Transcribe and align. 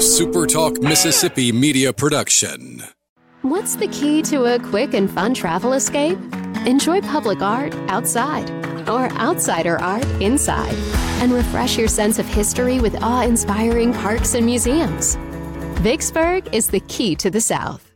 SuperTalk 0.00 0.82
Mississippi 0.82 1.52
media 1.52 1.92
production. 1.92 2.82
What's 3.42 3.76
the 3.76 3.88
key 3.88 4.22
to 4.22 4.54
a 4.54 4.58
quick 4.58 4.94
and 4.94 5.10
fun 5.10 5.34
travel 5.34 5.74
escape? 5.74 6.18
Enjoy 6.64 7.02
public 7.02 7.42
art 7.42 7.74
outside 7.88 8.48
or 8.88 9.10
outsider 9.18 9.78
art 9.78 10.06
inside 10.22 10.72
and 11.20 11.30
refresh 11.34 11.76
your 11.76 11.86
sense 11.86 12.18
of 12.18 12.24
history 12.24 12.80
with 12.80 12.96
awe 13.02 13.24
inspiring 13.24 13.92
parks 13.92 14.32
and 14.32 14.46
museums. 14.46 15.16
Vicksburg 15.82 16.48
is 16.54 16.68
the 16.68 16.80
key 16.80 17.14
to 17.16 17.30
the 17.30 17.42
South. 17.42 17.92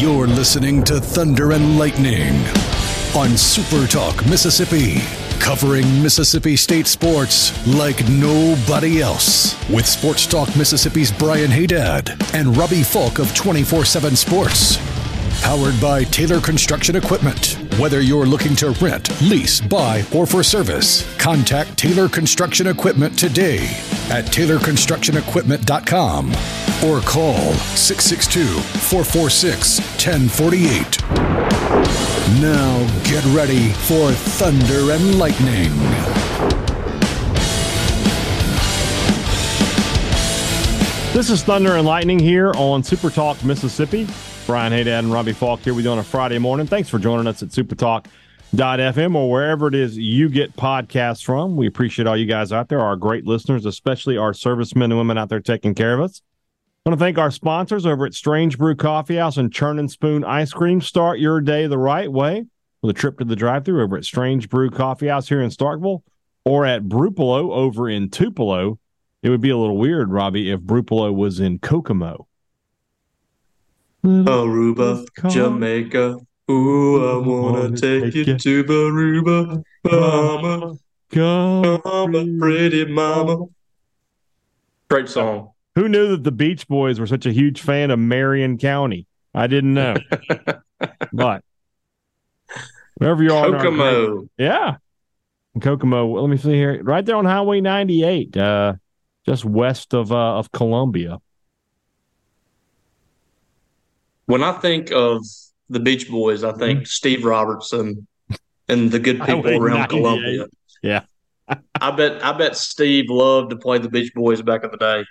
You're 0.00 0.28
listening 0.28 0.84
to 0.84 1.00
Thunder 1.00 1.50
and 1.50 1.76
Lightning 1.76 2.36
on 3.16 3.30
SuperTalk 3.30 4.30
Mississippi, 4.30 5.02
covering 5.42 6.02
Mississippi 6.02 6.56
State 6.56 6.86
sports 6.86 7.52
like 7.66 8.08
nobody 8.08 9.02
else. 9.02 9.54
With 9.68 9.86
Sports 9.86 10.24
Talk 10.26 10.56
Mississippi's 10.56 11.10
Brian 11.10 11.50
Hadad 11.50 12.16
and 12.32 12.56
Robbie 12.56 12.84
Faulk 12.84 13.18
of 13.18 13.34
24 13.34 13.84
7 13.84 14.14
Sports. 14.14 14.78
Powered 15.42 15.80
by 15.80 16.04
Taylor 16.04 16.40
Construction 16.40 16.94
Equipment. 16.94 17.58
Whether 17.78 18.00
you're 18.00 18.26
looking 18.26 18.54
to 18.56 18.70
rent, 18.80 19.20
lease, 19.20 19.60
buy, 19.60 20.04
or 20.14 20.24
for 20.26 20.44
service, 20.44 21.04
contact 21.18 21.76
Taylor 21.76 22.08
Construction 22.08 22.68
Equipment 22.68 23.18
today 23.18 23.64
at 24.10 24.26
taylorconstructionequipment.com 24.26 26.30
or 26.88 27.00
call 27.00 27.52
662 27.74 28.44
446 28.44 29.80
1048. 30.06 31.71
Now 32.40 32.86
get 33.04 33.24
ready 33.26 33.68
for 33.70 34.10
Thunder 34.10 34.92
and 34.92 35.18
Lightning. 35.18 35.70
This 41.12 41.28
is 41.28 41.42
Thunder 41.42 41.76
and 41.76 41.86
Lightning 41.86 42.18
here 42.18 42.52
on 42.56 42.82
Super 42.82 43.10
Talk 43.10 43.44
Mississippi. 43.44 44.08
Brian 44.46 44.72
Hadad 44.72 45.04
and 45.04 45.12
Robbie 45.12 45.34
Faulk 45.34 45.60
here 45.60 45.74
with 45.74 45.84
you 45.84 45.90
on 45.90 45.98
a 45.98 46.02
Friday 46.02 46.38
morning. 46.38 46.66
Thanks 46.66 46.88
for 46.88 46.98
joining 46.98 47.26
us 47.26 47.42
at 47.42 47.50
supertalk.fm 47.50 49.14
or 49.14 49.30
wherever 49.30 49.68
it 49.68 49.74
is 49.74 49.98
you 49.98 50.30
get 50.30 50.56
podcasts 50.56 51.22
from. 51.22 51.54
We 51.54 51.66
appreciate 51.66 52.08
all 52.08 52.16
you 52.16 52.26
guys 52.26 52.50
out 52.50 52.68
there, 52.70 52.80
our 52.80 52.96
great 52.96 53.26
listeners, 53.26 53.66
especially 53.66 54.16
our 54.16 54.32
servicemen 54.32 54.90
and 54.90 54.98
women 54.98 55.18
out 55.18 55.28
there 55.28 55.40
taking 55.40 55.74
care 55.74 55.92
of 55.92 56.00
us. 56.00 56.22
I 56.84 56.90
want 56.90 56.98
to 56.98 57.04
thank 57.04 57.18
our 57.18 57.30
sponsors 57.30 57.86
over 57.86 58.06
at 58.06 58.12
Strange 58.12 58.58
Brew 58.58 58.74
Coffee 58.74 59.14
House 59.14 59.36
and 59.36 59.52
Churn 59.52 59.78
and 59.78 59.88
Spoon 59.88 60.24
Ice 60.24 60.52
Cream. 60.52 60.80
Start 60.80 61.20
your 61.20 61.40
day 61.40 61.68
the 61.68 61.78
right 61.78 62.10
way 62.10 62.46
with 62.82 62.96
a 62.96 62.98
trip 62.98 63.20
to 63.20 63.24
the 63.24 63.36
drive 63.36 63.64
through 63.64 63.84
over 63.84 63.96
at 63.96 64.04
Strange 64.04 64.48
Brew 64.48 64.68
Coffee 64.68 65.06
House 65.06 65.28
here 65.28 65.40
in 65.40 65.50
Starkville 65.50 66.02
or 66.44 66.66
at 66.66 66.82
Brupolo 66.82 67.52
over 67.52 67.88
in 67.88 68.10
Tupelo. 68.10 68.80
It 69.22 69.30
would 69.30 69.40
be 69.40 69.50
a 69.50 69.56
little 69.56 69.78
weird, 69.78 70.10
Robbie, 70.10 70.50
if 70.50 70.58
Brupolo 70.58 71.14
was 71.14 71.38
in 71.38 71.60
Kokomo. 71.60 72.26
Aruba, 74.04 75.06
Jamaica. 75.30 76.18
Ooh, 76.50 77.08
I 77.08 77.24
wanna 77.24 77.76
take 77.76 78.12
you 78.12 78.24
to 78.24 78.64
Aruba, 78.64 79.62
mama, 79.84 80.76
mama, 81.84 82.38
pretty 82.40 82.84
mama. 82.86 83.46
Great 84.88 85.08
song. 85.08 85.51
Who 85.74 85.88
knew 85.88 86.08
that 86.08 86.24
the 86.24 86.32
Beach 86.32 86.68
Boys 86.68 87.00
were 87.00 87.06
such 87.06 87.26
a 87.26 87.32
huge 87.32 87.60
fan 87.60 87.90
of 87.90 87.98
Marion 87.98 88.58
County? 88.58 89.06
I 89.34 89.46
didn't 89.46 89.74
know. 89.74 89.96
but 91.12 91.42
wherever 92.96 93.22
you 93.22 93.32
are, 93.32 93.48
in 93.48 93.80
our 93.80 94.22
yeah, 94.36 94.76
Kokomo. 95.60 96.20
Let 96.20 96.28
me 96.28 96.36
see 96.36 96.52
here, 96.52 96.82
right 96.82 97.04
there 97.04 97.16
on 97.16 97.24
Highway 97.24 97.60
98, 97.60 98.36
uh, 98.36 98.74
just 99.26 99.44
west 99.44 99.94
of 99.94 100.12
uh, 100.12 100.38
of 100.38 100.52
Columbia. 100.52 101.18
When 104.26 104.42
I 104.42 104.52
think 104.52 104.92
of 104.92 105.24
the 105.68 105.80
Beach 105.80 106.10
Boys, 106.10 106.44
I 106.44 106.52
think 106.52 106.86
Steve 106.86 107.24
Robertson 107.24 108.06
and 108.68 108.90
the 108.90 108.98
good 108.98 109.20
people 109.22 109.56
around 109.56 109.88
Columbia. 109.88 110.46
Yeah. 110.82 111.02
I 111.80 111.90
bet 111.90 112.24
I 112.24 112.32
bet 112.32 112.56
Steve 112.56 113.06
loved 113.08 113.50
to 113.50 113.56
play 113.56 113.78
the 113.78 113.88
Beach 113.88 114.12
Boys 114.14 114.40
back 114.42 114.64
in 114.64 114.70
the 114.70 114.76
day. 114.76 115.04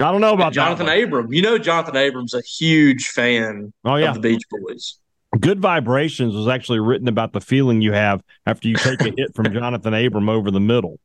I 0.00 0.12
don't 0.12 0.20
know 0.20 0.32
about 0.32 0.52
Jonathan. 0.52 0.88
Abram. 0.88 1.32
You 1.32 1.42
know 1.42 1.58
Jonathan 1.58 1.96
Abram's 1.96 2.34
a 2.34 2.42
huge 2.42 3.08
fan 3.08 3.72
Oh 3.84 3.96
yeah, 3.96 4.10
of 4.10 4.14
the 4.14 4.20
Beach 4.20 4.44
Boys. 4.48 4.98
Good 5.40 5.60
Vibrations 5.60 6.34
was 6.34 6.48
actually 6.48 6.80
written 6.80 7.08
about 7.08 7.32
the 7.32 7.40
feeling 7.40 7.82
you 7.82 7.92
have 7.92 8.22
after 8.46 8.68
you 8.68 8.76
take 8.76 9.00
a 9.00 9.12
hit 9.16 9.34
from 9.34 9.46
Jonathan 9.52 9.94
Abram 9.94 10.28
over 10.28 10.50
the 10.50 10.60
middle. 10.60 10.98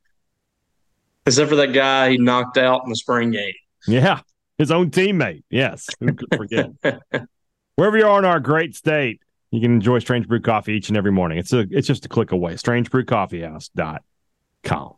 Except 1.25 1.49
for 1.49 1.55
that 1.55 1.73
guy 1.73 2.11
he 2.11 2.17
knocked 2.17 2.57
out 2.57 2.83
in 2.83 2.89
the 2.89 2.95
spring 2.95 3.31
game. 3.31 3.53
Yeah, 3.87 4.19
his 4.57 4.71
own 4.71 4.91
teammate. 4.91 5.43
Yes, 5.49 5.87
who 5.99 6.13
could 6.13 6.29
forget? 6.35 6.69
Wherever 7.75 7.97
you 7.97 8.05
are 8.05 8.19
in 8.19 8.25
our 8.25 8.39
great 8.39 8.75
state, 8.75 9.19
you 9.49 9.59
can 9.59 9.73
enjoy 9.73 9.97
Strange 9.99 10.27
Brew 10.27 10.41
Coffee 10.41 10.73
each 10.73 10.89
and 10.89 10.97
every 10.97 11.11
morning. 11.11 11.39
It's 11.39 11.51
a 11.51 11.65
it's 11.71 11.87
just 11.87 12.05
a 12.05 12.09
click 12.09 12.31
away. 12.31 12.53
StrangeBrewCoffeehouse.com. 12.53 14.93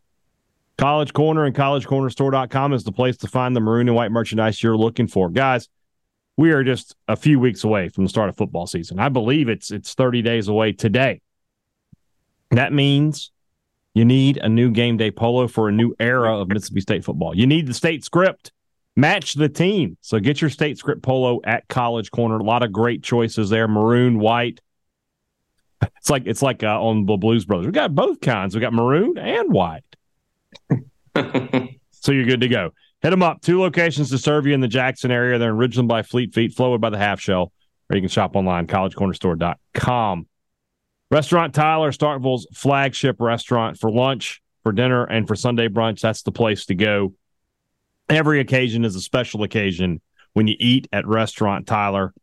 College 0.78 1.12
Corner 1.14 1.44
and 1.44 1.54
collegecornerstore.com 1.54 2.72
is 2.74 2.84
the 2.84 2.92
place 2.92 3.16
to 3.18 3.28
find 3.28 3.56
the 3.56 3.60
maroon 3.60 3.88
and 3.88 3.96
white 3.96 4.12
merchandise 4.12 4.62
you're 4.62 4.76
looking 4.76 5.06
for. 5.06 5.30
Guys, 5.30 5.68
we 6.36 6.52
are 6.52 6.62
just 6.62 6.94
a 7.08 7.16
few 7.16 7.40
weeks 7.40 7.64
away 7.64 7.88
from 7.88 8.04
the 8.04 8.10
start 8.10 8.28
of 8.28 8.36
football 8.36 8.66
season. 8.66 8.98
I 8.98 9.08
believe 9.08 9.48
it's 9.48 9.70
it's 9.70 9.94
30 9.94 10.20
days 10.20 10.48
away 10.48 10.72
today. 10.72 11.22
That 12.50 12.74
means 12.74 13.30
you 13.94 14.04
need 14.04 14.36
a 14.36 14.48
new 14.48 14.70
game 14.70 14.98
day 14.98 15.10
polo 15.10 15.48
for 15.48 15.68
a 15.68 15.72
new 15.72 15.94
era 15.98 16.38
of 16.38 16.48
Mississippi 16.48 16.82
State 16.82 17.04
football. 17.04 17.34
You 17.34 17.46
need 17.46 17.66
the 17.66 17.74
state 17.74 18.04
script. 18.04 18.52
Match 18.94 19.34
the 19.34 19.48
team. 19.48 19.96
So 20.02 20.18
get 20.18 20.40
your 20.40 20.50
state 20.50 20.78
script 20.78 21.02
polo 21.02 21.40
at 21.44 21.68
College 21.68 22.10
Corner. 22.10 22.36
A 22.36 22.42
lot 22.42 22.62
of 22.62 22.72
great 22.72 23.02
choices 23.02 23.50
there. 23.50 23.68
Maroon, 23.68 24.18
white. 24.18 24.60
It's 25.98 26.10
like 26.10 26.24
it's 26.26 26.42
like 26.42 26.62
uh, 26.62 26.80
on 26.80 27.06
the 27.06 27.16
Blues 27.16 27.46
Brothers. 27.46 27.66
We 27.66 27.72
got 27.72 27.94
both 27.94 28.20
kinds. 28.20 28.54
We 28.54 28.60
got 28.60 28.72
maroon 28.72 29.16
and 29.18 29.52
white. 29.52 29.95
So 32.06 32.12
you're 32.12 32.24
good 32.24 32.42
to 32.42 32.48
go. 32.48 32.70
Hit 33.02 33.10
them 33.10 33.24
up. 33.24 33.42
Two 33.42 33.60
locations 33.60 34.10
to 34.10 34.18
serve 34.18 34.46
you 34.46 34.54
in 34.54 34.60
the 34.60 34.68
Jackson 34.68 35.10
area. 35.10 35.38
They're 35.38 35.50
in 35.50 35.56
Ridgeland 35.56 35.88
by 35.88 36.02
Fleet 36.02 36.32
Feet, 36.32 36.54
Flowwood 36.54 36.80
by 36.80 36.90
the 36.90 36.98
Half 36.98 37.20
Shell, 37.20 37.50
or 37.90 37.96
you 37.96 38.00
can 38.00 38.08
shop 38.08 38.36
online, 38.36 38.68
collegecornerstore.com. 38.68 40.28
Restaurant 41.10 41.52
Tyler, 41.52 41.90
Starkville's 41.90 42.46
flagship 42.54 43.16
restaurant 43.20 43.76
for 43.78 43.90
lunch, 43.90 44.40
for 44.62 44.70
dinner, 44.70 45.04
and 45.04 45.26
for 45.26 45.34
Sunday 45.34 45.66
brunch. 45.66 46.00
That's 46.00 46.22
the 46.22 46.30
place 46.30 46.66
to 46.66 46.76
go. 46.76 47.14
Every 48.08 48.38
occasion 48.38 48.84
is 48.84 48.94
a 48.94 49.00
special 49.00 49.42
occasion 49.42 50.00
when 50.34 50.46
you 50.46 50.54
eat 50.60 50.86
at 50.92 51.08
Restaurant 51.08 51.66
Tyler, 51.66 52.14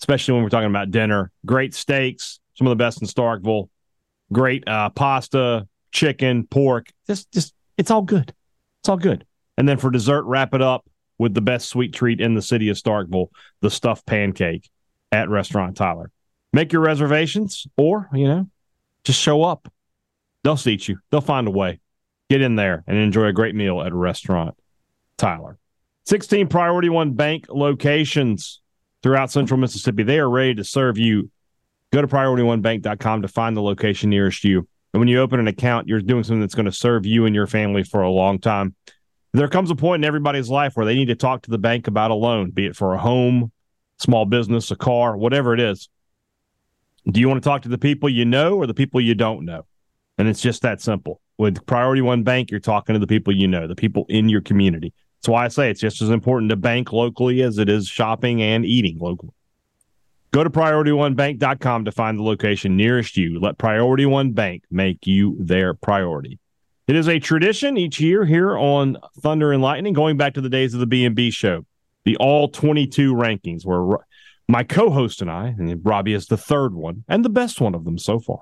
especially 0.00 0.34
when 0.34 0.42
we're 0.42 0.48
talking 0.48 0.70
about 0.70 0.90
dinner. 0.90 1.30
Great 1.44 1.74
steaks, 1.74 2.40
some 2.54 2.66
of 2.66 2.70
the 2.70 2.76
best 2.76 3.02
in 3.02 3.08
Starkville. 3.08 3.68
Great 4.32 4.66
uh, 4.66 4.88
pasta, 4.88 5.68
chicken, 5.92 6.46
pork. 6.46 6.88
Just, 7.06 7.30
just 7.32 7.54
it's 7.76 7.90
all 7.90 8.02
good. 8.02 8.34
It's 8.80 8.88
all 8.88 8.96
good. 8.96 9.24
And 9.56 9.68
then 9.68 9.78
for 9.78 9.90
dessert, 9.90 10.24
wrap 10.24 10.54
it 10.54 10.62
up 10.62 10.84
with 11.18 11.34
the 11.34 11.40
best 11.40 11.68
sweet 11.68 11.92
treat 11.92 12.20
in 12.20 12.34
the 12.34 12.42
city 12.42 12.68
of 12.68 12.76
Starkville, 12.76 13.28
the 13.60 13.70
stuffed 13.70 14.06
pancake 14.06 14.68
at 15.12 15.28
Restaurant 15.28 15.76
Tyler. 15.76 16.10
Make 16.52 16.72
your 16.72 16.82
reservations 16.82 17.66
or, 17.76 18.08
you 18.12 18.26
know, 18.26 18.48
just 19.04 19.20
show 19.20 19.42
up. 19.42 19.72
They'll 20.42 20.56
seat 20.56 20.88
you. 20.88 20.98
They'll 21.10 21.20
find 21.20 21.46
a 21.46 21.52
way. 21.52 21.80
Get 22.28 22.40
in 22.40 22.56
there 22.56 22.82
and 22.86 22.98
enjoy 22.98 23.26
a 23.26 23.32
great 23.32 23.54
meal 23.54 23.82
at 23.82 23.92
Restaurant 23.92 24.56
Tyler. 25.16 25.58
16 26.06 26.48
Priority 26.48 26.88
One 26.88 27.12
Bank 27.12 27.46
locations 27.48 28.60
throughout 29.02 29.30
central 29.30 29.60
Mississippi. 29.60 30.02
They 30.02 30.18
are 30.18 30.28
ready 30.28 30.54
to 30.56 30.64
serve 30.64 30.98
you. 30.98 31.30
Go 31.92 32.00
to 32.00 32.08
PriorityOneBank.com 32.08 33.22
to 33.22 33.28
find 33.28 33.56
the 33.56 33.62
location 33.62 34.10
nearest 34.10 34.44
you. 34.44 34.66
And 34.92 35.00
when 35.00 35.08
you 35.08 35.20
open 35.20 35.40
an 35.40 35.48
account, 35.48 35.88
you're 35.88 36.00
doing 36.00 36.22
something 36.22 36.40
that's 36.40 36.54
going 36.54 36.66
to 36.66 36.72
serve 36.72 37.06
you 37.06 37.24
and 37.24 37.34
your 37.34 37.46
family 37.46 37.82
for 37.82 38.02
a 38.02 38.10
long 38.10 38.38
time. 38.38 38.74
There 39.32 39.48
comes 39.48 39.70
a 39.70 39.74
point 39.74 40.04
in 40.04 40.06
everybody's 40.06 40.50
life 40.50 40.76
where 40.76 40.84
they 40.84 40.94
need 40.94 41.06
to 41.06 41.14
talk 41.14 41.42
to 41.42 41.50
the 41.50 41.58
bank 41.58 41.86
about 41.86 42.10
a 42.10 42.14
loan, 42.14 42.50
be 42.50 42.66
it 42.66 42.76
for 42.76 42.92
a 42.92 42.98
home, 42.98 43.50
small 43.98 44.26
business, 44.26 44.70
a 44.70 44.76
car, 44.76 45.16
whatever 45.16 45.54
it 45.54 45.60
is. 45.60 45.88
Do 47.10 47.18
you 47.18 47.28
want 47.28 47.42
to 47.42 47.48
talk 47.48 47.62
to 47.62 47.70
the 47.70 47.78
people 47.78 48.10
you 48.10 48.26
know 48.26 48.56
or 48.56 48.66
the 48.66 48.74
people 48.74 49.00
you 49.00 49.14
don't 49.14 49.44
know? 49.44 49.64
And 50.18 50.28
it's 50.28 50.42
just 50.42 50.62
that 50.62 50.82
simple. 50.82 51.20
With 51.38 51.64
Priority 51.66 52.02
One 52.02 52.22
Bank, 52.22 52.50
you're 52.50 52.60
talking 52.60 52.92
to 52.92 52.98
the 52.98 53.06
people 53.06 53.34
you 53.34 53.48
know, 53.48 53.66
the 53.66 53.74
people 53.74 54.04
in 54.08 54.28
your 54.28 54.42
community. 54.42 54.92
That's 55.18 55.28
why 55.28 55.46
I 55.46 55.48
say 55.48 55.70
it's 55.70 55.80
just 55.80 56.02
as 56.02 56.10
important 56.10 56.50
to 56.50 56.56
bank 56.56 56.92
locally 56.92 57.42
as 57.42 57.58
it 57.58 57.68
is 57.68 57.88
shopping 57.88 58.42
and 58.42 58.66
eating 58.66 58.98
locally. 58.98 59.32
Go 60.32 60.42
to 60.42 60.50
PriorityOneBank.com 60.50 61.84
to 61.84 61.92
find 61.92 62.18
the 62.18 62.22
location 62.22 62.76
nearest 62.76 63.16
you. 63.18 63.38
Let 63.38 63.58
Priority 63.58 64.06
One 64.06 64.32
Bank 64.32 64.64
make 64.70 65.06
you 65.06 65.36
their 65.38 65.74
priority. 65.74 66.38
It 66.88 66.96
is 66.96 67.06
a 67.06 67.18
tradition 67.18 67.76
each 67.76 68.00
year 68.00 68.24
here 68.24 68.56
on 68.56 68.96
Thunder 69.20 69.52
and 69.52 69.62
Lightning, 69.62 69.92
going 69.92 70.16
back 70.16 70.34
to 70.34 70.40
the 70.40 70.48
days 70.48 70.72
of 70.74 70.80
the 70.80 70.86
B&B 70.86 71.30
show, 71.30 71.66
the 72.04 72.16
all 72.16 72.48
22 72.48 73.14
rankings, 73.14 73.64
where 73.64 73.98
my 74.48 74.64
co-host 74.64 75.20
and 75.20 75.30
I, 75.30 75.48
and 75.48 75.80
Robbie 75.84 76.14
is 76.14 76.26
the 76.26 76.36
third 76.38 76.74
one 76.74 77.04
and 77.08 77.24
the 77.24 77.30
best 77.30 77.60
one 77.60 77.74
of 77.74 77.84
them 77.84 77.98
so 77.98 78.18
far. 78.18 78.40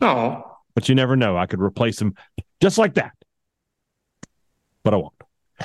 Oh, 0.00 0.42
But 0.74 0.88
you 0.88 0.94
never 0.96 1.14
know. 1.16 1.36
I 1.36 1.46
could 1.46 1.60
replace 1.60 2.00
him. 2.00 2.14
just 2.60 2.78
like 2.78 2.94
that. 2.94 3.12
But 4.82 4.92
I 4.94 4.96
won't. 4.98 5.14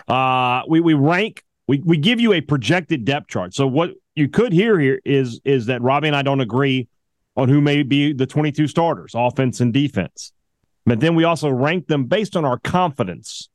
Uh, 0.08 0.64
we 0.70 0.80
we 0.80 0.94
rank 0.94 1.44
we 1.68 1.82
we 1.84 1.98
give 1.98 2.22
you 2.22 2.32
a 2.32 2.42
projected 2.42 3.04
depth 3.06 3.28
chart. 3.28 3.54
So 3.54 3.68
what 3.68 3.92
you 4.20 4.30
could 4.30 4.54
hear 4.54 4.80
here 4.80 5.02
is 5.06 5.40
is 5.46 5.68
that 5.68 5.82
Robbie 5.82 6.08
and 6.08 6.16
I 6.16 6.22
don't 6.22 6.42
agree 6.42 6.88
on 7.36 7.50
who 7.50 7.62
may 7.62 7.84
be 7.84 8.14
the 8.14 8.26
22 8.26 8.68
starters, 8.68 9.14
offense 9.16 9.62
and 9.62 9.74
defense. 9.74 10.34
But 10.86 11.00
then 11.00 11.16
we 11.16 11.24
also 11.24 11.50
rank 11.50 11.88
them 11.88 12.06
based 12.06 12.36
on 12.36 12.46
our 12.46 12.60
confidence 12.60 13.50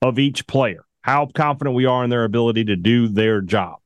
of 0.00 0.18
each 0.18 0.46
player, 0.46 0.84
how 1.02 1.26
confident 1.26 1.76
we 1.76 1.84
are 1.84 2.04
in 2.04 2.10
their 2.10 2.24
ability 2.24 2.64
to 2.64 2.76
do 2.76 3.08
their 3.08 3.40
job. 3.40 3.76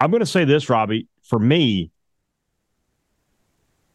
I'm 0.00 0.10
going 0.10 0.20
to 0.20 0.26
say 0.26 0.44
this, 0.44 0.68
Robbie. 0.68 1.06
For 1.22 1.38
me, 1.38 1.92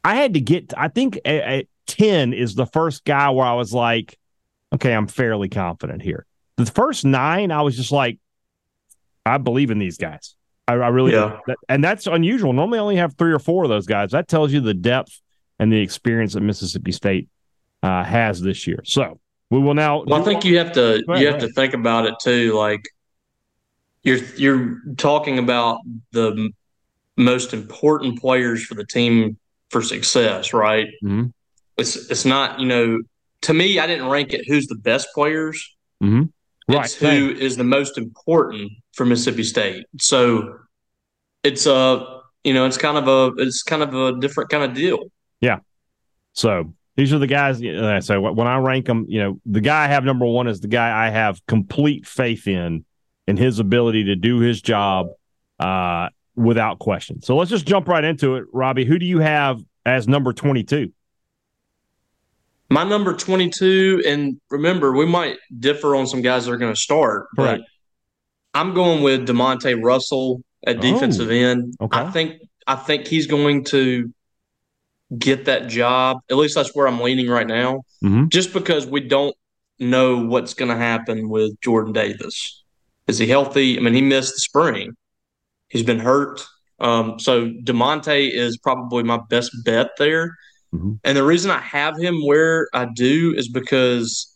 I 0.04 0.16
had 0.16 0.36
to 0.36 0.40
get, 0.40 0.74
I 0.78 0.88
think 0.88 1.20
at 1.26 1.66
10 1.88 2.32
is 2.32 2.56
the 2.56 2.66
first 2.66 3.04
guy 3.04 3.30
where 3.32 3.46
I 3.46 3.54
was 3.54 3.74
like, 3.74 4.18
okay, 4.74 4.94
I'm 4.94 5.08
fairly 5.08 5.50
confident 5.50 6.02
here. 6.02 6.26
The 6.56 6.66
first 6.66 7.04
nine, 7.04 7.52
I 7.52 7.62
was 7.62 7.76
just 7.76 7.92
like, 7.92 8.20
I 9.26 9.38
believe 9.38 9.70
in 9.70 9.80
these 9.80 9.98
guys. 9.98 10.37
I, 10.68 10.74
I 10.74 10.88
really, 10.90 11.14
yeah. 11.14 11.40
and 11.70 11.84
that's 11.84 12.08
unusual. 12.08 12.52
Normally, 12.54 12.80
I 12.80 12.82
only 12.82 12.96
have 12.98 13.16
three 13.16 13.32
or 13.32 13.40
four 13.40 13.64
of 13.64 13.70
those 13.70 13.86
guys. 13.86 14.12
That 14.12 14.28
tells 14.28 14.52
you 14.52 14.60
the 14.60 14.74
depth 14.74 15.22
and 15.60 15.72
the 15.72 15.80
experience 15.80 16.34
that 16.34 16.42
Mississippi 16.42 16.92
State 16.92 17.30
uh, 17.84 18.04
has 18.04 18.42
this 18.42 18.68
year. 18.68 18.82
So 18.84 19.20
we 19.50 19.60
will 19.60 19.74
now. 19.74 20.04
Well, 20.04 20.22
I 20.22 20.26
think 20.26 20.44
you 20.44 20.58
have 20.58 20.74
to 20.74 21.04
ahead, 21.08 21.22
you 21.22 21.28
have 21.28 21.40
to 21.40 21.50
think 21.54 21.74
about 21.74 22.06
it 22.06 22.16
too. 22.22 22.54
Like 22.54 22.90
you're 24.04 24.20
you're 24.36 24.82
talking 24.98 25.40
about 25.40 25.80
the 26.12 26.52
most 27.16 27.54
important 27.54 28.20
players 28.20 28.66
for 28.66 28.76
the 28.76 28.86
team 28.86 29.38
for 29.70 29.82
success, 29.82 30.54
right? 30.54 30.88
Mm-hmm. 31.04 31.28
It's 31.78 31.96
it's 32.10 32.26
not 32.26 32.60
you 32.60 32.68
know 32.68 33.02
to 33.42 33.54
me 33.54 33.80
I 33.80 33.88
didn't 33.88 34.08
rank 34.08 34.34
it 34.34 34.48
who's 34.48 34.68
the 34.68 34.76
best 34.76 35.08
players. 35.14 35.76
Mm-hmm. 36.04 36.24
Right. 36.68 36.86
It's 36.86 36.96
who 36.96 37.30
is 37.30 37.56
the 37.56 37.64
most 37.64 37.98
important 37.98 38.72
for 38.94 39.06
Mississippi 39.06 39.44
State. 39.44 39.86
So 40.00 40.58
it's 41.44 41.66
a 41.66 42.22
you 42.44 42.54
know 42.54 42.66
it's 42.66 42.78
kind 42.78 42.98
of 42.98 43.08
a 43.08 43.42
it's 43.42 43.64
kind 43.64 43.82
of 43.82 43.94
a 43.94 44.20
different 44.20 44.50
kind 44.50 44.64
of 44.64 44.74
deal. 44.74 45.00
Yeah. 45.40 45.60
So 46.34 46.74
these 46.98 47.14
are 47.14 47.20
the 47.20 47.28
guys. 47.28 47.64
Uh, 47.64 48.02
so 48.02 48.20
when 48.34 48.48
I 48.48 48.58
rank 48.58 48.88
them, 48.88 49.06
you 49.08 49.20
know, 49.20 49.40
the 49.46 49.62
guy 49.62 49.86
I 49.86 49.88
have 49.88 50.04
number 50.04 50.26
one 50.26 50.48
is 50.48 50.60
the 50.60 50.68
guy 50.68 51.08
I 51.08 51.10
have 51.10 51.40
complete 51.46 52.06
faith 52.06 52.48
in 52.48 52.84
in 53.28 53.38
his 53.38 53.60
ability 53.60 54.06
to 54.06 54.16
do 54.16 54.40
his 54.40 54.62
job 54.62 55.08
uh, 55.60 56.10
without 56.36 56.80
question. 56.80 57.22
So 57.22 57.38
let's 57.38 57.52
just 57.52 57.66
jump 57.66 57.88
right 57.88 58.04
into 58.04 58.36
it, 58.36 58.46
Robbie. 58.52 58.86
Who 58.86 59.00
do 59.00 59.06
you 59.06 59.20
have 59.20 59.62
as 59.86 60.08
number 60.08 60.34
twenty 60.34 60.64
two? 60.64 60.92
My 62.70 62.84
number 62.84 63.14
22, 63.14 64.04
and 64.06 64.42
remember, 64.50 64.92
we 64.92 65.06
might 65.06 65.38
differ 65.58 65.96
on 65.96 66.06
some 66.06 66.22
guys 66.22 66.46
that 66.46 66.52
are 66.52 66.58
going 66.58 66.74
to 66.74 66.80
start, 66.80 67.28
but 67.36 67.62
I'm 68.54 68.74
going 68.74 69.04
with 69.04 69.28
Demonte 69.28 69.82
Russell 69.82 70.44
at 70.66 70.82
defensive 70.82 71.30
oh, 71.30 71.32
end. 71.32 71.76
Okay. 71.80 71.98
I 71.98 72.12
think 72.12 72.42
I 72.66 72.76
think 72.76 73.08
he's 73.08 73.28
going 73.28 73.64
to 73.66 74.14
get 75.18 75.46
that 75.46 75.68
job. 75.68 76.18
At 76.30 76.38
least 76.38 76.56
that's 76.56 76.76
where 76.76 76.88
I'm 76.88 77.00
leaning 77.00 77.30
right 77.30 77.48
now. 77.48 77.84
Mm-hmm. 78.04 78.28
Just 78.28 78.54
because 78.54 78.86
we 78.86 79.02
don't 79.02 79.36
know 79.80 80.26
what's 80.26 80.54
going 80.54 80.70
to 80.70 80.78
happen 80.78 81.30
with 81.30 81.60
Jordan 81.62 81.94
Davis. 81.94 82.64
Is 83.08 83.18
he 83.18 83.28
healthy? 83.28 83.78
I 83.78 83.82
mean, 83.82 83.94
he 83.94 84.02
missed 84.02 84.34
the 84.34 84.40
spring. 84.40 84.92
He's 85.70 85.84
been 85.84 86.00
hurt. 86.00 86.46
Um, 86.80 87.20
so 87.20 87.50
Demonte 87.50 88.30
is 88.30 88.58
probably 88.58 89.04
my 89.04 89.20
best 89.30 89.52
bet 89.64 89.92
there. 89.98 90.36
Mm-hmm. 90.74 90.94
And 91.04 91.18
the 91.18 91.24
reason 91.24 91.52
I 91.52 91.60
have 91.60 91.98
him 91.98 92.26
where 92.26 92.68
I 92.74 92.86
do 92.86 93.34
is 93.36 93.48
because 93.48 94.34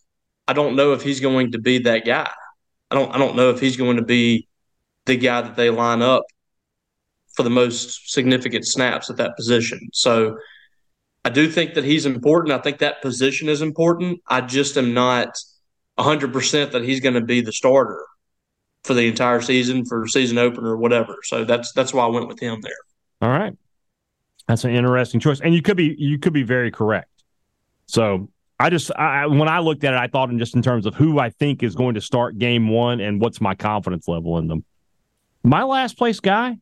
I 0.47 0.53
don't 0.53 0.75
know 0.75 0.93
if 0.93 1.01
he's 1.01 1.19
going 1.19 1.51
to 1.51 1.59
be 1.59 1.79
that 1.79 2.05
guy. 2.05 2.29
I 2.89 2.95
don't 2.95 3.13
I 3.13 3.17
don't 3.17 3.35
know 3.35 3.49
if 3.49 3.59
he's 3.59 3.77
going 3.77 3.97
to 3.97 4.03
be 4.03 4.47
the 5.05 5.17
guy 5.17 5.41
that 5.41 5.55
they 5.55 5.69
line 5.69 6.01
up 6.01 6.23
for 7.33 7.43
the 7.43 7.49
most 7.49 8.11
significant 8.11 8.65
snaps 8.67 9.09
at 9.09 9.17
that 9.17 9.35
position. 9.37 9.79
So 9.93 10.37
I 11.23 11.29
do 11.29 11.49
think 11.49 11.75
that 11.75 11.83
he's 11.83 12.05
important. 12.05 12.53
I 12.53 12.57
think 12.57 12.79
that 12.79 13.01
position 13.01 13.47
is 13.47 13.61
important. 13.61 14.19
I 14.27 14.41
just 14.41 14.77
am 14.77 14.93
not 14.93 15.37
100% 15.97 16.71
that 16.71 16.83
he's 16.83 16.99
going 16.99 17.13
to 17.13 17.21
be 17.21 17.41
the 17.41 17.53
starter 17.53 18.03
for 18.83 18.93
the 18.93 19.07
entire 19.07 19.41
season, 19.41 19.85
for 19.85 20.07
season 20.07 20.37
opener, 20.37 20.71
or 20.71 20.77
whatever. 20.77 21.17
So 21.23 21.45
that's 21.45 21.71
that's 21.73 21.93
why 21.93 22.05
I 22.05 22.09
went 22.09 22.27
with 22.27 22.39
him 22.39 22.61
there. 22.61 22.73
All 23.21 23.29
right. 23.29 23.53
That's 24.47 24.63
an 24.63 24.71
interesting 24.71 25.19
choice, 25.19 25.39
and 25.39 25.53
you 25.53 25.61
could 25.61 25.77
be 25.77 25.95
you 25.97 26.17
could 26.17 26.33
be 26.33 26.43
very 26.43 26.71
correct. 26.71 27.09
So 27.85 28.29
I 28.59 28.69
just 28.69 28.91
I, 28.95 29.25
when 29.27 29.47
I 29.47 29.59
looked 29.59 29.83
at 29.83 29.93
it, 29.93 29.97
I 29.97 30.07
thought 30.07 30.29
in 30.29 30.39
just 30.39 30.55
in 30.55 30.61
terms 30.61 30.85
of 30.85 30.95
who 30.95 31.19
I 31.19 31.29
think 31.29 31.63
is 31.63 31.75
going 31.75 31.95
to 31.95 32.01
start 32.01 32.37
game 32.37 32.69
one 32.69 32.99
and 32.99 33.19
what's 33.19 33.41
my 33.41 33.55
confidence 33.55 34.07
level 34.07 34.37
in 34.37 34.47
them. 34.47 34.63
My 35.43 35.63
last 35.63 35.97
place 35.97 36.19
guy. 36.19 36.57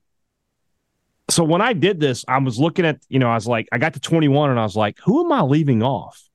So 1.29 1.43
when 1.43 1.61
I 1.61 1.73
did 1.73 1.99
this, 1.99 2.25
I 2.27 2.39
was 2.39 2.57
looking 2.57 2.85
at 2.85 2.99
you 3.09 3.19
know 3.19 3.29
I 3.29 3.35
was 3.35 3.47
like 3.47 3.67
I 3.71 3.77
got 3.77 3.93
to 3.93 3.99
twenty 3.99 4.27
one 4.27 4.49
and 4.49 4.59
I 4.59 4.63
was 4.63 4.75
like, 4.75 4.97
who 5.03 5.25
am 5.25 5.31
I 5.31 5.41
leaving 5.41 5.83
off? 5.83 6.29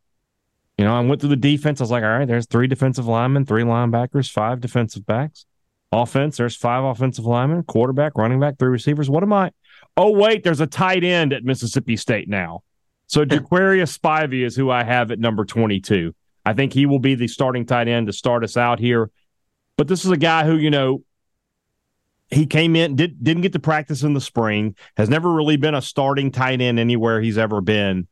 You 0.79 0.85
know, 0.85 0.95
I 0.95 1.01
went 1.01 1.21
through 1.21 1.31
the 1.31 1.37
defense. 1.37 1.81
I 1.81 1.85
was 1.85 1.91
like, 1.91 2.03
all 2.03 2.19
right, 2.19 2.27
there's 2.27 2.47
three 2.47 2.67
defensive 2.67 3.07
linemen, 3.07 3.47
three 3.47 3.63
linebackers, 3.63 4.31
five 4.31 4.61
defensive 4.61 5.07
backs. 5.07 5.47
Offense, 5.93 6.37
there's 6.37 6.57
five 6.57 6.83
offensive 6.83 7.25
linemen, 7.25 7.63
quarterback, 7.63 8.19
running 8.19 8.41
back, 8.41 8.59
three 8.59 8.69
receivers. 8.69 9.09
What 9.09 9.23
am 9.23 9.33
I? 9.33 9.53
Oh, 9.97 10.11
wait, 10.11 10.43
there's 10.43 10.61
a 10.61 10.67
tight 10.67 11.05
end 11.05 11.33
at 11.33 11.45
Mississippi 11.45 11.97
State 11.97 12.29
now. 12.29 12.63
So 13.07 13.25
Jaquarius 13.25 13.97
Spivey 13.97 14.45
is 14.45 14.57
who 14.57 14.71
I 14.71 14.85
have 14.85 15.11
at 15.11 15.19
number 15.19 15.45
22. 15.45 16.15
I 16.45 16.53
think 16.53 16.73
he 16.73 16.87
will 16.87 16.99
be 16.99 17.15
the 17.15 17.29
starting 17.29 17.65
tight 17.65 17.89
end 17.89 18.07
to 18.09 18.13
start 18.13 18.45
us 18.45 18.57
out 18.57 18.79
here. 18.79 19.11
But 19.77 19.89
this 19.89 20.05
is 20.05 20.11
a 20.11 20.17
guy 20.17 20.45
who, 20.45 20.57
you 20.57 20.71
know, 20.71 21.03
he 22.31 22.47
came 22.47 22.77
in, 22.77 22.97
did, 22.97 23.23
didn't 23.23 23.43
get 23.43 23.53
to 23.53 23.59
practice 23.59 24.03
in 24.03 24.15
the 24.15 24.21
spring, 24.21 24.77
has 24.97 25.09
never 25.09 25.33
really 25.33 25.57
been 25.57 25.75
a 25.75 25.83
starting 25.83 26.31
tight 26.31 26.61
end 26.61 26.79
anywhere 26.79 27.21
he's 27.21 27.39
ever 27.39 27.61
been. 27.61 28.07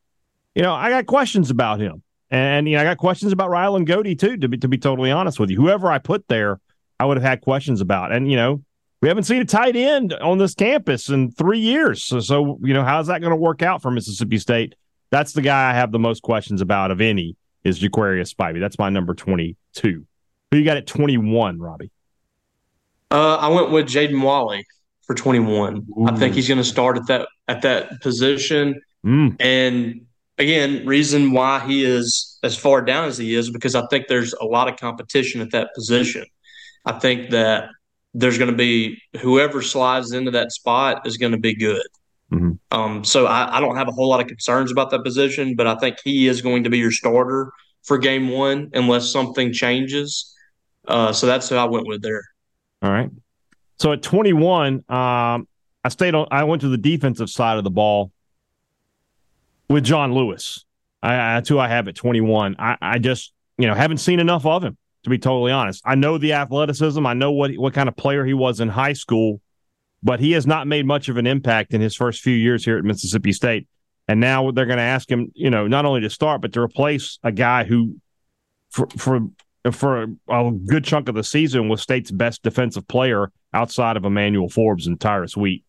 You 0.54 0.62
know, 0.62 0.74
I 0.74 0.90
got 0.90 1.06
questions 1.06 1.50
about 1.50 1.80
him. 1.80 2.02
And 2.30 2.66
you 2.66 2.76
know, 2.76 2.80
I 2.80 2.84
got 2.84 2.96
questions 2.96 3.32
about 3.32 3.50
Ryland 3.50 3.86
Goede 3.86 4.18
too, 4.18 4.38
to 4.38 4.48
be 4.48 4.56
to 4.58 4.68
be 4.68 4.78
totally 4.78 5.10
honest 5.10 5.38
with 5.38 5.50
you. 5.50 5.56
Whoever 5.56 5.90
I 5.90 5.98
put 5.98 6.28
there, 6.28 6.60
I 6.98 7.04
would 7.04 7.18
have 7.18 7.24
had 7.24 7.42
questions 7.42 7.82
about. 7.82 8.10
And 8.10 8.30
you 8.30 8.36
know, 8.36 8.62
we 9.02 9.08
haven't 9.08 9.24
seen 9.24 9.42
a 9.42 9.44
tight 9.44 9.74
end 9.74 10.14
on 10.14 10.38
this 10.38 10.54
campus 10.54 11.08
in 11.08 11.32
three 11.32 11.58
years. 11.58 12.04
So, 12.04 12.20
so 12.20 12.58
you 12.62 12.72
know, 12.72 12.84
how's 12.84 13.08
that 13.08 13.20
going 13.20 13.32
to 13.32 13.36
work 13.36 13.60
out 13.60 13.82
for 13.82 13.90
Mississippi 13.90 14.38
State? 14.38 14.76
That's 15.10 15.32
the 15.32 15.42
guy 15.42 15.70
I 15.70 15.74
have 15.74 15.90
the 15.90 15.98
most 15.98 16.22
questions 16.22 16.60
about 16.60 16.92
of 16.92 17.00
any 17.00 17.36
is 17.64 17.80
Jaquarius 17.80 18.32
Spivey. 18.32 18.60
That's 18.60 18.78
my 18.78 18.88
number 18.88 19.12
22. 19.14 20.06
Who 20.50 20.56
you 20.56 20.64
got 20.64 20.76
at 20.76 20.86
21, 20.86 21.58
Robbie? 21.58 21.90
Uh, 23.10 23.36
I 23.36 23.48
went 23.48 23.72
with 23.72 23.86
Jaden 23.86 24.22
Walley 24.22 24.64
for 25.02 25.14
21. 25.14 25.76
Ooh. 25.98 26.06
I 26.06 26.16
think 26.16 26.34
he's 26.34 26.46
going 26.46 26.58
to 26.58 26.64
start 26.64 26.96
at 26.96 27.06
that 27.08 27.28
at 27.48 27.62
that 27.62 28.00
position. 28.00 28.80
Mm. 29.04 29.36
And 29.40 30.06
again, 30.38 30.86
reason 30.86 31.32
why 31.32 31.58
he 31.58 31.84
is 31.84 32.38
as 32.44 32.56
far 32.56 32.80
down 32.82 33.08
as 33.08 33.18
he 33.18 33.34
is 33.34 33.50
because 33.50 33.74
I 33.74 33.84
think 33.88 34.06
there's 34.06 34.32
a 34.32 34.44
lot 34.44 34.68
of 34.68 34.78
competition 34.78 35.40
at 35.40 35.50
that 35.50 35.74
position. 35.74 36.24
I 36.84 36.92
think 36.98 37.30
that 37.30 37.68
there's 38.14 38.38
going 38.38 38.50
to 38.50 38.56
be 38.56 39.00
whoever 39.20 39.62
slides 39.62 40.12
into 40.12 40.30
that 40.32 40.52
spot 40.52 41.06
is 41.06 41.16
going 41.16 41.32
to 41.32 41.38
be 41.38 41.54
good. 41.54 41.86
Mm-hmm. 42.32 42.52
Um, 42.70 43.04
so 43.04 43.26
I, 43.26 43.58
I, 43.58 43.60
don't 43.60 43.76
have 43.76 43.88
a 43.88 43.92
whole 43.92 44.08
lot 44.08 44.20
of 44.20 44.26
concerns 44.26 44.72
about 44.72 44.90
that 44.90 45.04
position, 45.04 45.54
but 45.54 45.66
I 45.66 45.74
think 45.76 45.98
he 46.02 46.28
is 46.28 46.40
going 46.40 46.64
to 46.64 46.70
be 46.70 46.78
your 46.78 46.90
starter 46.90 47.52
for 47.82 47.98
game 47.98 48.30
one 48.30 48.70
unless 48.72 49.10
something 49.10 49.52
changes. 49.52 50.34
Uh, 50.88 51.12
so 51.12 51.26
that's 51.26 51.48
who 51.48 51.56
I 51.56 51.64
went 51.64 51.86
with 51.86 52.00
there. 52.00 52.22
All 52.80 52.90
right. 52.90 53.10
So 53.78 53.92
at 53.92 54.02
21, 54.02 54.76
um, 54.88 55.48
I 55.84 55.88
stayed 55.88 56.14
on. 56.14 56.26
I 56.30 56.44
went 56.44 56.62
to 56.62 56.68
the 56.68 56.78
defensive 56.78 57.28
side 57.28 57.58
of 57.58 57.64
the 57.64 57.70
ball 57.70 58.12
with 59.68 59.84
John 59.84 60.14
Lewis. 60.14 60.64
I, 61.02 61.14
that's 61.16 61.48
who 61.48 61.58
I 61.58 61.68
have 61.68 61.88
at 61.88 61.96
21. 61.96 62.56
I, 62.58 62.76
I 62.80 62.98
just 62.98 63.32
you 63.58 63.66
know 63.66 63.74
haven't 63.74 63.98
seen 63.98 64.20
enough 64.20 64.46
of 64.46 64.64
him 64.64 64.78
to 65.04 65.10
be 65.10 65.18
totally 65.18 65.52
honest. 65.52 65.82
I 65.84 65.94
know 65.94 66.18
the 66.18 66.34
athleticism. 66.34 67.04
I 67.06 67.14
know 67.14 67.32
what 67.32 67.52
what 67.54 67.74
kind 67.74 67.88
of 67.88 67.96
player 67.96 68.24
he 68.24 68.34
was 68.34 68.60
in 68.60 68.68
high 68.68 68.92
school, 68.92 69.40
but 70.02 70.20
he 70.20 70.32
has 70.32 70.46
not 70.46 70.66
made 70.66 70.86
much 70.86 71.08
of 71.08 71.16
an 71.16 71.26
impact 71.26 71.74
in 71.74 71.80
his 71.80 71.94
first 71.94 72.20
few 72.20 72.34
years 72.34 72.64
here 72.64 72.78
at 72.78 72.84
Mississippi 72.84 73.32
State. 73.32 73.68
And 74.08 74.20
now 74.20 74.50
they're 74.50 74.66
going 74.66 74.78
to 74.78 74.82
ask 74.82 75.10
him, 75.10 75.30
you 75.34 75.50
know, 75.50 75.68
not 75.68 75.84
only 75.84 76.00
to 76.00 76.10
start 76.10 76.40
but 76.40 76.52
to 76.54 76.60
replace 76.60 77.18
a 77.22 77.32
guy 77.32 77.64
who, 77.64 77.96
for 78.70 78.88
for 78.96 79.20
for 79.70 80.02
a 80.28 80.50
good 80.66 80.84
chunk 80.84 81.08
of 81.08 81.14
the 81.14 81.24
season, 81.24 81.68
was 81.68 81.82
State's 81.82 82.10
best 82.10 82.42
defensive 82.42 82.86
player 82.88 83.30
outside 83.54 83.96
of 83.96 84.04
Emmanuel 84.04 84.48
Forbes 84.48 84.86
and 84.86 85.00
Tyrus 85.00 85.36
Wheat. 85.36 85.64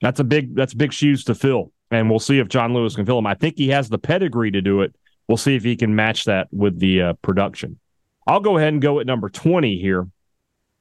That's 0.00 0.20
a 0.20 0.24
big 0.24 0.54
that's 0.54 0.74
big 0.74 0.92
shoes 0.92 1.24
to 1.24 1.34
fill, 1.34 1.72
and 1.90 2.08
we'll 2.08 2.18
see 2.18 2.38
if 2.38 2.48
John 2.48 2.74
Lewis 2.74 2.96
can 2.96 3.06
fill 3.06 3.16
them. 3.16 3.26
I 3.26 3.34
think 3.34 3.56
he 3.56 3.68
has 3.68 3.88
the 3.88 3.98
pedigree 3.98 4.50
to 4.50 4.62
do 4.62 4.80
it. 4.82 4.94
We'll 5.28 5.38
see 5.38 5.56
if 5.56 5.62
he 5.62 5.76
can 5.76 5.94
match 5.94 6.24
that 6.24 6.48
with 6.52 6.78
the 6.78 7.00
uh, 7.00 7.12
production. 7.22 7.78
I'll 8.26 8.40
go 8.40 8.56
ahead 8.56 8.72
and 8.72 8.82
go 8.82 9.00
at 9.00 9.06
number 9.06 9.28
20 9.28 9.78
here. 9.78 10.06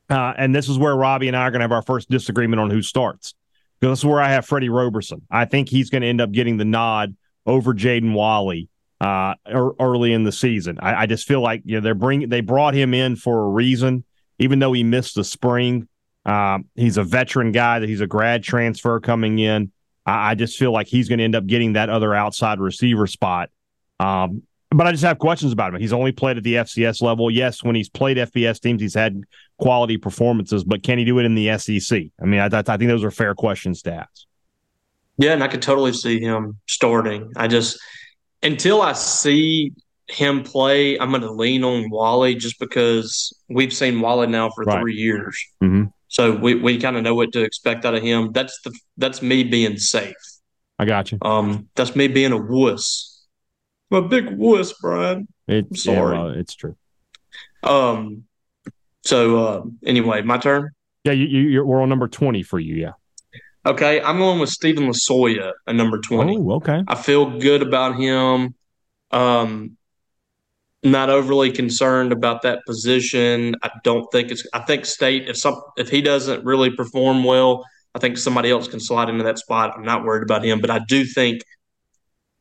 Uh, 0.09 0.33
and 0.37 0.53
this 0.53 0.69
is 0.69 0.77
where 0.77 0.95
Robbie 0.95 1.27
and 1.27 1.37
I 1.37 1.43
are 1.43 1.51
going 1.51 1.59
to 1.59 1.63
have 1.63 1.71
our 1.71 1.81
first 1.81 2.09
disagreement 2.09 2.59
on 2.59 2.69
who 2.69 2.81
starts. 2.81 3.33
Because 3.79 3.93
this 3.93 3.99
is 3.99 4.05
where 4.05 4.21
I 4.21 4.29
have 4.29 4.45
Freddie 4.45 4.69
Roberson. 4.69 5.21
I 5.29 5.45
think 5.45 5.69
he's 5.69 5.89
going 5.89 6.03
to 6.03 6.07
end 6.07 6.21
up 6.21 6.31
getting 6.31 6.57
the 6.57 6.65
nod 6.65 7.15
over 7.45 7.73
Jaden 7.73 8.13
Walley 8.13 8.69
uh, 9.01 9.35
early 9.45 10.13
in 10.13 10.23
the 10.23 10.31
season. 10.31 10.77
I, 10.81 11.03
I, 11.03 11.05
just 11.05 11.27
feel 11.27 11.41
like 11.41 11.61
you 11.65 11.75
know 11.75 11.81
they're 11.81 11.93
bring 11.93 12.29
they 12.29 12.39
brought 12.39 12.73
him 12.73 12.93
in 12.93 13.17
for 13.17 13.43
a 13.43 13.49
reason, 13.49 14.05
even 14.39 14.59
though 14.59 14.71
he 14.71 14.83
missed 14.83 15.15
the 15.15 15.25
spring. 15.25 15.89
Um, 16.25 16.65
he's 16.75 16.95
a 16.95 17.03
veteran 17.03 17.51
guy 17.51 17.79
that 17.79 17.89
he's 17.89 17.99
a 17.99 18.07
grad 18.07 18.43
transfer 18.43 19.01
coming 19.01 19.39
in. 19.39 19.73
I, 20.05 20.31
I 20.31 20.35
just 20.35 20.57
feel 20.57 20.71
like 20.71 20.87
he's 20.87 21.09
going 21.09 21.17
to 21.19 21.25
end 21.25 21.35
up 21.35 21.45
getting 21.45 21.73
that 21.73 21.89
other 21.89 22.13
outside 22.13 22.61
receiver 22.61 23.07
spot. 23.07 23.49
Um, 23.99 24.43
but 24.73 24.87
I 24.87 24.91
just 24.91 25.03
have 25.03 25.19
questions 25.19 25.51
about 25.51 25.73
him. 25.73 25.79
He's 25.79 25.93
only 25.93 26.11
played 26.11 26.37
at 26.37 26.43
the 26.43 26.55
FCS 26.55 27.01
level. 27.01 27.29
Yes, 27.29 27.63
when 27.63 27.75
he's 27.75 27.89
played 27.89 28.17
FBS 28.17 28.59
teams, 28.59 28.81
he's 28.81 28.93
had 28.93 29.23
quality 29.57 29.97
performances, 29.97 30.63
but 30.63 30.83
can 30.83 30.97
he 30.97 31.05
do 31.05 31.19
it 31.19 31.25
in 31.25 31.35
the 31.35 31.57
SEC? 31.57 32.03
I 32.21 32.25
mean, 32.25 32.39
I, 32.39 32.45
I 32.45 32.61
think 32.61 32.89
those 32.89 33.03
are 33.03 33.11
fair 33.11 33.35
questions 33.35 33.81
to 33.83 33.93
ask. 33.93 34.25
Yeah, 35.17 35.33
and 35.33 35.43
I 35.43 35.47
could 35.47 35.61
totally 35.61 35.93
see 35.93 36.19
him 36.19 36.59
starting. 36.67 37.31
I 37.35 37.47
just 37.47 37.79
until 38.41 38.81
I 38.81 38.93
see 38.93 39.73
him 40.07 40.43
play, 40.43 40.97
I'm 40.99 41.09
going 41.09 41.21
to 41.21 41.31
lean 41.31 41.63
on 41.63 41.89
Walley 41.89 42.35
just 42.35 42.59
because 42.59 43.33
we've 43.49 43.73
seen 43.73 44.01
Walley 44.01 44.27
now 44.27 44.49
for 44.49 44.63
right. 44.63 44.81
three 44.81 44.95
years. 44.95 45.37
Mm-hmm. 45.63 45.85
So 46.07 46.35
we, 46.35 46.55
we 46.55 46.77
kind 46.77 46.97
of 46.97 47.03
know 47.03 47.15
what 47.15 47.31
to 47.33 47.41
expect 47.41 47.85
out 47.85 47.95
of 47.95 48.03
him. 48.03 48.31
That's 48.33 48.59
the 48.61 48.77
that's 48.97 49.21
me 49.21 49.43
being 49.43 49.77
safe. 49.77 50.15
I 50.77 50.85
got 50.85 51.11
you. 51.11 51.17
Um, 51.21 51.69
that's 51.75 51.95
me 51.95 52.07
being 52.07 52.31
a 52.31 52.37
wuss. 52.37 53.12
I'm 53.91 54.03
a 54.03 54.07
big 54.07 54.37
wuss, 54.37 54.73
Brian. 54.81 55.27
It's 55.47 55.83
sorry. 55.83 56.15
Yeah, 56.15 56.23
well, 56.23 56.29
it's 56.31 56.55
true. 56.55 56.75
Um. 57.63 58.23
So 59.03 59.45
uh, 59.45 59.63
anyway, 59.85 60.21
my 60.21 60.37
turn. 60.37 60.71
Yeah, 61.03 61.11
you, 61.11 61.25
you, 61.25 61.65
we're 61.65 61.81
on 61.81 61.89
number 61.89 62.07
twenty 62.07 62.43
for 62.43 62.59
you. 62.59 62.75
Yeah. 62.75 62.93
Okay, 63.65 64.01
I'm 64.01 64.17
going 64.17 64.39
with 64.39 64.49
Steven 64.49 64.89
Losoya 64.89 65.53
at 65.67 65.75
number 65.75 65.97
20. 65.97 66.37
Oh, 66.37 66.51
okay. 66.55 66.83
I 66.85 66.95
feel 66.95 67.39
good 67.39 67.61
about 67.61 67.95
him. 67.95 68.55
Um, 69.11 69.77
not 70.83 71.09
overly 71.09 71.49
concerned 71.49 72.11
about 72.11 72.41
that 72.41 72.59
position. 72.65 73.55
I 73.63 73.71
don't 73.85 74.05
think 74.11 74.31
it's. 74.31 74.45
I 74.53 74.59
think 74.59 74.85
State 74.85 75.29
if 75.29 75.37
some 75.37 75.61
if 75.77 75.89
he 75.89 76.01
doesn't 76.01 76.43
really 76.43 76.71
perform 76.71 77.23
well, 77.23 77.63
I 77.95 77.99
think 77.99 78.17
somebody 78.17 78.51
else 78.51 78.67
can 78.67 78.81
slide 78.81 79.07
into 79.07 79.23
that 79.23 79.39
spot. 79.39 79.75
I'm 79.77 79.85
not 79.85 80.03
worried 80.03 80.23
about 80.23 80.43
him, 80.43 80.59
but 80.59 80.69
I 80.69 80.79
do 80.79 81.05
think 81.05 81.43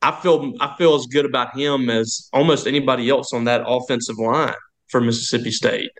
I 0.03 0.11
feel 0.11 0.53
I 0.59 0.75
feel 0.77 0.95
as 0.95 1.05
good 1.07 1.25
about 1.25 1.57
him 1.57 1.89
as 1.89 2.29
almost 2.33 2.67
anybody 2.67 3.09
else 3.09 3.33
on 3.33 3.45
that 3.45 3.63
offensive 3.65 4.17
line 4.19 4.53
for 4.89 5.01
Mississippi 5.01 5.51
State. 5.51 5.91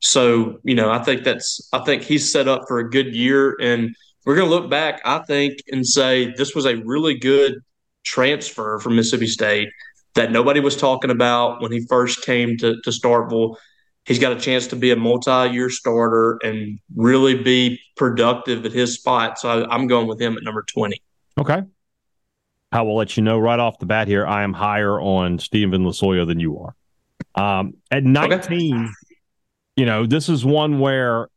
So 0.00 0.58
you 0.64 0.74
know, 0.74 0.90
I 0.90 0.98
think 1.04 1.22
that's 1.22 1.68
I 1.72 1.80
think 1.80 2.02
he's 2.02 2.32
set 2.32 2.48
up 2.48 2.62
for 2.66 2.78
a 2.78 2.90
good 2.90 3.14
year 3.14 3.56
and 3.60 3.94
we're 4.24 4.36
going 4.36 4.48
to 4.48 4.54
look 4.54 4.70
back, 4.70 5.00
I 5.04 5.18
think, 5.18 5.58
and 5.70 5.86
say 5.86 6.32
this 6.36 6.54
was 6.54 6.64
a 6.64 6.76
really 6.76 7.18
good 7.18 7.56
transfer 8.04 8.78
from 8.78 8.96
Mississippi 8.96 9.26
State 9.26 9.68
that 10.14 10.30
nobody 10.30 10.60
was 10.60 10.76
talking 10.76 11.10
about 11.10 11.60
when 11.60 11.72
he 11.72 11.84
first 11.88 12.22
came 12.22 12.56
to, 12.58 12.80
to 12.82 12.90
Starkville. 12.90 13.56
He's 14.04 14.18
got 14.18 14.32
a 14.32 14.40
chance 14.40 14.66
to 14.68 14.76
be 14.76 14.90
a 14.90 14.96
multi 14.96 15.52
year 15.52 15.70
starter 15.70 16.38
and 16.42 16.78
really 16.94 17.40
be 17.40 17.80
productive 17.96 18.64
at 18.64 18.72
his 18.72 18.94
spot. 18.94 19.38
So 19.38 19.64
I, 19.64 19.74
am 19.74 19.86
going 19.86 20.06
with 20.06 20.20
him 20.20 20.36
at 20.36 20.42
number 20.42 20.64
20. 20.72 21.00
Okay. 21.38 21.62
I 22.72 22.82
will 22.82 22.96
let 22.96 23.16
you 23.16 23.22
know 23.22 23.38
right 23.38 23.60
off 23.60 23.78
the 23.78 23.86
bat 23.86 24.08
here. 24.08 24.26
I 24.26 24.42
am 24.42 24.52
higher 24.52 24.98
on 25.00 25.38
Steven 25.38 25.84
Losoya 25.84 26.26
than 26.26 26.40
you 26.40 26.58
are. 26.58 26.74
Um, 27.34 27.74
at 27.90 28.02
19, 28.02 28.76
okay. 28.76 28.90
you 29.76 29.86
know, 29.86 30.06
this 30.06 30.28
is 30.28 30.44
one 30.44 30.78
where 30.78 31.28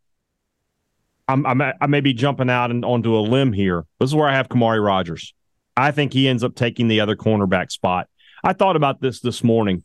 I'm, 1.28 1.46
I'm 1.46 1.62
I 1.62 1.88
may 1.88 2.02
be 2.02 2.14
jumping 2.14 2.50
out 2.50 2.72
and 2.72 2.86
onto 2.86 3.18
a 3.18 3.20
limb 3.20 3.52
here. 3.52 3.86
This 4.00 4.10
is 4.10 4.16
where 4.16 4.28
I 4.28 4.36
have 4.36 4.48
Khamauri 4.48 4.84
Rogers. 4.84 5.34
I 5.76 5.92
think 5.92 6.14
he 6.14 6.28
ends 6.28 6.44
up 6.44 6.56
taking 6.56 6.88
the 6.88 7.02
other 7.02 7.16
cornerback 7.16 7.72
spot. 7.72 8.08
I 8.44 8.54
thought 8.54 8.76
about 8.76 9.02
this 9.02 9.20
this 9.20 9.44
morning. 9.44 9.84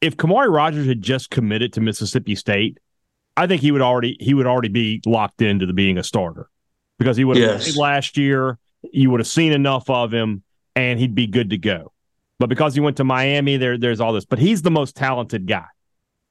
If 0.00 0.16
Khamauri 0.16 0.52
Rogers 0.52 0.86
had 0.86 1.02
just 1.02 1.30
committed 1.30 1.72
to 1.74 1.80
Mississippi 1.80 2.34
State, 2.36 2.78
I 3.36 3.46
think 3.46 3.62
he 3.62 3.70
would 3.70 3.82
already 3.82 4.16
he 4.20 4.32
would 4.32 4.46
already 4.46 4.68
be 4.68 5.02
locked 5.04 5.42
into 5.42 5.66
the 5.66 5.72
being 5.72 5.98
a 5.98 6.04
starter 6.04 6.48
because 6.98 7.16
he 7.16 7.24
would 7.24 7.36
have 7.36 7.60
yes. 7.60 7.76
last 7.76 8.16
year. 8.16 8.58
You 8.92 9.10
would 9.10 9.20
have 9.20 9.26
seen 9.26 9.52
enough 9.52 9.88
of 9.90 10.12
him, 10.12 10.42
and 10.76 10.98
he'd 10.98 11.14
be 11.14 11.26
good 11.26 11.50
to 11.50 11.58
go. 11.58 11.92
But 12.38 12.48
because 12.48 12.74
he 12.74 12.80
went 12.80 12.96
to 12.98 13.04
Miami, 13.04 13.56
there 13.56 13.78
there's 13.78 14.00
all 14.00 14.12
this. 14.12 14.24
But 14.24 14.38
he's 14.38 14.62
the 14.62 14.70
most 14.70 14.96
talented 14.96 15.46
guy 15.46 15.66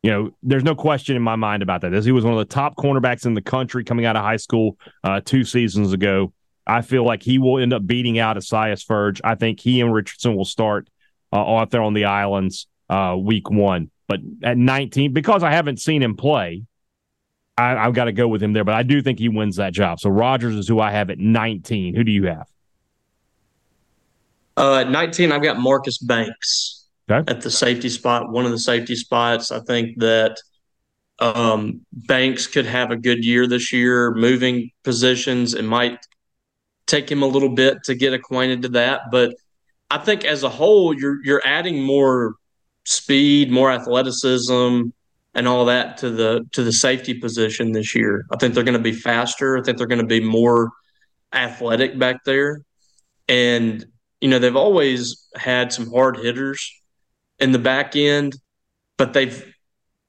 you 0.04 0.12
know, 0.12 0.32
there's 0.44 0.66
no 0.66 0.76
question 0.76 1.16
in 1.16 1.22
my 1.22 1.38
mind 1.38 1.64
about 1.64 1.82
that. 1.82 1.94
As 1.94 2.04
he 2.04 2.12
was 2.12 2.26
one 2.26 2.34
of 2.34 2.40
the 2.40 2.54
top 2.54 2.76
cornerbacks 2.76 3.26
in 3.26 3.34
the 3.34 3.42
country 3.42 3.86
coming 3.86 4.06
out 4.06 4.18
of 4.18 4.22
high 4.22 4.38
school 4.38 4.78
uh, 5.04 5.22
two 5.24 5.46
seasons 5.46 5.94
ago. 5.94 6.34
I 6.68 6.82
feel 6.82 7.06
like 7.06 7.24
he 7.24 7.40
will 7.40 7.60
end 7.60 7.74
up 7.74 7.86
beating 7.86 8.20
out 8.20 8.38
Esaias 8.38 8.86
Furdge. 8.86 9.20
I 9.24 9.36
think 9.36 9.60
he 9.60 9.82
and 9.82 9.94
Richardson 9.94 10.36
will 10.36 10.46
start 10.46 10.90
uh, 11.32 11.38
out 11.38 11.72
there 11.72 11.82
on 11.82 11.94
the 11.94 12.06
islands 12.06 12.68
uh, 12.90 13.18
week 13.20 13.50
one. 13.50 13.92
But 14.08 14.20
at 14.44 14.58
19, 14.58 15.14
because 15.14 15.44
I 15.44 15.52
haven't 15.52 15.82
seen 15.82 16.02
him 16.02 16.16
play, 16.16 16.64
I, 17.58 17.84
have 17.84 17.94
got 17.94 18.06
to 18.06 18.14
go 18.14 18.28
with 18.28 18.42
him 18.42 18.54
there. 18.54 18.64
But 18.64 18.76
I 18.76 18.84
do 18.84 19.02
think 19.02 19.20
he 19.20 19.30
wins 19.30 19.58
that 19.58 19.74
job. 19.74 20.00
So 20.00 20.10
Rogers 20.10 20.56
is 20.56 20.68
who 20.68 20.80
I 20.80 20.92
have 20.92 21.10
at 21.10 21.20
19. 21.20 21.96
Who 21.96 22.04
do 22.04 22.12
you 22.12 22.28
have? 22.28 22.48
Uh, 24.56 24.82
at 24.82 24.90
19, 24.90 25.32
I've 25.32 25.42
got 25.42 25.60
Marcus 25.60 25.98
Banks 25.98 26.88
okay. 27.10 27.30
at 27.32 27.42
the 27.42 27.50
safety 27.52 27.90
spot, 27.90 28.32
one 28.32 28.46
of 28.46 28.52
the 28.52 28.60
safety 28.60 28.96
spots. 28.96 29.52
I 29.52 29.60
think 29.62 30.00
that 30.00 30.38
um, 31.20 31.82
Banks 31.92 32.48
could 32.48 32.66
have 32.66 32.92
a 32.92 32.98
good 32.98 33.24
year 33.24 33.48
this 33.48 33.74
year, 33.74 34.14
moving 34.14 34.72
positions. 34.84 35.54
It 35.54 35.64
might 35.64 36.06
take 36.86 37.10
him 37.10 37.24
a 37.24 37.28
little 37.28 37.50
bit 37.50 37.84
to 37.86 37.96
get 37.96 38.14
acquainted 38.14 38.64
to 38.64 38.70
that, 38.70 39.04
but 39.12 39.34
I 39.94 40.00
think 40.00 40.26
as 40.26 40.42
a 40.42 40.50
whole, 40.50 40.92
you're 41.00 41.24
you're 41.24 41.42
adding 41.46 41.84
more 41.84 42.36
speed, 42.84 43.52
more 43.52 43.72
athleticism, 43.72 44.82
and 45.36 45.48
all 45.48 45.66
that 45.66 45.98
to 45.98 46.10
the 46.10 46.48
to 46.54 46.64
the 46.64 46.74
safety 46.74 47.14
position 47.14 47.72
this 47.72 47.94
year. 47.94 48.26
I 48.32 48.38
think 48.38 48.56
they're 48.56 48.64
going 48.64 48.78
to 48.78 48.84
be 48.84 48.92
faster. 48.92 49.56
I 49.56 49.62
think 49.62 49.78
they're 49.78 49.86
going 49.88 50.02
to 50.02 50.08
be 50.08 50.20
more 50.20 50.72
athletic 51.32 52.00
back 52.00 52.24
there, 52.24 52.64
and 53.28 53.86
you 54.24 54.30
know 54.30 54.40
they've 54.40 54.56
always 54.56 55.28
had 55.36 55.74
some 55.74 55.92
hard 55.92 56.16
hitters 56.16 56.82
in 57.40 57.52
the 57.52 57.60
back 57.60 57.98
end, 57.98 58.38
but 58.96 59.12
they've 59.12 59.54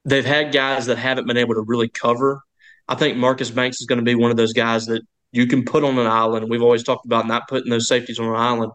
they've 0.04 0.24
had 0.24 0.52
guys 0.52 0.86
that 0.86 0.98
haven't 0.98 1.26
been 1.26 1.36
able 1.36 1.54
to 1.54 1.62
really 1.62 1.88
cover. 1.88 2.40
I 2.86 2.94
think 2.94 3.16
Marcus 3.16 3.50
Banks 3.50 3.80
is 3.80 3.88
going 3.88 3.98
to 3.98 4.04
be 4.04 4.14
one 4.14 4.30
of 4.30 4.36
those 4.36 4.52
guys 4.52 4.86
that 4.86 5.02
you 5.32 5.48
can 5.48 5.64
put 5.64 5.82
on 5.82 5.98
an 5.98 6.06
island. 6.06 6.48
We've 6.48 6.62
always 6.62 6.84
talked 6.84 7.06
about 7.06 7.26
not 7.26 7.48
putting 7.48 7.70
those 7.70 7.88
safeties 7.88 8.20
on 8.20 8.26
an 8.26 8.36
island. 8.36 8.70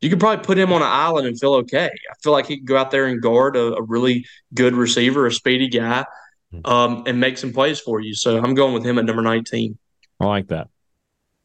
You 0.00 0.08
could 0.08 0.20
probably 0.20 0.42
put 0.42 0.56
him 0.56 0.72
on 0.72 0.80
an 0.80 0.88
island 0.88 1.26
and 1.26 1.38
feel 1.38 1.52
okay. 1.56 1.88
I 1.88 2.14
feel 2.22 2.32
like 2.32 2.46
he 2.46 2.56
could 2.56 2.66
go 2.66 2.78
out 2.78 2.90
there 2.90 3.04
and 3.04 3.20
guard 3.20 3.56
a, 3.56 3.74
a 3.74 3.82
really 3.82 4.24
good 4.54 4.72
receiver, 4.72 5.26
a 5.26 5.32
speedy 5.32 5.68
guy, 5.68 6.06
hmm. 6.50 6.60
um, 6.64 7.02
and 7.06 7.20
make 7.20 7.36
some 7.36 7.52
plays 7.52 7.78
for 7.78 8.00
you. 8.00 8.14
So 8.14 8.38
I'm 8.42 8.54
going 8.54 8.72
with 8.72 8.86
him 8.86 8.98
at 8.98 9.04
number 9.04 9.20
19. 9.20 9.76
I 10.18 10.24
like 10.24 10.46
that. 10.46 10.68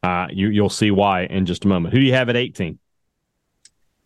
Uh, 0.02 0.28
you 0.30 0.48
you'll 0.48 0.70
see 0.70 0.90
why 0.90 1.24
in 1.24 1.44
just 1.44 1.66
a 1.66 1.68
moment. 1.68 1.92
Who 1.92 2.00
do 2.00 2.06
you 2.06 2.14
have 2.14 2.30
at 2.30 2.36
18? 2.36 2.78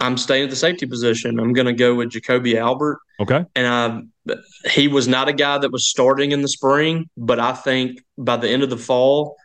I'm 0.01 0.17
staying 0.17 0.45
at 0.45 0.51
the 0.51 0.57
safety 0.57 0.87
position. 0.87 1.41
I'm 1.41 1.53
going 1.53 1.67
to 1.67 1.73
go 1.73 1.95
with 1.95 2.11
Jacoby 2.11 2.57
Albert. 2.57 3.01
Okay. 3.21 3.45
And 3.57 3.67
I, 3.67 4.35
he 4.71 4.87
was 4.87 5.09
not 5.09 5.29
a 5.29 5.33
guy 5.33 5.59
that 5.59 5.73
was 5.73 5.89
starting 5.89 6.33
in 6.33 6.43
the 6.43 6.49
spring, 6.49 7.09
but 7.17 7.41
I 7.41 7.53
think 7.53 8.01
by 8.17 8.37
the 8.37 8.49
end 8.49 8.63
of 8.63 8.71
the 8.71 8.77
fall 8.77 9.37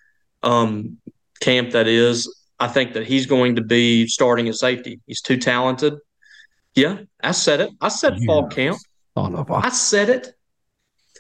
um, 0.43 0.97
camp, 1.39 1.71
that 1.71 1.87
is, 1.87 2.31
I 2.59 2.67
think 2.67 2.93
that 2.93 3.07
he's 3.07 3.25
going 3.25 3.55
to 3.55 3.63
be 3.63 4.05
starting 4.07 4.47
at 4.47 4.55
safety. 4.55 4.99
He's 5.07 5.21
too 5.21 5.37
talented. 5.37 5.95
Yeah, 6.75 6.99
I 7.21 7.31
said 7.31 7.59
it. 7.59 7.71
I 7.81 7.89
said 7.89 8.15
yeah. 8.19 8.25
fall 8.27 8.47
camp. 8.47 8.77
I 9.15 9.69
said 9.69 10.09
it. 10.09 10.35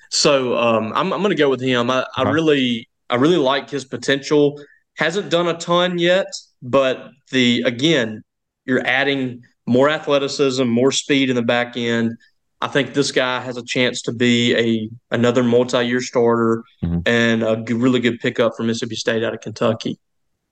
So 0.09 0.57
um, 0.57 0.93
I'm, 0.95 1.11
I'm 1.11 1.21
going 1.21 1.31
to 1.31 1.35
go 1.35 1.49
with 1.49 1.61
him. 1.61 1.89
I, 1.89 2.05
I 2.15 2.29
really, 2.29 2.87
I 3.09 3.15
really 3.15 3.37
like 3.37 3.69
his 3.69 3.83
potential. 3.83 4.61
Hasn't 4.95 5.31
done 5.31 5.47
a 5.47 5.55
ton 5.55 5.97
yet, 5.97 6.27
but 6.61 7.09
the 7.31 7.63
again, 7.65 8.23
you're 8.65 8.85
adding 8.85 9.43
more 9.65 9.89
athleticism, 9.89 10.65
more 10.65 10.91
speed 10.91 11.29
in 11.29 11.35
the 11.35 11.41
back 11.41 11.77
end. 11.77 12.17
I 12.61 12.67
think 12.67 12.93
this 12.93 13.11
guy 13.11 13.41
has 13.41 13.57
a 13.57 13.63
chance 13.63 14.01
to 14.03 14.13
be 14.13 14.55
a 14.55 14.89
another 15.13 15.43
multi-year 15.43 15.99
starter 15.99 16.63
mm-hmm. 16.83 16.99
and 17.05 17.43
a 17.43 17.57
good, 17.57 17.75
really 17.75 17.99
good 17.99 18.19
pickup 18.19 18.53
for 18.55 18.63
Mississippi 18.63 18.95
State 18.95 19.23
out 19.23 19.33
of 19.33 19.41
Kentucky. 19.41 19.99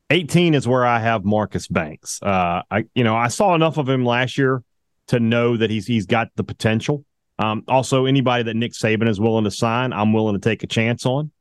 18 0.10 0.53
is 0.53 0.68
where 0.68 0.86
I 0.86 1.00
have 1.00 1.24
Marcus 1.24 1.68
Banks. 1.70 2.22
Uh, 2.22 2.63
I 2.70 2.86
you 2.96 3.06
know 3.06 3.15
I 3.15 3.30
saw 3.30 3.56
enough 3.56 3.77
of 3.77 3.88
him 3.88 4.03
last 4.03 4.38
year 4.38 4.62
to 5.08 5.20
know 5.20 5.56
that 5.56 5.70
he's 5.70 5.88
he's 5.88 6.06
got 6.06 6.30
the 6.36 6.44
potential. 6.44 7.06
Um, 7.39 7.63
also, 7.68 8.06
anybody 8.06 8.44
that 8.44 8.56
Nick 8.56 8.74
Saban 8.74 9.08
is 9.08 9.20
willing 9.20 9.46
to 9.46 9.51
sign, 9.51 9.94
I'm 9.94 10.12
willing 10.13 10.36
to 10.36 10.41
take 10.41 10.63
a 10.63 10.68
chance 10.68 11.06
on. 11.06 11.32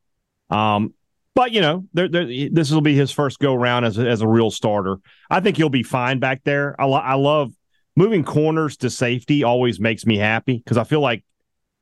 Um, 0.50 0.94
but 1.34 1.52
you 1.52 1.60
know, 1.60 1.86
they're, 1.92 2.08
they're, 2.08 2.48
this 2.50 2.70
will 2.70 2.80
be 2.80 2.94
his 2.94 3.10
first 3.10 3.38
go 3.38 3.54
round 3.54 3.84
as 3.84 3.98
a, 3.98 4.06
as 4.06 4.20
a 4.20 4.28
real 4.28 4.50
starter. 4.50 4.98
I 5.28 5.40
think 5.40 5.56
he'll 5.56 5.68
be 5.68 5.82
fine 5.82 6.18
back 6.18 6.42
there. 6.44 6.78
I, 6.80 6.86
lo- 6.86 6.96
I 6.96 7.14
love 7.14 7.52
moving 7.96 8.24
corners 8.24 8.76
to 8.78 8.90
safety. 8.90 9.44
Always 9.44 9.80
makes 9.80 10.04
me 10.06 10.16
happy 10.16 10.58
because 10.58 10.76
I 10.76 10.84
feel 10.84 11.00
like 11.00 11.24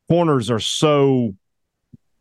corners 0.08 0.50
are 0.50 0.60
so, 0.60 1.34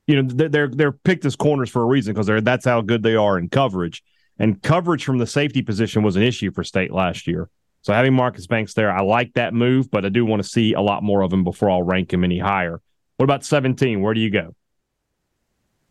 you 0.07 0.22
know, 0.22 0.29
they're 0.34 0.50
they're, 0.50 0.67
they're 0.69 0.91
picked 0.91 1.25
as 1.25 1.36
corners 1.36 1.69
for 1.69 1.81
a 1.81 1.86
reason 1.86 2.13
because 2.13 2.27
they're 2.27 2.41
that's 2.41 2.65
how 2.65 2.81
good 2.81 3.03
they 3.03 3.15
are 3.15 3.38
in 3.38 3.50
coverage. 3.50 4.03
And 4.39 4.62
coverage 4.62 5.03
from 5.03 5.17
the 5.17 5.27
safety 5.27 5.62
position 5.62 6.03
was 6.03 6.15
an 6.15 6.22
issue 6.22 6.51
for 6.51 6.63
State 6.63 6.91
last 6.91 7.27
year. 7.27 7.50
So 7.81 7.93
having 7.93 8.13
Marcus 8.13 8.48
Banks 8.48 8.74
there, 8.74 8.91
I 8.91 9.01
like 9.01 9.34
that 9.34 9.53
move, 9.53 9.89
but 9.89 10.05
I 10.05 10.10
do 10.10 10.25
want 10.25 10.43
to 10.43 10.48
see 10.48 10.74
a 10.74 10.81
lot 10.81 11.03
more 11.03 11.22
of 11.22 11.31
him 11.31 11.43
before 11.43 11.69
I'll 11.69 11.84
rank 11.84 12.12
him 12.13 12.24
any 12.24 12.38
higher. 12.38 12.81
What 13.17 13.24
about 13.24 13.46
17? 13.46 14.01
Where 14.01 14.13
do 14.13 14.19
you 14.19 14.29
go? 14.29 14.55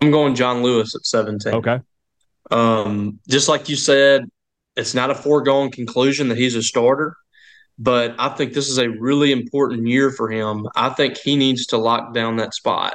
I'm 0.01 0.11
going 0.11 0.35
John 0.35 0.63
Lewis 0.63 0.95
at 0.95 1.05
17. 1.05 1.55
Okay. 1.55 1.81
Um, 2.51 3.19
just 3.29 3.49
like 3.49 3.69
you 3.69 3.77
said, 3.77 4.31
it's 4.77 4.95
not 4.95 5.11
a 5.11 5.15
foregone 5.15 5.71
conclusion 5.71 6.29
that 6.29 6.39
he's 6.39 6.55
a 6.55 6.63
starter, 6.63 7.17
but 7.79 8.15
I 8.19 8.29
think 8.29 8.53
this 8.53 8.69
is 8.69 8.79
a 8.79 8.89
really 8.91 9.33
important 9.33 9.87
year 9.87 10.11
for 10.11 10.31
him. 10.31 10.69
I 10.77 10.91
think 10.91 11.17
he 11.17 11.37
needs 11.37 11.67
to 11.69 11.79
lock 11.79 12.15
down 12.15 12.37
that 12.37 12.55
spot. 12.55 12.95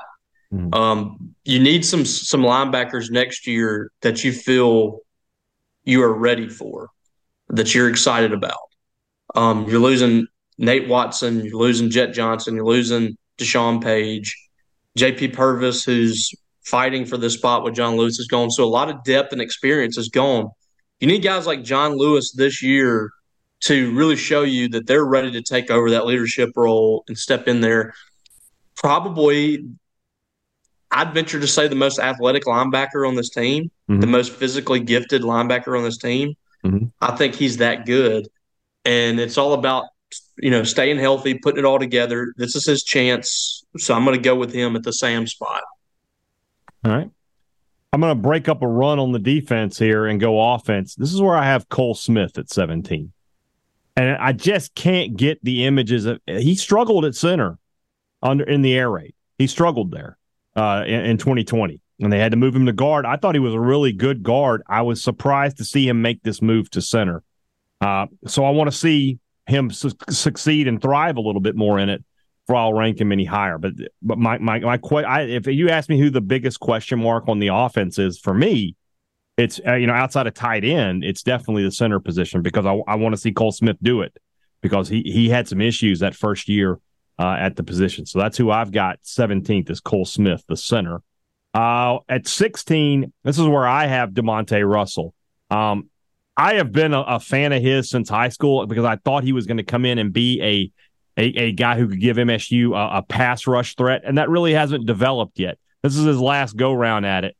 Mm-hmm. 0.54 0.74
Um, 0.74 1.36
you 1.44 1.60
need 1.60 1.86
some 1.86 2.06
some 2.06 2.42
linebackers 2.42 3.10
next 3.10 3.48
year 3.48 3.90
that 4.02 4.24
you 4.24 4.34
feel 4.34 5.00
you 5.86 6.04
are 6.04 6.14
ready 6.14 6.50
for, 6.50 6.90
that 7.50 7.74
you're 7.74 7.90
excited 7.90 8.34
about. 8.34 8.60
Um, 9.34 9.68
you're 9.68 9.80
losing 9.80 10.28
Nate 10.58 10.88
Watson, 10.88 11.44
you're 11.44 11.58
losing 11.58 11.90
Jett 11.90 12.14
Johnson, 12.14 12.56
you're 12.56 12.66
losing 12.66 13.18
Deshaun 13.38 13.82
Page, 13.82 14.38
JP 14.98 15.34
Purvis, 15.34 15.84
who's 15.86 16.34
fighting 16.64 17.06
for 17.06 17.18
this 17.18 17.34
spot 17.34 17.64
with 17.64 17.76
John 17.76 17.96
Lewis 17.96 18.20
is 18.20 18.28
gone. 18.28 18.52
So 18.52 18.64
a 18.64 18.66
lot 18.66 18.90
of 18.90 19.04
depth 19.04 19.32
and 19.32 19.42
experience 19.42 19.98
is 19.98 20.10
gone. 20.10 20.50
You 21.00 21.08
need 21.08 21.24
guys 21.24 21.48
like 21.48 21.64
John 21.64 21.98
Lewis 21.98 22.32
this 22.32 22.62
year 22.62 23.12
to 23.62 23.94
really 23.96 24.16
show 24.16 24.44
you 24.44 24.70
that 24.70 24.88
they're 24.88 25.06
ready 25.06 25.32
to 25.32 25.42
take 25.42 25.70
over 25.72 25.92
that 25.92 26.06
leadership 26.06 26.52
role 26.56 27.04
and 27.08 27.18
step 27.18 27.48
in 27.48 27.62
there. 27.62 27.94
Probably, 28.76 29.66
I'd 30.90 31.14
venture 31.14 31.40
to 31.40 31.48
say 31.48 31.68
the 31.68 31.76
most 31.76 32.00
athletic 32.00 32.46
linebacker 32.46 33.08
on 33.08 33.16
this 33.16 33.30
team, 33.30 33.72
mm-hmm. 33.90 34.00
the 34.00 34.08
most 34.08 34.32
physically 34.32 34.80
gifted 34.80 35.22
linebacker 35.22 35.78
on 35.78 35.84
this 35.84 35.98
team. 35.98 36.36
Mm-hmm. 36.66 36.88
I 37.02 37.16
think 37.16 37.36
he's 37.36 37.58
that 37.58 37.86
good. 37.86 38.28
And 38.86 39.20
it's 39.20 39.38
all 39.38 39.54
about, 39.54 39.86
you 40.38 40.50
know, 40.50 40.64
staying 40.64 40.98
healthy, 40.98 41.36
putting 41.36 41.60
it 41.60 41.66
all 41.66 41.80
together. 41.80 42.34
This 42.38 42.56
is 42.56 42.66
his 42.66 42.84
chance. 42.84 43.64
So 43.78 43.94
I'm 43.94 44.06
going 44.06 44.18
to 44.18 44.24
go 44.24 44.36
with 44.36 44.52
him 44.52 44.76
at 44.76 44.84
the 44.84 44.94
Sam 44.94 45.28
spot. 45.28 45.62
All 46.84 46.92
right. 46.92 47.10
I'm 47.94 48.00
going 48.00 48.16
to 48.16 48.22
break 48.22 48.48
up 48.48 48.62
a 48.62 48.68
run 48.68 49.00
on 49.00 49.12
the 49.12 49.20
defense 49.20 49.78
here 49.78 50.06
and 50.06 50.20
go 50.20 50.54
offense. 50.54 50.96
This 50.96 51.14
is 51.14 51.22
where 51.22 51.36
I 51.36 51.46
have 51.46 51.68
Cole 51.68 51.94
Smith 51.94 52.38
at 52.38 52.50
17. 52.50 53.12
And 53.98 54.10
I 54.18 54.32
just 54.32 54.74
can't 54.76 55.18
get 55.18 55.44
the 55.44 55.66
images 55.66 56.06
of 56.06 56.20
he 56.26 56.56
struggled 56.56 57.04
at 57.04 57.16
center 57.16 57.60
under 58.24 58.46
in 58.46 58.62
the 58.62 58.74
air 58.74 58.90
raid. 58.90 59.14
He 59.38 59.48
struggled 59.48 59.92
there 59.92 60.18
uh, 60.56 60.84
in, 60.88 61.06
in 61.06 61.18
2020 61.18 61.82
and 62.00 62.12
they 62.12 62.20
had 62.20 62.32
to 62.32 62.38
move 62.38 62.56
him 62.56 62.66
to 62.66 62.72
guard. 62.72 63.06
I 63.06 63.18
thought 63.18 63.36
he 63.36 63.40
was 63.40 63.54
a 63.54 63.60
really 63.60 63.92
good 63.92 64.24
guard. 64.24 64.64
I 64.68 64.82
was 64.82 65.04
surprised 65.04 65.58
to 65.58 65.66
see 65.66 65.88
him 65.88 66.02
make 66.02 66.24
this 66.24 66.42
move 66.42 66.70
to 66.72 66.82
center. 66.82 67.24
Uh, 67.82 68.08
so 68.26 68.46
I 68.46 68.52
want 68.52 68.72
to 68.72 68.78
see 68.78 69.20
him 69.48 69.70
su- 69.70 69.92
succeed 70.10 70.68
and 70.68 70.82
thrive 70.82 71.18
a 71.18 71.22
little 71.22 71.42
bit 71.42 71.56
more 71.56 71.78
in 71.78 71.90
it 71.90 72.04
for 72.52 72.58
I'll 72.58 72.74
rank 72.74 73.00
him 73.00 73.12
any 73.12 73.26
higher. 73.26 73.58
But 73.58 73.74
but 74.02 74.18
my 74.18 74.38
my 74.38 74.60
my 74.60 74.80
I, 75.08 75.22
if 75.22 75.48
you 75.48 75.70
ask 75.70 75.90
me 75.90 75.98
who 75.98 76.10
the 76.10 76.22
biggest 76.22 76.60
question 76.60 77.02
mark 77.02 77.28
on 77.28 77.40
the 77.40 77.48
offense 77.48 77.98
is 77.98 78.20
for 78.20 78.34
me, 78.34 78.76
it's 79.38 79.62
uh, 79.66 79.76
you 79.76 79.88
know 79.88 79.94
outside 79.94 80.28
of 80.28 80.34
tight 80.34 80.66
end, 80.66 81.04
it's 81.04 81.24
definitely 81.24 81.64
the 81.64 81.72
center 81.72 82.00
position 82.00 82.42
because 82.42 82.66
I, 82.66 82.74
I 82.88 82.96
want 82.96 83.14
to 83.14 83.22
see 83.22 83.32
Cole 83.32 83.54
Smith 83.54 83.78
do 83.82 84.02
it 84.02 84.18
because 84.62 84.90
he 84.90 85.02
he 85.04 85.30
had 85.30 85.48
some 85.48 85.62
issues 85.62 86.00
that 86.00 86.14
first 86.14 86.50
year 86.50 86.80
uh, 87.18 87.38
at 87.40 87.56
the 87.56 87.64
position. 87.64 88.06
So 88.06 88.20
that's 88.20 88.38
who 88.38 88.52
I've 88.52 88.72
got 88.72 89.02
17th 89.04 89.70
is 89.70 89.80
Cole 89.80 90.06
Smith, 90.06 90.44
the 90.48 90.58
center. 90.58 91.02
Uh, 91.54 92.00
at 92.08 92.28
16, 92.28 93.12
this 93.24 93.38
is 93.38 93.46
where 93.46 93.68
I 93.68 93.86
have 93.86 94.12
Demonte 94.12 94.68
Russell. 94.68 95.14
Um, 95.50 95.90
I 96.38 96.56
have 96.56 96.72
been 96.72 96.94
a, 96.94 97.02
a, 97.02 97.20
fan 97.20 97.52
of 97.52 97.62
his 97.62 97.90
since 97.90 98.10
high 98.10 98.30
school 98.30 98.66
because 98.66 98.86
I 98.86 98.96
thought 98.96 99.24
he 99.24 99.34
was 99.34 99.46
going 99.46 99.58
to 99.58 99.64
come 99.64 99.84
in 99.84 100.00
and 100.00 100.14
be 100.14 100.42
a 100.42 100.72
a, 101.22 101.26
a 101.38 101.52
guy 101.52 101.78
who 101.78 101.88
could 101.88 102.00
give 102.00 102.18
MSU 102.18 102.76
a, 102.76 102.98
a 102.98 103.02
pass 103.04 103.46
rush 103.46 103.76
threat, 103.76 104.02
and 104.04 104.18
that 104.18 104.30
really 104.30 104.54
hasn't 104.54 104.86
developed 104.86 105.40
yet. 105.40 105.58
This 105.84 105.96
is 105.96 106.06
his 106.06 106.20
last 106.20 106.56
go 106.56 106.74
round 106.74 107.06
at 107.06 107.24
it. 107.24 107.36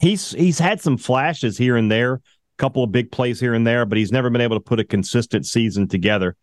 He's 0.00 0.32
he's 0.32 0.58
had 0.58 0.80
some 0.80 0.96
flashes 0.96 1.56
here 1.56 1.76
and 1.76 1.90
there, 1.90 2.14
a 2.14 2.20
couple 2.58 2.82
of 2.82 2.92
big 2.92 3.10
plays 3.12 3.40
here 3.40 3.54
and 3.54 3.66
there, 3.66 3.86
but 3.86 3.98
he's 3.98 4.12
never 4.12 4.30
been 4.30 4.40
able 4.40 4.56
to 4.56 4.64
put 4.64 4.80
a 4.80 4.84
consistent 4.84 5.46
season 5.46 5.88
together. 5.88 6.36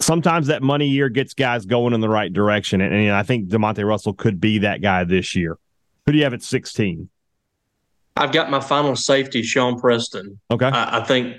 Sometimes 0.00 0.48
that 0.48 0.62
money 0.62 0.88
year 0.88 1.08
gets 1.08 1.34
guys 1.34 1.64
going 1.64 1.92
in 1.92 2.00
the 2.00 2.08
right 2.08 2.32
direction, 2.32 2.80
and, 2.80 2.94
and 2.94 3.12
I 3.12 3.22
think 3.22 3.48
Demonte 3.48 3.86
Russell 3.86 4.14
could 4.14 4.40
be 4.40 4.58
that 4.58 4.80
guy 4.80 5.04
this 5.04 5.36
year. 5.36 5.58
Who 6.06 6.12
do 6.12 6.18
you 6.18 6.24
have 6.24 6.34
at 6.34 6.42
sixteen? 6.42 7.08
I've 8.16 8.32
got 8.32 8.50
my 8.50 8.60
final 8.60 8.96
safety, 8.96 9.42
Shawn 9.42 9.80
Preston. 9.80 10.40
Okay, 10.50 10.66
I, 10.66 10.98
I 11.00 11.04
think 11.04 11.36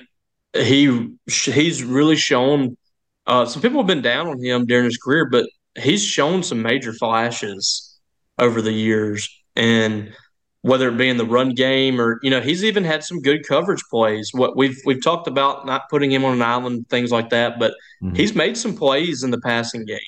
he 0.53 1.09
he's 1.25 1.83
really 1.83 2.15
shown 2.15 2.77
uh, 3.27 3.45
some 3.45 3.61
people 3.61 3.79
have 3.79 3.87
been 3.87 4.01
down 4.01 4.27
on 4.27 4.43
him 4.43 4.65
during 4.65 4.85
his 4.85 4.97
career, 4.97 5.27
but 5.29 5.45
he's 5.77 6.03
shown 6.03 6.43
some 6.43 6.61
major 6.61 6.93
flashes 6.93 7.97
over 8.37 8.61
the 8.61 8.71
years. 8.71 9.29
And 9.55 10.13
whether 10.63 10.87
it 10.87 10.97
be 10.97 11.09
in 11.09 11.17
the 11.17 11.25
run 11.25 11.49
game 11.49 11.99
or 11.99 12.19
you 12.23 12.29
know 12.29 12.39
he's 12.39 12.63
even 12.63 12.83
had 12.85 13.03
some 13.03 13.21
good 13.21 13.45
coverage 13.47 13.83
plays. 13.89 14.31
What 14.33 14.57
we've 14.57 14.79
we've 14.85 15.03
talked 15.03 15.27
about 15.27 15.65
not 15.65 15.89
putting 15.89 16.11
him 16.11 16.25
on 16.25 16.33
an 16.33 16.41
island, 16.41 16.87
things 16.89 17.11
like 17.11 17.29
that, 17.29 17.59
but 17.59 17.73
mm-hmm. 18.01 18.15
he's 18.15 18.33
made 18.33 18.57
some 18.57 18.75
plays 18.75 19.23
in 19.23 19.31
the 19.31 19.41
passing 19.41 19.85
game. 19.85 19.99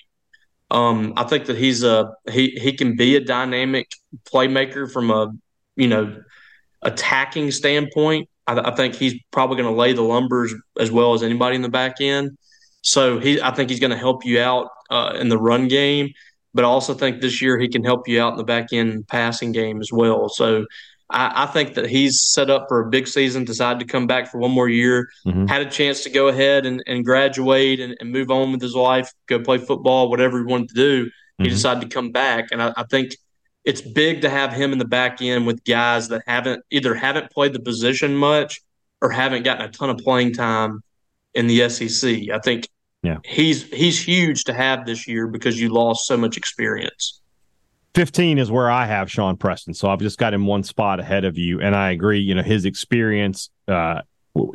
Um, 0.71 1.13
I 1.17 1.25
think 1.25 1.45
that 1.45 1.58
he's 1.58 1.84
a 1.84 2.13
he 2.32 2.51
he 2.51 2.73
can 2.73 2.95
be 2.95 3.17
a 3.17 3.19
dynamic 3.19 3.88
playmaker 4.23 4.91
from 4.91 5.12
a 5.12 5.32
you 5.75 5.88
know 5.88 6.23
attacking 6.82 7.51
standpoint. 7.51 8.30
I, 8.47 8.58
I 8.60 8.75
think 8.75 8.95
he's 8.95 9.15
probably 9.32 9.58
going 9.58 9.73
to 9.73 9.80
lay 9.80 9.91
the 9.91 10.04
lumbers 10.04 10.54
as 10.80 10.89
well 10.89 11.13
as 11.13 11.21
anybody 11.21 11.58
in 11.58 11.63
the 11.63 11.69
back 11.69 11.99
end. 11.99 12.38
So 12.86 13.19
he, 13.19 13.41
I 13.41 13.52
think 13.52 13.71
he's 13.71 13.80
going 13.80 13.91
to 13.91 13.98
help 13.98 14.24
you 14.26 14.39
out 14.39 14.69
uh, 14.91 15.17
in 15.19 15.28
the 15.28 15.39
run 15.39 15.67
game, 15.67 16.13
but 16.54 16.63
I 16.63 16.67
also 16.67 16.93
think 16.93 17.19
this 17.19 17.41
year 17.41 17.60
he 17.60 17.67
can 17.67 17.84
help 17.84 18.08
you 18.08 18.21
out 18.21 18.34
in 18.34 18.38
the 18.38 18.43
back 18.43 18.71
end 18.71 19.08
passing 19.08 19.52
game 19.52 19.82
as 19.82 19.91
well. 19.91 20.30
So 20.30 20.67
I, 21.10 21.43
I 21.43 21.45
think 21.48 21.74
that 21.74 21.88
he's 21.89 22.21
set 22.21 22.52
up 22.52 22.67
for 22.67 22.82
a 22.82 22.89
big 22.89 23.08
season. 23.08 23.43
Decided 23.43 23.80
to 23.80 23.86
come 23.86 24.06
back 24.06 24.32
for 24.32 24.38
one 24.38 24.52
more 24.52 24.69
year, 24.69 25.10
mm-hmm. 25.26 25.48
had 25.48 25.63
a 25.65 25.69
chance 25.69 26.04
to 26.04 26.12
go 26.12 26.28
ahead 26.28 26.67
and, 26.67 26.84
and 26.86 27.04
graduate 27.04 27.80
and, 27.80 27.98
and, 28.00 28.12
move 28.12 28.30
on 28.30 28.52
with 28.52 28.62
his 28.62 28.76
life, 28.76 29.12
go 29.26 29.39
play 29.39 29.58
football, 29.58 30.12
whatever 30.12 30.38
he 30.38 30.45
wanted 30.45 30.69
to 30.69 30.76
do. 30.76 31.06
Mm-hmm. 31.06 31.43
He 31.43 31.50
decided 31.50 31.82
to 31.82 31.93
come 31.93 32.12
back, 32.12 32.50
and 32.52 32.62
I, 32.62 32.71
I 32.78 32.84
think 32.84 33.15
it's 33.63 33.82
big 33.82 34.21
to 34.21 34.30
have 34.30 34.54
him 34.54 34.71
in 34.71 34.78
the 34.78 34.86
back 34.86 35.24
end 35.24 35.48
with 35.48 35.63
guys 35.63 36.10
that 36.10 36.21
haven't 36.28 36.63
either 36.69 36.93
haven't 36.93 37.32
played 37.32 37.54
the 37.54 37.60
position 37.60 38.15
much 38.15 38.62
or 39.02 39.10
haven't 39.10 39.41
gotten 39.41 39.65
a 39.65 39.71
ton 39.71 39.89
of 39.89 39.98
playing 39.98 40.34
time 40.34 40.82
in 41.34 41.48
the 41.48 41.67
SEC. 41.67 42.30
I 42.32 42.39
think 42.39 42.69
yeah. 43.05 43.17
He's 43.23 43.63
he's 43.71 44.03
huge 44.03 44.45
to 44.45 44.53
have 44.53 44.85
this 44.85 45.07
year 45.07 45.27
because 45.27 45.59
you 45.59 45.69
lost 45.69 46.07
so 46.07 46.17
much 46.17 46.37
experience. 46.37 47.21
15 47.93 48.39
is 48.39 48.51
where 48.51 48.69
I 48.69 48.85
have 48.85 49.09
Shawn 49.09 49.37
Preston. 49.37 49.73
So 49.73 49.89
I've 49.89 49.99
just 49.99 50.17
got 50.17 50.33
him 50.33 50.45
one 50.45 50.63
spot 50.63 50.99
ahead 50.99 51.23
of 51.23 51.37
you. 51.37 51.61
And 51.61 51.73
I 51.73 51.91
agree, 51.91 52.19
you 52.19 52.35
know, 52.35 52.43
his 52.43 52.65
experience 52.65 53.49
uh, 53.69 54.01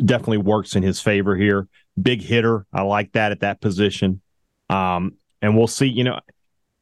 definitely 0.04 0.38
works 0.38 0.76
in 0.76 0.82
his 0.82 1.00
favor 1.00 1.34
here. 1.34 1.66
Big 2.00 2.20
hitter. 2.20 2.66
I 2.70 2.82
like 2.82 3.12
that 3.12 3.32
at 3.32 3.40
that 3.40 3.62
position. 3.62 4.20
Um, 4.68 5.14
and 5.40 5.56
we'll 5.56 5.68
see, 5.68 5.86
you 5.86 6.04
know, 6.04 6.20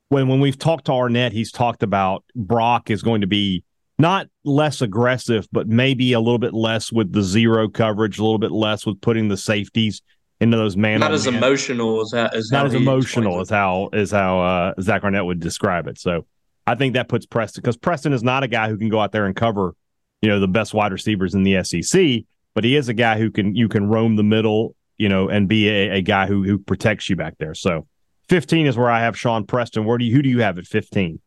when 0.08 0.26
when 0.26 0.40
we've 0.40 0.58
talked 0.58 0.86
to 0.86 0.92
Arnett, 0.92 1.32
he's 1.32 1.52
talked 1.52 1.82
about 1.82 2.24
Brock 2.34 2.90
is 2.90 3.02
going 3.02 3.20
to 3.20 3.26
be 3.26 3.62
not 3.98 4.26
less 4.44 4.80
aggressive, 4.80 5.46
but 5.52 5.68
maybe 5.68 6.12
a 6.12 6.20
little 6.20 6.38
bit 6.38 6.54
less 6.54 6.90
with 6.90 7.12
the 7.12 7.22
zero 7.22 7.68
coverage, 7.68 8.18
a 8.18 8.22
little 8.22 8.38
bit 8.38 8.52
less 8.52 8.86
with 8.86 9.00
putting 9.00 9.28
the 9.28 9.36
safeties 9.36 10.02
into 10.40 10.56
those 10.56 10.76
man. 10.76 11.00
Not 11.00 11.12
as 11.12 11.26
man. 11.26 11.36
emotional 11.36 12.00
as 12.00 12.10
that. 12.10 12.34
As 12.34 12.50
not 12.50 12.66
as 12.66 12.74
emotional 12.74 13.40
as 13.40 13.50
how 13.50 13.88
as 13.92 14.10
how 14.10 14.40
uh, 14.40 14.74
Zach 14.80 15.04
Arnett 15.04 15.24
would 15.24 15.40
describe 15.40 15.86
it. 15.86 15.98
So 15.98 16.26
I 16.66 16.74
think 16.74 16.94
that 16.94 17.08
puts 17.08 17.26
Preston 17.26 17.62
because 17.62 17.76
Preston 17.76 18.12
is 18.12 18.22
not 18.22 18.42
a 18.42 18.48
guy 18.48 18.68
who 18.68 18.76
can 18.76 18.88
go 18.88 19.00
out 19.00 19.12
there 19.12 19.26
and 19.26 19.34
cover, 19.34 19.74
you 20.22 20.28
know, 20.28 20.40
the 20.40 20.48
best 20.48 20.74
wide 20.74 20.92
receivers 20.92 21.34
in 21.34 21.42
the 21.42 21.62
SEC, 21.64 22.24
but 22.54 22.64
he 22.64 22.76
is 22.76 22.88
a 22.88 22.94
guy 22.94 23.18
who 23.18 23.30
can 23.30 23.54
you 23.54 23.68
can 23.68 23.88
roam 23.88 24.16
the 24.16 24.22
middle, 24.22 24.74
you 24.96 25.08
know, 25.08 25.28
and 25.28 25.48
be 25.48 25.68
a, 25.68 25.96
a 25.96 26.02
guy 26.02 26.26
who 26.26 26.44
who 26.44 26.58
protects 26.58 27.08
you 27.08 27.16
back 27.16 27.36
there. 27.38 27.54
So 27.54 27.86
15 28.28 28.66
is 28.66 28.76
where 28.76 28.90
I 28.90 29.00
have 29.00 29.18
Shawn 29.18 29.46
Preston. 29.46 29.84
Where 29.84 29.98
do 29.98 30.04
you 30.04 30.14
who 30.14 30.22
do 30.22 30.28
you 30.28 30.42
have 30.42 30.58
at 30.58 30.66
15? 30.66 31.20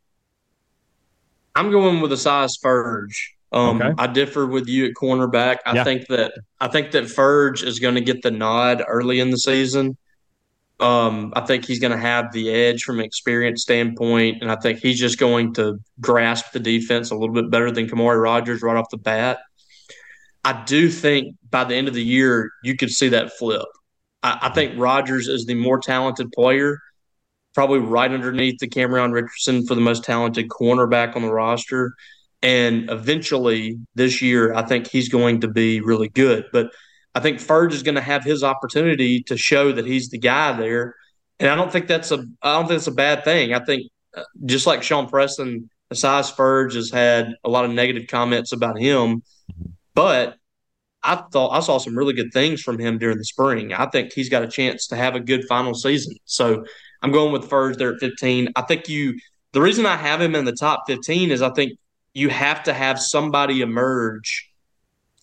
I'm 1.56 1.72
going 1.72 2.00
with 2.00 2.14
Esaias 2.14 2.58
Furdge. 2.64 3.32
Um, 3.52 3.82
okay. 3.82 3.94
I 3.98 4.08
differ 4.08 4.46
with 4.46 4.68
you 4.68 4.86
at 4.86 4.94
cornerback. 4.94 5.58
I 5.66 5.76
yeah. 5.76 5.84
think 5.84 6.08
that 6.08 6.34
I 6.60 6.68
think 6.68 6.92
that 6.92 7.06
Furdge 7.06 7.64
is 7.64 7.80
going 7.80 7.96
to 7.96 8.02
get 8.02 8.22
the 8.22 8.32
nod 8.32 8.84
early 8.88 9.20
in 9.20 9.30
the 9.30 9.38
season. 9.38 9.98
Um, 10.80 11.32
I 11.36 11.42
think 11.42 11.66
he's 11.66 11.80
going 11.80 11.92
to 11.92 11.98
have 11.98 12.32
the 12.32 12.50
edge 12.50 12.84
from 12.84 13.00
an 13.00 13.06
experience 13.06 13.62
standpoint, 13.62 14.42
and 14.42 14.52
I 14.52 14.56
think 14.56 14.80
he's 14.80 15.00
just 15.00 15.20
going 15.20 15.54
to 15.56 15.80
grasp 16.00 16.54
the 16.54 16.60
defense 16.60 17.12
a 17.12 17.16
little 17.16 17.36
bit 17.36 17.52
better 17.52 17.72
than 17.72 17.88
Khamauri 17.88 18.22
Rogers 18.22 18.64
right 18.64 18.76
off 18.76 18.90
the 18.90 18.98
bat. 18.98 19.40
I 20.44 20.64
do 20.64 20.90
think 20.90 21.36
by 21.52 21.66
the 21.66 21.76
end 21.76 21.88
of 21.88 21.94
the 21.94 22.04
year 22.04 22.50
you 22.64 22.76
could 22.76 22.90
see 22.90 23.10
that 23.10 23.34
flip. 23.34 23.68
I, 24.24 24.40
I 24.44 24.50
think 24.50 24.74
Rogers 24.80 25.28
is 25.28 25.46
the 25.46 25.54
more 25.54 25.80
talented 25.80 26.32
player, 26.32 26.80
probably 27.54 27.80
right 27.80 28.12
underneath 28.12 28.60
DeCamerion 28.60 29.12
Richardson 29.12 29.68
for 29.68 29.76
the 29.76 29.82
most 29.82 30.04
talented 30.04 30.50
cornerback 30.50 31.16
on 31.16 31.22
the 31.22 31.32
roster. 31.32 31.94
And 32.44 32.90
eventually 32.90 33.78
this 33.96 34.22
year, 34.22 34.54
I 34.54 34.64
think 34.64 34.88
he's 34.88 35.10
going 35.10 35.42
to 35.42 35.48
be 35.48 35.80
really 35.82 36.10
good. 36.10 36.46
But 36.52 36.72
I 37.14 37.20
think 37.20 37.40
Furdge 37.40 37.74
is 37.74 37.84
going 37.84 37.96
to 37.96 38.02
have 38.02 38.24
his 38.24 38.44
opportunity 38.44 39.22
to 39.24 39.38
show 39.38 39.72
that 39.72 39.86
he's 39.86 40.10
the 40.10 40.18
guy 40.18 40.54
there, 40.54 40.96
and 41.40 41.50
I 41.50 41.56
don't 41.56 41.72
think 41.72 41.88
that's 41.88 42.12
a 42.12 42.26
I 42.42 42.54
don't 42.54 42.68
think 42.68 42.80
that's 42.80 42.88
a 42.88 42.92
bad 42.92 43.24
thing. 43.24 43.54
I 43.54 43.64
think 43.64 43.92
uh, 44.16 44.24
just 44.46 44.66
like 44.66 44.82
Shawn 44.82 45.08
Preston, 45.08 45.70
Esaias 45.92 46.32
Furdge 46.32 46.76
has 46.76 46.90
had 46.90 47.34
a 47.44 47.50
lot 47.50 47.66
of 47.66 47.72
negative 47.72 48.08
comments 48.08 48.54
about 48.54 48.80
him, 48.80 49.24
but 49.94 50.38
I 51.04 51.16
thought 51.32 51.50
I 51.50 51.60
saw 51.60 51.80
some 51.80 51.98
really 51.98 52.14
good 52.14 52.32
things 52.32 52.62
from 52.62 52.80
him 52.80 52.98
during 52.98 53.18
the 53.18 53.26
spring. 53.26 53.74
I 53.74 53.88
think 53.88 54.14
he's 54.14 54.30
got 54.30 54.44
a 54.44 54.48
chance 54.48 54.88
to 54.88 54.96
have 54.96 55.16
a 55.16 55.20
good 55.20 55.46
final 55.50 55.74
season. 55.74 56.16
So 56.26 56.64
I'm 57.02 57.12
going 57.12 57.34
with 57.34 57.50
Furdge 57.50 57.78
there 57.78 57.94
at 57.94 58.00
15. 58.00 58.50
I 58.56 58.62
think 58.62 58.88
you 58.88 59.20
the 59.54 59.62
reason 59.62 59.86
I 59.86 59.98
have 59.98 60.22
him 60.22 60.36
in 60.36 60.46
the 60.46 60.54
top 60.54 60.84
15 60.88 61.32
is 61.32 61.42
I 61.42 61.50
think 61.50 61.74
you 62.14 62.30
have 62.30 62.64
to 62.64 62.74
have 62.74 63.00
somebody 63.00 63.62
emerge 63.62 64.50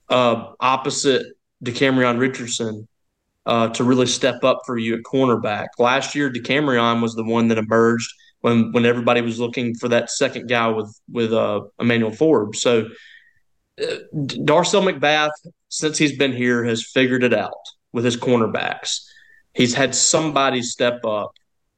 uh, 0.08 0.52
opposite 0.60 1.26
DeCamerion 1.64 2.18
Richardson 2.18 2.88
uh, 3.46 3.68
to 3.68 3.84
really 3.84 4.06
step 4.06 4.44
up 4.44 4.60
for 4.66 4.78
you 4.78 4.94
at 4.94 5.02
cornerback. 5.02 5.68
Last 5.78 6.14
year, 6.14 6.30
DeCamerion 6.30 7.02
was 7.02 7.14
the 7.14 7.24
one 7.24 7.48
that 7.48 7.58
emerged 7.58 8.12
when 8.40 8.72
when 8.72 8.86
everybody 8.86 9.20
was 9.20 9.40
looking 9.40 9.74
for 9.74 9.88
that 9.88 10.10
second 10.10 10.48
guy 10.48 10.68
with 10.68 10.94
with 11.10 11.32
uh, 11.32 11.62
Emmanuel 11.78 12.12
Forbes. 12.12 12.60
So 12.60 12.88
uh, 13.80 13.96
Darcel 14.14 14.82
McBath, 14.88 15.30
since 15.68 15.98
he's 15.98 16.16
been 16.16 16.32
here, 16.32 16.64
has 16.64 16.84
figured 16.84 17.24
it 17.24 17.34
out 17.34 17.52
with 17.92 18.04
his 18.04 18.16
cornerbacks. 18.16 19.04
He's 19.54 19.74
had 19.74 19.94
somebody 19.94 20.62
step 20.62 21.04
up, 21.04 21.32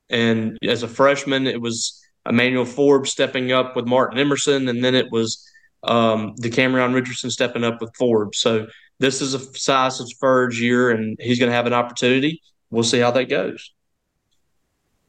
and 0.09 0.59
as 0.63 0.83
a 0.83 0.89
freshman, 0.89 1.47
it 1.47 1.61
was 1.61 2.00
Emmanuel 2.29 2.65
Forbes 2.65 3.11
stepping 3.11 3.53
up 3.53 3.77
with 3.77 3.87
Martin 3.87 4.19
Emerson, 4.19 4.69
and 4.69 4.85
then 4.85 4.95
it 4.95 5.11
was 5.11 5.49
um, 5.83 6.35
DeCamerion 6.37 6.95
Richardson 6.95 7.31
stepping 7.31 7.65
up 7.65 7.81
with 7.81 7.95
Forbes. 7.97 8.39
So 8.39 8.67
this 8.99 9.23
is 9.23 9.35
a 9.35 9.39
Esaias 9.39 10.15
Furdge 10.23 10.61
year, 10.61 10.91
and 10.91 11.17
he's 11.21 11.39
going 11.39 11.51
to 11.51 11.57
have 11.57 11.67
an 11.67 11.73
opportunity. 11.73 12.43
We'll 12.71 12.85
see 12.85 12.99
how 12.99 13.11
that 13.13 13.29
goes. 13.29 13.73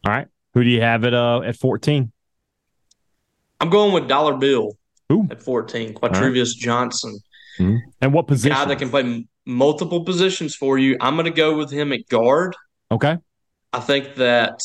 All 0.06 0.14
right. 0.14 0.28
Who 0.54 0.64
do 0.64 0.70
you 0.70 0.82
have 0.82 1.04
at 1.06 1.14
uh, 1.14 1.42
at 1.42 1.56
14? 1.56 2.12
I'm 3.60 3.70
going 3.70 3.94
with 3.94 4.08
Dollar 4.08 4.36
Bill 4.38 4.78
Ooh. 5.12 5.28
at 5.30 5.42
14, 5.42 5.94
Kwatrivous 5.94 6.36
right. 6.36 6.56
Johnson. 6.58 7.20
Mm-hmm. 7.60 7.78
And 8.02 8.14
what 8.14 8.28
position? 8.28 8.56
Guy 8.56 8.66
that 8.66 8.80
can 8.80 8.90
play 8.90 9.02
m- 9.02 9.28
multiple 9.46 10.04
positions 10.04 10.56
for 10.56 10.80
you. 10.80 10.98
I'm 11.00 11.16
going 11.16 11.26
to 11.26 11.32
go 11.32 11.56
with 11.58 11.70
him 11.70 11.94
at 11.94 12.08
guard. 12.10 12.56
Okay. 12.90 13.18
I 13.72 13.80
think 13.80 14.16
that, 14.16 14.60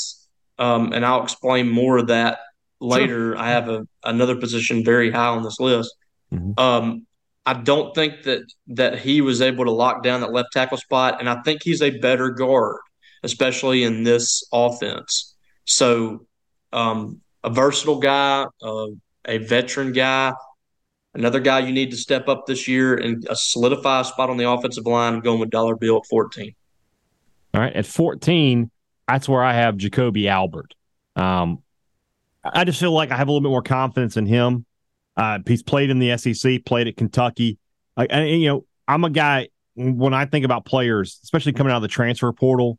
um, 0.58 0.92
and 0.92 1.04
I'll 1.04 1.22
explain 1.22 1.68
more 1.68 1.98
of 1.98 2.08
that 2.08 2.38
later. 2.80 3.32
Sure. 3.32 3.38
I 3.38 3.50
have 3.50 3.68
a, 3.68 3.86
another 4.04 4.36
position 4.36 4.84
very 4.84 5.10
high 5.10 5.28
on 5.28 5.42
this 5.42 5.60
list. 5.60 5.94
Mm-hmm. 6.32 6.58
Um, 6.58 7.06
I 7.44 7.54
don't 7.54 7.94
think 7.94 8.24
that 8.24 8.42
that 8.68 8.98
he 8.98 9.20
was 9.20 9.40
able 9.40 9.64
to 9.66 9.70
lock 9.70 10.02
down 10.02 10.20
that 10.20 10.32
left 10.32 10.52
tackle 10.52 10.78
spot, 10.78 11.20
and 11.20 11.28
I 11.28 11.42
think 11.42 11.62
he's 11.62 11.80
a 11.80 11.96
better 11.98 12.30
guard, 12.30 12.80
especially 13.22 13.84
in 13.84 14.02
this 14.02 14.42
offense. 14.52 15.34
So, 15.64 16.26
um, 16.72 17.20
a 17.44 17.50
versatile 17.50 18.00
guy, 18.00 18.46
uh, 18.62 18.86
a 19.26 19.38
veteran 19.38 19.92
guy, 19.92 20.32
another 21.14 21.38
guy 21.38 21.60
you 21.60 21.72
need 21.72 21.92
to 21.92 21.96
step 21.96 22.28
up 22.28 22.46
this 22.46 22.66
year 22.66 22.96
and 22.96 23.26
solidify 23.32 24.00
a 24.00 24.04
spot 24.04 24.28
on 24.28 24.36
the 24.36 24.50
offensive 24.50 24.86
line. 24.86 25.14
I'm 25.14 25.20
going 25.20 25.38
with 25.38 25.50
Dollar 25.50 25.76
Bill 25.76 25.98
at 25.98 26.06
14. 26.06 26.52
All 27.54 27.60
right, 27.60 27.72
at 27.72 27.86
14, 27.86 28.70
that's 29.08 29.28
where 29.28 29.42
I 29.42 29.54
have 29.54 29.76
Jacoby 29.76 30.28
Albert. 30.28 30.74
Um, 31.14 31.62
I 32.44 32.64
just 32.64 32.80
feel 32.80 32.92
like 32.92 33.10
I 33.10 33.16
have 33.16 33.28
a 33.28 33.30
little 33.30 33.46
bit 33.46 33.50
more 33.50 33.62
confidence 33.62 34.16
in 34.16 34.26
him. 34.26 34.66
Uh, 35.16 35.38
he's 35.46 35.62
played 35.62 35.90
in 35.90 35.98
the 35.98 36.16
SEC, 36.16 36.64
played 36.64 36.88
at 36.88 36.96
Kentucky. 36.96 37.58
Like, 37.96 38.08
and, 38.12 38.28
you 38.28 38.48
know, 38.48 38.66
I'm 38.86 39.04
a 39.04 39.10
guy 39.10 39.48
when 39.74 40.14
I 40.14 40.26
think 40.26 40.44
about 40.44 40.64
players, 40.64 41.20
especially 41.22 41.52
coming 41.52 41.72
out 41.72 41.76
of 41.76 41.82
the 41.82 41.88
transfer 41.88 42.32
portal. 42.32 42.78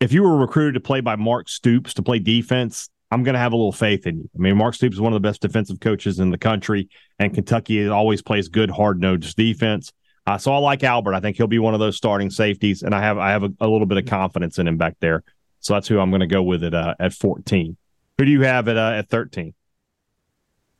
If 0.00 0.12
you 0.12 0.22
were 0.22 0.36
recruited 0.36 0.74
to 0.74 0.80
play 0.80 1.00
by 1.00 1.16
Mark 1.16 1.48
Stoops 1.48 1.94
to 1.94 2.02
play 2.02 2.18
defense, 2.18 2.88
I'm 3.10 3.22
going 3.22 3.34
to 3.34 3.38
have 3.40 3.52
a 3.52 3.56
little 3.56 3.72
faith 3.72 4.06
in 4.06 4.18
you. 4.18 4.30
I 4.34 4.38
mean, 4.38 4.56
Mark 4.56 4.74
Stoops 4.74 4.96
is 4.96 5.00
one 5.00 5.12
of 5.12 5.22
the 5.22 5.28
best 5.28 5.42
defensive 5.42 5.80
coaches 5.80 6.18
in 6.18 6.30
the 6.30 6.38
country, 6.38 6.88
and 7.18 7.32
Kentucky 7.32 7.86
always 7.88 8.22
plays 8.22 8.48
good, 8.48 8.70
hard 8.70 9.00
nosed 9.00 9.36
defense. 9.36 9.92
Uh, 10.26 10.38
so 10.38 10.52
I 10.52 10.58
like 10.58 10.82
Albert. 10.82 11.14
I 11.14 11.20
think 11.20 11.36
he'll 11.36 11.46
be 11.46 11.58
one 11.58 11.74
of 11.74 11.80
those 11.80 11.96
starting 11.96 12.30
safeties, 12.30 12.82
and 12.82 12.94
I 12.94 13.02
have 13.02 13.18
I 13.18 13.30
have 13.30 13.42
a, 13.42 13.52
a 13.60 13.68
little 13.68 13.86
bit 13.86 13.98
of 13.98 14.06
confidence 14.06 14.58
in 14.58 14.66
him 14.66 14.76
back 14.76 14.96
there. 15.00 15.24
So 15.62 15.74
that's 15.74 15.88
who 15.88 15.98
I'm 15.98 16.10
going 16.10 16.20
to 16.20 16.26
go 16.26 16.42
with 16.42 16.62
it 16.62 16.74
uh, 16.74 16.94
at 17.00 17.12
14. 17.12 17.76
Who 18.18 18.24
do 18.24 18.30
you 18.30 18.42
have 18.42 18.68
at 18.68 18.76
uh, 18.76 18.92
at 18.96 19.08
13? 19.08 19.54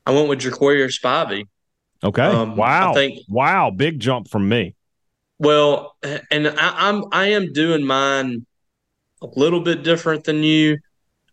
I 0.05 0.11
went 0.11 0.29
with 0.29 0.41
Jaquarius 0.41 1.01
Spivey. 1.01 1.47
Okay. 2.05 2.23
Um, 2.23 2.57
wow. 2.57 2.93
Think, 2.93 3.21
wow. 3.29 3.71
Big 3.71 4.01
jump 4.01 4.29
from 4.29 4.49
me. 4.49 4.75
Well, 5.39 5.97
and 6.31 6.49
I, 6.49 6.89
I'm 6.89 7.05
I 7.13 7.29
am 7.29 7.53
doing 7.53 7.85
mine 7.85 8.47
a 9.23 9.27
little 9.37 9.61
bit 9.61 9.83
different 9.83 10.25
than 10.25 10.43
you. 10.43 10.79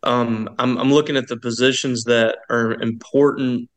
Um, 0.04 0.50
I'm 0.58 0.78
I'm 0.78 0.92
looking 0.92 1.18
at 1.18 1.28
the 1.28 1.38
positions 1.38 2.06
that 2.06 2.38
are 2.50 2.74
important 2.82 3.70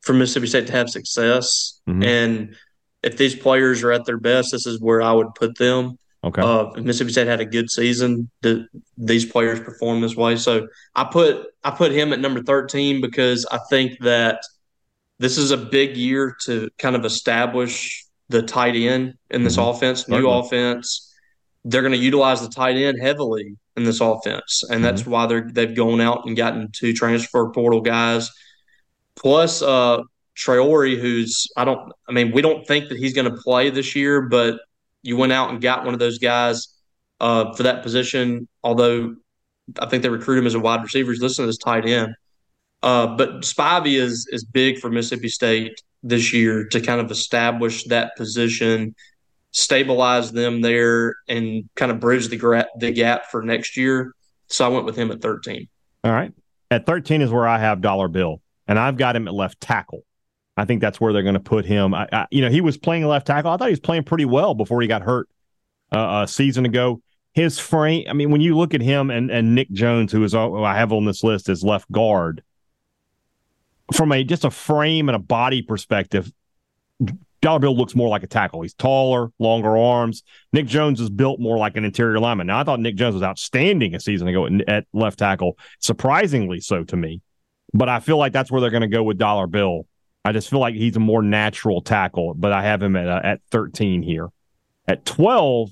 for 0.00 0.12
Mississippi 0.12 0.46
State 0.46 0.66
to 0.68 0.72
have 0.72 0.88
success, 0.88 1.80
mm-hmm. 1.88 2.02
and 2.02 2.56
if 3.02 3.16
these 3.16 3.34
players 3.34 3.82
are 3.82 3.92
at 3.92 4.06
their 4.06 4.18
best, 4.18 4.52
this 4.52 4.66
is 4.66 4.80
where 4.80 5.02
I 5.02 5.12
would 5.12 5.34
put 5.34 5.56
them. 5.56 5.98
Okay. 6.22 6.42
Uh, 6.42 6.66
Mississippi 6.76 7.12
State 7.12 7.26
had 7.26 7.40
a 7.40 7.46
good 7.46 7.70
season, 7.70 8.30
the, 8.42 8.66
these 8.98 9.24
players 9.24 9.58
perform 9.60 10.02
this 10.02 10.16
way. 10.16 10.36
So 10.36 10.68
I 10.94 11.04
put 11.04 11.46
I 11.64 11.70
put 11.70 11.92
him 11.92 12.12
at 12.12 12.20
number 12.20 12.42
thirteen 12.42 13.00
because 13.00 13.46
I 13.50 13.58
think 13.70 13.98
that 14.00 14.42
this 15.18 15.38
is 15.38 15.50
a 15.50 15.56
big 15.56 15.96
year 15.96 16.36
to 16.44 16.68
kind 16.78 16.94
of 16.94 17.04
establish 17.04 18.04
the 18.28 18.42
tight 18.42 18.76
end 18.76 19.14
in 19.30 19.44
this 19.44 19.56
mm-hmm. 19.56 19.70
offense, 19.70 20.08
new 20.08 20.16
Certainly. 20.16 20.38
offense. 20.40 21.14
They're 21.64 21.82
going 21.82 21.92
to 21.92 21.98
utilize 21.98 22.40
the 22.40 22.48
tight 22.48 22.76
end 22.76 22.98
heavily 23.00 23.56
in 23.76 23.84
this 23.84 24.00
offense, 24.00 24.62
and 24.70 24.84
that's 24.84 25.02
mm-hmm. 25.02 25.10
why 25.10 25.26
they're 25.26 25.48
they've 25.50 25.74
gone 25.74 26.02
out 26.02 26.26
and 26.26 26.36
gotten 26.36 26.68
two 26.72 26.92
transfer 26.92 27.50
portal 27.50 27.80
guys, 27.80 28.30
plus 29.16 29.62
uh, 29.62 30.02
Traore, 30.36 31.00
who's 31.00 31.46
I 31.56 31.64
don't 31.64 31.92
I 32.08 32.12
mean 32.12 32.32
we 32.32 32.42
don't 32.42 32.66
think 32.66 32.90
that 32.90 32.98
he's 32.98 33.14
going 33.14 33.30
to 33.30 33.36
play 33.42 33.70
this 33.70 33.96
year, 33.96 34.22
but 34.22 34.60
you 35.02 35.16
went 35.16 35.32
out 35.32 35.50
and 35.50 35.60
got 35.60 35.84
one 35.84 35.94
of 35.94 36.00
those 36.00 36.18
guys 36.18 36.68
uh, 37.20 37.52
for 37.54 37.62
that 37.64 37.82
position. 37.82 38.48
Although 38.62 39.16
I 39.78 39.86
think 39.86 40.02
they 40.02 40.08
recruit 40.08 40.38
him 40.38 40.46
as 40.46 40.54
a 40.54 40.60
wide 40.60 40.82
receiver, 40.82 41.12
he's 41.12 41.22
listed 41.22 41.48
as 41.48 41.58
tight 41.58 41.86
end. 41.86 42.14
Uh, 42.82 43.06
but 43.06 43.42
Spivey 43.42 44.00
is 44.00 44.26
is 44.30 44.44
big 44.44 44.78
for 44.78 44.90
Mississippi 44.90 45.28
State 45.28 45.80
this 46.02 46.32
year 46.32 46.66
to 46.68 46.80
kind 46.80 47.00
of 47.00 47.10
establish 47.10 47.84
that 47.84 48.16
position, 48.16 48.94
stabilize 49.50 50.32
them 50.32 50.62
there, 50.62 51.16
and 51.28 51.68
kind 51.76 51.92
of 51.92 52.00
bridge 52.00 52.28
the 52.28 52.36
gra- 52.36 52.68
the 52.78 52.90
gap 52.90 53.26
for 53.30 53.42
next 53.42 53.76
year. 53.76 54.14
So 54.46 54.64
I 54.64 54.68
went 54.68 54.84
with 54.84 54.96
him 54.96 55.10
at 55.10 55.20
13. 55.20 55.68
All 56.02 56.12
right. 56.12 56.32
At 56.70 56.86
13 56.86 57.20
is 57.20 57.30
where 57.30 57.46
I 57.46 57.58
have 57.58 57.80
Dollar 57.80 58.08
Bill, 58.08 58.40
and 58.66 58.78
I've 58.78 58.96
got 58.96 59.14
him 59.14 59.28
at 59.28 59.34
left 59.34 59.60
tackle. 59.60 60.02
I 60.56 60.64
think 60.64 60.80
that's 60.80 61.00
where 61.00 61.12
they're 61.12 61.22
going 61.22 61.34
to 61.34 61.40
put 61.40 61.64
him. 61.64 61.94
I, 61.94 62.08
I, 62.12 62.26
you 62.30 62.42
know, 62.42 62.50
he 62.50 62.60
was 62.60 62.76
playing 62.76 63.06
left 63.06 63.26
tackle. 63.26 63.50
I 63.50 63.56
thought 63.56 63.68
he 63.68 63.72
was 63.72 63.80
playing 63.80 64.04
pretty 64.04 64.24
well 64.24 64.54
before 64.54 64.82
he 64.82 64.88
got 64.88 65.02
hurt 65.02 65.28
uh, 65.92 66.22
a 66.24 66.28
season 66.28 66.66
ago. 66.66 67.00
His 67.32 67.58
frame, 67.58 68.06
I 68.08 68.12
mean, 68.12 68.30
when 68.30 68.40
you 68.40 68.56
look 68.56 68.74
at 68.74 68.80
him 68.80 69.10
and, 69.10 69.30
and 69.30 69.54
Nick 69.54 69.70
Jones, 69.70 70.10
who 70.10 70.24
is 70.24 70.32
who 70.32 70.62
I 70.64 70.74
have 70.74 70.92
on 70.92 71.04
this 71.04 71.22
list 71.22 71.48
as 71.48 71.62
left 71.62 71.90
guard, 71.92 72.42
from 73.92 74.12
a 74.12 74.24
just 74.24 74.44
a 74.44 74.50
frame 74.50 75.08
and 75.08 75.16
a 75.16 75.20
body 75.20 75.62
perspective, 75.62 76.32
Dollar 77.40 77.60
Bill 77.60 77.76
looks 77.76 77.94
more 77.94 78.08
like 78.08 78.22
a 78.22 78.26
tackle. 78.26 78.62
He's 78.62 78.74
taller, 78.74 79.32
longer 79.38 79.76
arms. 79.76 80.22
Nick 80.52 80.66
Jones 80.66 81.00
is 81.00 81.08
built 81.08 81.40
more 81.40 81.56
like 81.56 81.76
an 81.76 81.84
interior 81.84 82.18
lineman. 82.18 82.48
Now, 82.48 82.60
I 82.60 82.64
thought 82.64 82.80
Nick 82.80 82.96
Jones 82.96 83.14
was 83.14 83.22
outstanding 83.22 83.94
a 83.94 84.00
season 84.00 84.28
ago 84.28 84.46
at, 84.46 84.68
at 84.68 84.86
left 84.92 85.18
tackle, 85.18 85.56
surprisingly 85.78 86.60
so 86.60 86.84
to 86.84 86.96
me. 86.96 87.22
But 87.72 87.88
I 87.88 88.00
feel 88.00 88.18
like 88.18 88.32
that's 88.32 88.50
where 88.50 88.60
they're 88.60 88.70
going 88.70 88.82
to 88.82 88.88
go 88.88 89.02
with 89.02 89.16
Dollar 89.16 89.46
Bill 89.46 89.86
I 90.24 90.32
just 90.32 90.50
feel 90.50 90.60
like 90.60 90.74
he's 90.74 90.96
a 90.96 91.00
more 91.00 91.22
natural 91.22 91.80
tackle, 91.80 92.34
but 92.34 92.52
I 92.52 92.62
have 92.62 92.82
him 92.82 92.96
at 92.96 93.08
uh, 93.08 93.20
at 93.24 93.40
13 93.50 94.02
here. 94.02 94.28
At 94.86 95.04
12 95.04 95.70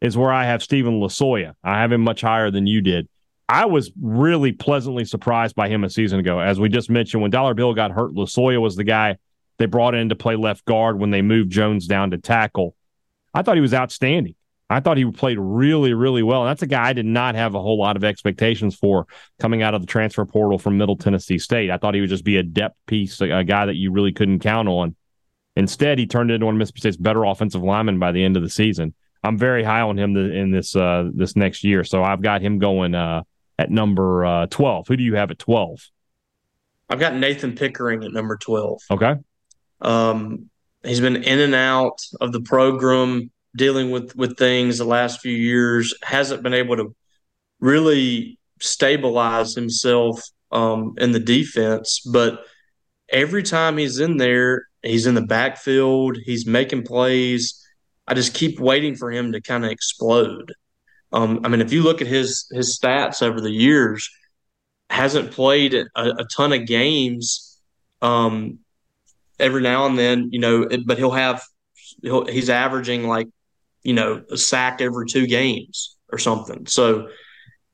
is 0.00 0.16
where 0.16 0.32
I 0.32 0.44
have 0.44 0.62
Steven 0.62 1.00
Losoya. 1.00 1.54
I 1.64 1.80
have 1.80 1.92
him 1.92 2.02
much 2.02 2.20
higher 2.20 2.50
than 2.50 2.66
you 2.66 2.80
did. 2.80 3.08
I 3.48 3.66
was 3.66 3.92
really 4.00 4.52
pleasantly 4.52 5.04
surprised 5.04 5.54
by 5.54 5.68
him 5.68 5.84
a 5.84 5.90
season 5.90 6.20
ago. 6.20 6.40
As 6.40 6.60
we 6.60 6.68
just 6.68 6.90
mentioned, 6.90 7.22
when 7.22 7.30
Dollar 7.30 7.54
Bill 7.54 7.74
got 7.74 7.90
hurt, 7.90 8.12
Losoya 8.12 8.60
was 8.60 8.76
the 8.76 8.84
guy 8.84 9.16
they 9.58 9.66
brought 9.66 9.94
in 9.94 10.10
to 10.10 10.16
play 10.16 10.36
left 10.36 10.64
guard 10.64 10.98
when 10.98 11.10
they 11.10 11.22
moved 11.22 11.50
Jones 11.50 11.86
down 11.86 12.10
to 12.10 12.18
tackle. 12.18 12.76
I 13.32 13.42
thought 13.42 13.56
he 13.56 13.60
was 13.60 13.74
outstanding. 13.74 14.34
I 14.68 14.80
thought 14.80 14.96
he 14.96 15.04
played 15.10 15.38
really, 15.38 15.94
really 15.94 16.22
well. 16.22 16.42
And 16.42 16.50
that's 16.50 16.62
a 16.62 16.66
guy 16.66 16.88
I 16.88 16.92
did 16.92 17.06
not 17.06 17.36
have 17.36 17.54
a 17.54 17.62
whole 17.62 17.78
lot 17.78 17.96
of 17.96 18.02
expectations 18.02 18.74
for 18.74 19.06
coming 19.38 19.62
out 19.62 19.74
of 19.74 19.80
the 19.80 19.86
transfer 19.86 20.24
portal 20.24 20.58
from 20.58 20.76
Middle 20.76 20.96
Tennessee 20.96 21.38
State. 21.38 21.70
I 21.70 21.78
thought 21.78 21.94
he 21.94 22.00
would 22.00 22.10
just 22.10 22.24
be 22.24 22.36
a 22.36 22.42
depth 22.42 22.76
piece, 22.86 23.20
a, 23.20 23.30
a 23.30 23.44
guy 23.44 23.66
that 23.66 23.76
you 23.76 23.92
really 23.92 24.12
couldn't 24.12 24.40
count 24.40 24.68
on. 24.68 24.96
Instead, 25.54 25.98
he 25.98 26.06
turned 26.06 26.30
into 26.30 26.44
one 26.44 26.56
of 26.56 26.58
Mississippi 26.58 26.80
State's 26.80 26.96
better 26.96 27.24
offensive 27.24 27.62
linemen 27.62 27.98
by 27.98 28.12
the 28.12 28.24
end 28.24 28.36
of 28.36 28.42
the 28.42 28.50
season. 28.50 28.92
I'm 29.22 29.38
very 29.38 29.62
high 29.62 29.80
on 29.80 29.98
him 29.98 30.16
in 30.16 30.50
this 30.50 30.76
uh, 30.76 31.08
this 31.14 31.34
next 31.34 31.64
year, 31.64 31.82
so 31.82 32.02
I've 32.04 32.20
got 32.20 32.42
him 32.42 32.58
going 32.58 32.94
uh, 32.94 33.22
at 33.58 33.70
number 33.70 34.24
uh, 34.24 34.46
12. 34.46 34.88
Who 34.88 34.96
do 34.96 35.02
you 35.02 35.14
have 35.14 35.30
at 35.30 35.38
12? 35.38 35.80
I've 36.90 37.00
got 37.00 37.14
Nathan 37.14 37.54
Pickering 37.56 38.04
at 38.04 38.12
number 38.12 38.36
12. 38.36 38.82
Okay. 38.90 39.14
Um, 39.80 40.50
he's 40.84 41.00
been 41.00 41.16
in 41.16 41.40
and 41.40 41.54
out 41.54 42.00
of 42.20 42.32
the 42.32 42.40
program 42.40 43.30
dealing 43.56 43.90
with 43.90 44.14
with 44.16 44.36
things 44.36 44.78
the 44.78 44.84
last 44.84 45.20
few 45.20 45.34
years. 45.34 45.94
Hasn't 46.02 46.42
been 46.42 46.54
able 46.54 46.76
to 46.76 46.94
really 47.60 48.38
stabilize 48.60 49.54
himself 49.54 50.22
um, 50.52 50.94
in 50.98 51.12
the 51.12 51.20
defense, 51.20 52.00
but 52.00 52.44
every 53.10 53.42
time 53.42 53.78
he's 53.78 53.98
in 53.98 54.16
there, 54.16 54.66
he's 54.82 55.06
in 55.06 55.14
the 55.14 55.22
backfield, 55.22 56.18
he's 56.24 56.46
making 56.46 56.84
plays. 56.84 57.62
I 58.06 58.14
just 58.14 58.34
keep 58.34 58.60
waiting 58.60 58.94
for 58.94 59.10
him 59.10 59.32
to 59.32 59.40
kind 59.40 59.64
of 59.64 59.70
explode. 59.70 60.52
Um, 61.12 61.40
I 61.44 61.48
mean, 61.48 61.60
if 61.60 61.72
you 61.72 61.82
look 61.82 62.00
at 62.00 62.06
his 62.06 62.48
his 62.52 62.78
stats 62.78 63.22
over 63.22 63.40
the 63.40 63.50
years, 63.50 64.08
hasn't 64.90 65.32
played 65.32 65.74
a, 65.74 65.88
a 65.96 66.24
ton 66.36 66.52
of 66.52 66.66
games. 66.66 67.58
Um, 68.02 68.60
every 69.38 69.62
now 69.62 69.86
and 69.86 69.98
then, 69.98 70.28
you 70.32 70.38
know, 70.38 70.68
but 70.84 70.98
he'll 70.98 71.10
have 71.10 71.42
he'll, 72.02 72.26
he's 72.26 72.50
averaging 72.50 73.06
like 73.06 73.28
you 73.86 73.92
know 73.92 74.20
a 74.30 74.36
sack 74.36 74.80
every 74.80 75.06
two 75.06 75.26
games 75.28 75.96
or 76.10 76.18
something. 76.18 76.66
So 76.66 77.08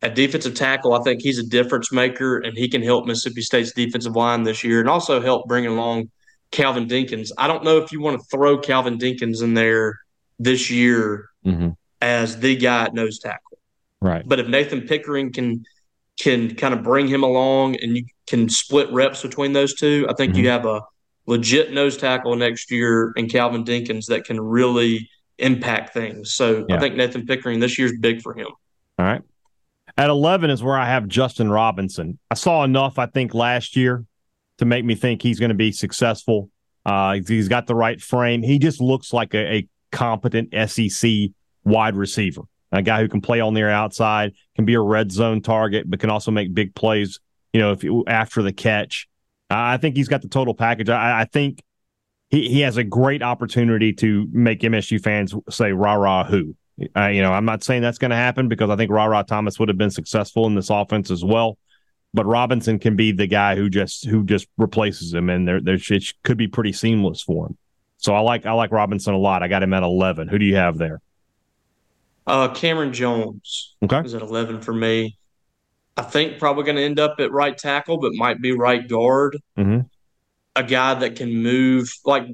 at 0.03 0.15
defensive 0.15 0.55
tackle, 0.55 0.93
I 0.93 1.03
think 1.03 1.23
he's 1.23 1.39
a 1.39 1.47
difference 1.47 1.91
maker, 1.91 2.39
and 2.39 2.57
he 2.57 2.69
can 2.69 2.83
help 2.83 3.07
Mississippi 3.07 3.41
State's 3.41 3.73
defensive 3.73 4.15
line 4.15 4.43
this 4.43 4.63
year, 4.63 4.81
and 4.81 4.91
also 4.91 5.23
help 5.23 5.49
bring 5.49 5.67
along 5.67 6.11
Calvin 6.51 6.87
Dinkins. 6.87 7.31
I 7.39 7.49
don't 7.49 7.65
know 7.65 7.79
if 7.79 7.93
you 7.93 8.03
want 8.03 8.21
to 8.21 8.27
throw 8.27 8.59
Calvin 8.59 8.99
Dinkins 8.99 9.43
in 9.43 9.55
there 9.55 10.01
this 10.39 10.71
year 10.71 11.31
mm-hmm. 11.47 11.71
as 12.03 12.39
the 12.39 12.57
guy 12.57 12.85
at 12.85 12.95
nose 12.95 13.19
tackle, 13.19 13.59
right? 14.03 14.23
But 14.27 14.39
if 14.39 14.49
Nathan 14.49 14.83
Pickering 14.83 15.33
can 15.33 15.65
can 16.21 16.55
kind 16.57 16.75
of 16.75 16.83
bring 16.83 17.09
him 17.09 17.23
along, 17.23 17.77
and 17.77 17.97
you 17.97 18.05
can 18.27 18.51
split 18.51 18.93
reps 18.93 19.23
between 19.23 19.55
those 19.55 19.75
two, 19.75 20.07
I 20.11 20.13
think 20.13 20.33
mm-hmm. 20.33 20.43
you 20.43 20.51
have 20.51 20.67
a 20.67 20.83
legit 21.25 21.73
nose 21.73 21.97
tackle 21.97 22.37
next 22.37 22.71
year 22.71 23.13
and 23.17 23.31
Calvin 23.31 23.65
Dinkins 23.65 24.07
that 24.07 24.25
can 24.25 24.39
really 24.39 25.09
impact 25.43 25.93
things. 25.93 26.33
So 26.33 26.65
yeah. 26.69 26.77
I 26.77 26.81
think 26.81 26.97
Nathan 26.97 27.27
Pickering 27.27 27.61
this 27.61 27.79
year's 27.79 27.93
big 27.99 28.23
for 28.23 28.35
him. 28.35 28.47
All 28.99 29.07
right. 29.07 29.23
At 29.97 30.09
11 30.09 30.51
is 30.51 30.63
where 30.63 30.77
I 30.77 30.87
have 30.87 31.07
Justin 31.07 31.51
Robinson. 31.51 32.19
I 32.31 32.35
saw 32.35 32.65
enough, 32.65 32.99
I 32.99 33.07
think, 33.07 33.35
last 33.35 33.77
year 33.77 34.05
to 34.59 34.65
make 34.65 34.85
me 34.85 34.95
think 34.95 35.23
he's 35.23 35.39
going 35.39 35.51
to 35.51 35.55
be 35.55 35.73
successful. 35.73 36.51
Uh, 36.87 37.19
he's 37.27 37.49
got 37.49 37.67
the 37.67 37.75
right 37.75 38.01
frame. 38.01 38.43
He 38.43 38.59
just 38.59 38.81
looks 38.81 39.13
like 39.13 39.35
a, 39.35 39.57
a 39.57 39.69
competent 39.91 40.55
SEC 40.71 41.11
wide 41.65 41.95
receiver, 41.95 42.43
a 42.73 42.83
guy 42.83 43.01
who 43.01 43.09
can 43.09 43.21
play 43.21 43.41
on 43.41 43.55
the 43.55 43.69
outside, 43.69 44.33
can 44.57 44.65
be 44.65 44.75
a 44.75 44.81
red 44.81 45.13
zone 45.13 45.43
target, 45.43 45.89
but 45.89 46.01
can 46.01 46.11
also 46.11 46.31
make 46.31 46.55
big 46.55 46.75
plays. 46.75 47.21
You 47.53 47.61
know, 47.61 47.73
if 47.73 47.85
after 48.07 48.43
the 48.43 48.53
catch, 48.53 49.09
I 49.51 49.77
think 49.77 49.97
he's 49.97 50.09
got 50.09 50.23
the 50.23 50.29
total 50.29 50.55
package. 50.55 50.89
I, 50.89 51.21
I 51.21 51.25
think 51.27 51.63
he, 52.33 52.49
he 52.49 52.61
has 52.63 52.79
a 52.79 52.83
great 52.83 53.23
opportunity 53.23 53.93
to 53.93 54.27
make 54.33 54.61
MSU 54.61 55.01
fans 55.01 55.35
say 55.51 55.73
"Rara 55.73 56.25
who." 56.25 56.57
Uh, 56.97 57.09
you 57.09 57.21
know, 57.21 57.31
I'm 57.31 57.45
not 57.45 57.63
saying 57.63 57.83
that's 57.83 57.99
going 57.99 58.11
to 58.11 58.17
happen 58.17 58.49
because 58.49 58.71
I 58.71 58.77
think 58.77 58.91
Rara 58.91 59.23
Thomas 59.23 59.59
would 59.59 59.69
have 59.69 59.79
been 59.79 59.91
successful 59.91 60.47
in 60.47 60.55
this 60.55 60.71
offense 60.71 61.11
as 61.11 61.23
well. 61.23 61.59
But 62.15 62.27
Robinson 62.27 62.79
can 62.79 62.97
be 62.97 63.13
the 63.13 63.27
guy 63.27 63.55
who 63.55 63.69
just 63.71 64.07
who 64.07 64.25
just 64.25 64.49
replaces 64.57 65.13
him, 65.15 65.29
and 65.29 65.47
there 65.47 65.61
there 65.61 65.79
it 65.79 66.05
could 66.25 66.39
be 66.39 66.49
pretty 66.49 66.73
seamless 66.73 67.23
for 67.23 67.47
him. 67.47 67.59
So 67.99 68.15
I 68.15 68.21
like 68.21 68.47
I 68.47 68.53
like 68.53 68.73
Robinson 68.73 69.15
a 69.15 69.19
lot. 69.19 69.43
I 69.43 69.49
got 69.49 69.63
him 69.63 69.73
at 69.75 69.83
11. 69.83 70.29
Who 70.29 70.39
do 70.39 70.45
you 70.45 70.57
have 70.57 70.79
there? 70.79 71.01
Uh, 72.27 72.49
Cameron 72.49 72.93
Jones. 72.93 73.75
Okay, 73.83 74.01
is 74.01 74.15
at 74.15 74.23
11 74.23 74.63
for 74.63 74.73
me. 74.73 75.19
I 75.99 76.03
think 76.03 76.39
probably 76.39 76.65
going 76.65 76.77
to 76.77 76.83
end 76.83 76.99
up 76.99 77.17
at 77.19 77.31
right 77.31 77.57
tackle, 77.57 77.99
but 77.99 78.13
might 78.15 78.41
be 78.41 78.53
right 78.53 78.89
guard. 78.89 79.39
Mm-hmm 79.59 79.81
a 80.55 80.63
guy 80.63 80.95
that 80.95 81.17
can 81.17 81.43
move 81.43 81.91
like 82.05 82.25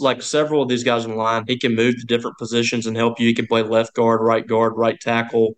like 0.00 0.22
several 0.22 0.62
of 0.62 0.68
these 0.68 0.84
guys 0.84 1.04
in 1.04 1.12
the 1.12 1.16
line. 1.16 1.44
He 1.46 1.58
can 1.58 1.74
move 1.74 1.96
to 1.98 2.06
different 2.06 2.38
positions 2.38 2.86
and 2.86 2.96
help 2.96 3.20
you. 3.20 3.26
He 3.26 3.34
can 3.34 3.46
play 3.46 3.62
left 3.62 3.94
guard, 3.94 4.20
right 4.20 4.46
guard, 4.46 4.74
right 4.76 4.98
tackle. 4.98 5.56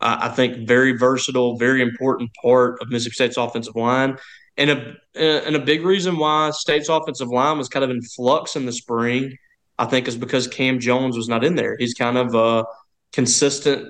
Uh, 0.00 0.18
I 0.22 0.28
think 0.30 0.66
very 0.66 0.96
versatile, 0.96 1.56
very 1.56 1.80
important 1.80 2.30
part 2.42 2.82
of 2.82 2.88
Mississippi 2.88 3.14
State's 3.14 3.36
offensive 3.36 3.76
line, 3.76 4.18
and 4.56 4.70
a 4.70 4.96
and 5.14 5.54
a 5.54 5.60
big 5.60 5.84
reason 5.84 6.18
why 6.18 6.50
State's 6.50 6.88
offensive 6.88 7.28
line 7.28 7.58
was 7.58 7.68
kind 7.68 7.84
of 7.84 7.90
in 7.90 8.02
flux 8.02 8.56
in 8.56 8.66
the 8.66 8.72
spring. 8.72 9.36
I 9.78 9.86
think 9.86 10.06
is 10.06 10.16
because 10.16 10.46
Cam 10.48 10.80
Jones 10.80 11.16
was 11.16 11.28
not 11.28 11.44
in 11.44 11.54
there. 11.54 11.76
He's 11.78 11.94
kind 11.94 12.18
of 12.18 12.34
a 12.34 12.64
consistent 13.12 13.88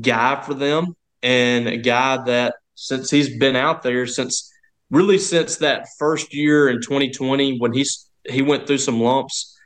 guy 0.00 0.40
for 0.42 0.54
them 0.54 0.94
and 1.22 1.66
a 1.68 1.76
guy 1.76 2.22
that 2.24 2.54
since 2.74 3.10
he's 3.10 3.38
been 3.38 3.56
out 3.56 3.82
there 3.82 4.06
since 4.06 4.52
really 4.90 5.18
since 5.18 5.56
that 5.56 5.88
first 5.98 6.34
year 6.34 6.68
in 6.68 6.80
2020 6.80 7.58
when 7.58 7.72
he's 7.72 8.08
he 8.24 8.42
went 8.42 8.66
through 8.66 8.78
some 8.78 9.00
lumps, 9.00 9.56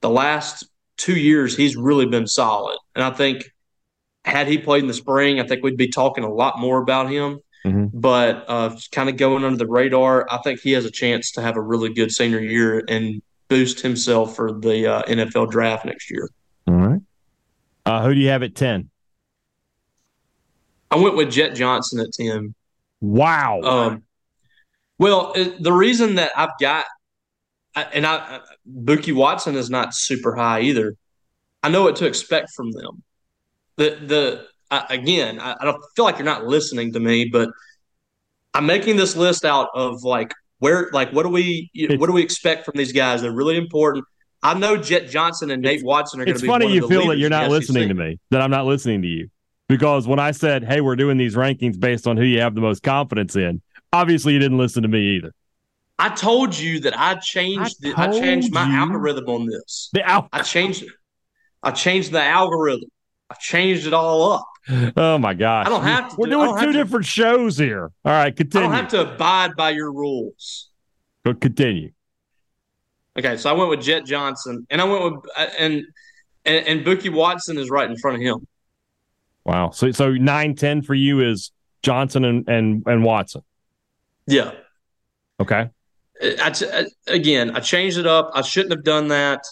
the 0.00 0.10
last 0.10 0.66
two 0.96 1.18
years 1.18 1.56
he's 1.56 1.76
really 1.76 2.06
been 2.06 2.26
solid. 2.26 2.78
And 2.94 3.04
I 3.04 3.10
think 3.10 3.50
had 4.24 4.46
he 4.46 4.58
played 4.58 4.82
in 4.82 4.88
the 4.88 4.94
spring, 4.94 5.40
I 5.40 5.46
think 5.46 5.62
we'd 5.62 5.76
be 5.76 5.88
talking 5.88 6.24
a 6.24 6.32
lot 6.32 6.58
more 6.58 6.80
about 6.80 7.10
him. 7.10 7.40
Mm-hmm. 7.64 7.98
But 7.98 8.44
uh, 8.48 8.76
kind 8.90 9.08
of 9.08 9.16
going 9.16 9.44
under 9.44 9.56
the 9.56 9.68
radar, 9.68 10.26
I 10.30 10.38
think 10.38 10.60
he 10.60 10.72
has 10.72 10.84
a 10.84 10.90
chance 10.90 11.32
to 11.32 11.42
have 11.42 11.56
a 11.56 11.60
really 11.60 11.92
good 11.92 12.10
senior 12.10 12.40
year 12.40 12.82
and 12.88 13.22
boost 13.48 13.80
himself 13.80 14.34
for 14.34 14.52
the 14.52 14.86
uh, 14.86 15.02
NFL 15.02 15.50
draft 15.50 15.84
next 15.84 16.10
year. 16.10 16.28
All 16.66 16.74
right. 16.74 17.00
Uh, 17.84 18.04
who 18.04 18.14
do 18.14 18.20
you 18.20 18.28
have 18.28 18.42
at 18.42 18.54
10? 18.54 18.90
I 20.90 20.96
went 20.96 21.16
with 21.16 21.30
Jett 21.30 21.54
Johnson 21.54 22.00
at 22.00 22.12
10. 22.12 22.54
Wow. 23.00 23.60
Um, 23.62 24.02
well, 24.98 25.32
uh, 25.36 25.50
the 25.60 25.72
reason 25.72 26.16
that 26.16 26.32
I've 26.36 26.58
got, 26.60 26.84
and 27.74 28.06
I, 28.06 28.40
Bookie 28.66 29.12
Watson 29.12 29.56
is 29.56 29.70
not 29.70 29.94
super 29.94 30.34
high 30.34 30.60
either. 30.60 30.94
I 31.62 31.68
know 31.68 31.82
what 31.82 31.96
to 31.96 32.06
expect 32.06 32.50
from 32.54 32.72
them. 32.72 33.02
The 33.76 33.98
the 34.04 34.46
again, 34.90 35.40
I, 35.40 35.56
I 35.60 35.64
don't 35.64 35.82
feel 35.96 36.04
like 36.04 36.16
you're 36.16 36.24
not 36.24 36.46
listening 36.46 36.92
to 36.92 37.00
me, 37.00 37.26
but 37.26 37.50
I'm 38.54 38.66
making 38.66 38.96
this 38.96 39.16
list 39.16 39.44
out 39.44 39.68
of 39.74 40.02
like 40.02 40.34
where, 40.62 40.90
like, 40.92 41.10
what 41.12 41.24
do 41.24 41.28
we, 41.28 41.72
what 41.96 42.06
do 42.06 42.12
we 42.12 42.22
expect 42.22 42.64
from 42.64 42.74
these 42.76 42.92
guys? 42.92 43.22
They're 43.22 43.32
really 43.32 43.56
important. 43.56 44.04
I 44.44 44.54
know 44.54 44.76
Jett 44.76 45.10
Johnson 45.10 45.50
and 45.50 45.60
Nate 45.60 45.84
Watson 45.84 46.20
are 46.20 46.24
going 46.24 46.36
to 46.36 46.40
be. 46.40 46.46
It's 46.46 46.52
funny 46.52 46.72
you 46.72 46.86
feel 46.86 47.08
that 47.08 47.18
you're 47.18 47.30
not 47.30 47.50
listening 47.50 47.88
to 47.88 47.94
me, 47.94 48.20
that 48.30 48.40
I'm 48.40 48.50
not 48.50 48.66
listening 48.66 49.02
to 49.02 49.08
you, 49.08 49.28
because 49.68 50.06
when 50.06 50.20
I 50.20 50.30
said, 50.30 50.62
"Hey, 50.62 50.80
we're 50.80 50.94
doing 50.94 51.16
these 51.16 51.34
rankings 51.34 51.78
based 51.78 52.06
on 52.06 52.16
who 52.16 52.22
you 52.22 52.40
have 52.40 52.54
the 52.54 52.60
most 52.60 52.84
confidence 52.84 53.34
in," 53.34 53.60
Obviously, 53.92 54.32
you 54.32 54.38
didn't 54.38 54.58
listen 54.58 54.82
to 54.82 54.88
me 54.88 55.16
either. 55.16 55.34
I 55.98 56.08
told 56.08 56.58
you 56.58 56.80
that 56.80 56.98
I 56.98 57.16
changed. 57.16 57.76
I, 57.84 57.90
the, 57.90 57.94
I 57.96 58.10
changed 58.10 58.52
my 58.52 58.64
algorithm 58.64 59.28
on 59.28 59.46
this. 59.46 59.90
The 59.92 60.08
al- 60.08 60.28
I 60.32 60.42
changed. 60.42 60.84
I 61.62 61.70
changed 61.70 62.10
the 62.12 62.22
algorithm. 62.22 62.88
I 63.30 63.34
changed 63.34 63.86
it 63.86 63.94
all 63.94 64.32
up. 64.32 64.48
Oh 64.96 65.18
my 65.18 65.34
gosh! 65.34 65.66
I 65.66 65.68
don't 65.68 65.82
have 65.82 66.10
to. 66.10 66.16
We're 66.16 66.26
do, 66.26 66.32
doing 66.32 66.58
two 66.58 66.72
different 66.72 67.04
to, 67.04 67.10
shows 67.10 67.58
here. 67.58 67.90
All 68.04 68.12
right, 68.12 68.34
continue. 68.34 68.66
I 68.66 68.70
don't 68.70 68.80
have 68.80 68.90
to 68.90 69.14
abide 69.14 69.56
by 69.56 69.70
your 69.70 69.92
rules. 69.92 70.70
But 71.24 71.40
continue. 71.40 71.92
Okay, 73.18 73.36
so 73.36 73.50
I 73.50 73.52
went 73.52 73.70
with 73.70 73.82
Jett 73.82 74.06
Johnson, 74.06 74.66
and 74.70 74.80
I 74.80 74.84
went 74.84 75.04
with 75.04 75.24
uh, 75.36 75.46
and 75.58 75.82
and, 76.44 76.66
and 76.66 76.84
Bookie 76.84 77.10
Watson 77.10 77.58
is 77.58 77.70
right 77.70 77.90
in 77.90 77.96
front 77.96 78.16
of 78.16 78.22
him. 78.22 78.46
Wow. 79.44 79.70
So 79.70 79.90
so 79.90 80.12
nine 80.12 80.54
ten 80.54 80.82
for 80.82 80.94
you 80.94 81.20
is 81.20 81.52
Johnson 81.82 82.24
and 82.24 82.48
and, 82.48 82.82
and 82.86 83.04
Watson. 83.04 83.42
Yeah. 84.26 84.52
Okay. 85.40 85.70
I, 86.22 86.52
I, 86.72 86.84
again, 87.08 87.56
I 87.56 87.60
changed 87.60 87.98
it 87.98 88.06
up. 88.06 88.30
I 88.34 88.42
shouldn't 88.42 88.72
have 88.72 88.84
done 88.84 89.08
that 89.08 89.44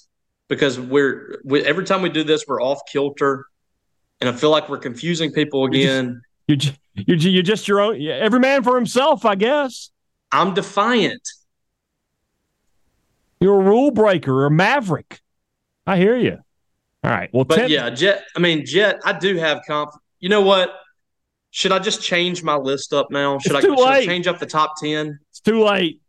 because 0.48 0.78
we're 0.78 1.40
we, 1.44 1.64
every 1.64 1.84
time 1.84 2.02
we 2.02 2.08
do 2.08 2.22
this, 2.22 2.44
we're 2.46 2.62
off 2.62 2.80
kilter, 2.90 3.46
and 4.20 4.30
I 4.30 4.32
feel 4.32 4.50
like 4.50 4.68
we're 4.68 4.78
confusing 4.78 5.32
people 5.32 5.64
again. 5.64 6.22
You're 6.46 6.56
just, 6.56 6.78
you're, 6.94 7.16
you're, 7.16 7.32
you're 7.32 7.42
just 7.42 7.66
your 7.66 7.80
own. 7.80 8.00
Every 8.00 8.38
man 8.38 8.62
for 8.62 8.76
himself, 8.76 9.24
I 9.24 9.34
guess. 9.34 9.90
I'm 10.30 10.54
defiant. 10.54 11.28
You're 13.40 13.60
a 13.60 13.64
rule 13.64 13.90
breaker, 13.90 14.44
a 14.44 14.50
maverick. 14.50 15.20
I 15.86 15.96
hear 15.96 16.16
you. 16.16 16.38
All 17.02 17.10
right. 17.10 17.30
Well, 17.32 17.44
but 17.44 17.70
yeah, 17.70 17.88
Jett. 17.90 18.22
I 18.36 18.38
mean, 18.38 18.66
Jett. 18.66 19.00
I 19.04 19.18
do 19.18 19.36
have 19.38 19.62
confidence. 19.66 20.02
You 20.20 20.28
know 20.28 20.42
what? 20.42 20.70
Should 21.50 21.72
I 21.72 21.78
just 21.80 22.02
change 22.02 22.42
my 22.42 22.56
list 22.56 22.92
up 22.92 23.10
now? 23.10 23.38
Should, 23.38 23.56
I, 23.56 23.60
should 23.60 23.78
I, 23.80 24.04
change 24.04 24.26
up 24.26 24.38
the 24.38 24.46
top 24.46 24.74
ten? 24.80 25.18
It's 25.30 25.40
too 25.40 25.64
late. 25.64 26.00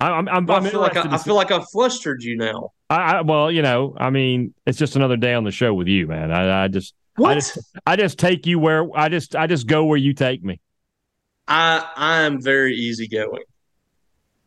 I'm, 0.00 0.28
I'm, 0.28 0.46
well, 0.46 0.64
i 0.64 0.68
feel 0.68 0.80
like 0.80 0.96
I, 0.96 1.14
I, 1.14 1.18
feel 1.18 1.36
like 1.36 1.52
I've 1.52 1.68
flustered 1.70 2.22
you 2.24 2.36
now. 2.36 2.72
I, 2.90 2.96
I, 2.96 3.20
well, 3.20 3.52
you 3.52 3.62
know, 3.62 3.94
I 3.96 4.10
mean, 4.10 4.52
it's 4.66 4.76
just 4.78 4.96
another 4.96 5.16
day 5.16 5.32
on 5.34 5.44
the 5.44 5.52
show 5.52 5.72
with 5.72 5.86
you, 5.86 6.08
man. 6.08 6.32
I, 6.32 6.64
I 6.64 6.68
just, 6.68 6.94
what? 7.16 7.30
I 7.30 7.34
just, 7.34 7.58
I 7.86 7.94
just 7.96 8.18
take 8.18 8.44
you 8.46 8.58
where 8.58 8.84
I 8.96 9.08
just, 9.08 9.36
I 9.36 9.46
just 9.46 9.68
go 9.68 9.84
where 9.84 9.98
you 9.98 10.12
take 10.12 10.42
me. 10.42 10.58
I, 11.46 11.88
I 11.94 12.22
am 12.22 12.40
very 12.40 12.74
easygoing. 12.74 13.44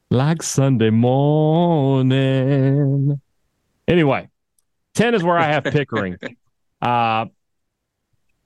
Like 0.10 0.44
Sunday 0.44 0.90
morning. 0.90 2.12
Anyway, 3.88 4.28
ten 4.94 5.14
is 5.14 5.24
where 5.24 5.38
I 5.38 5.46
have 5.46 5.64
Pickering. 5.66 6.18
uh, 6.82 7.28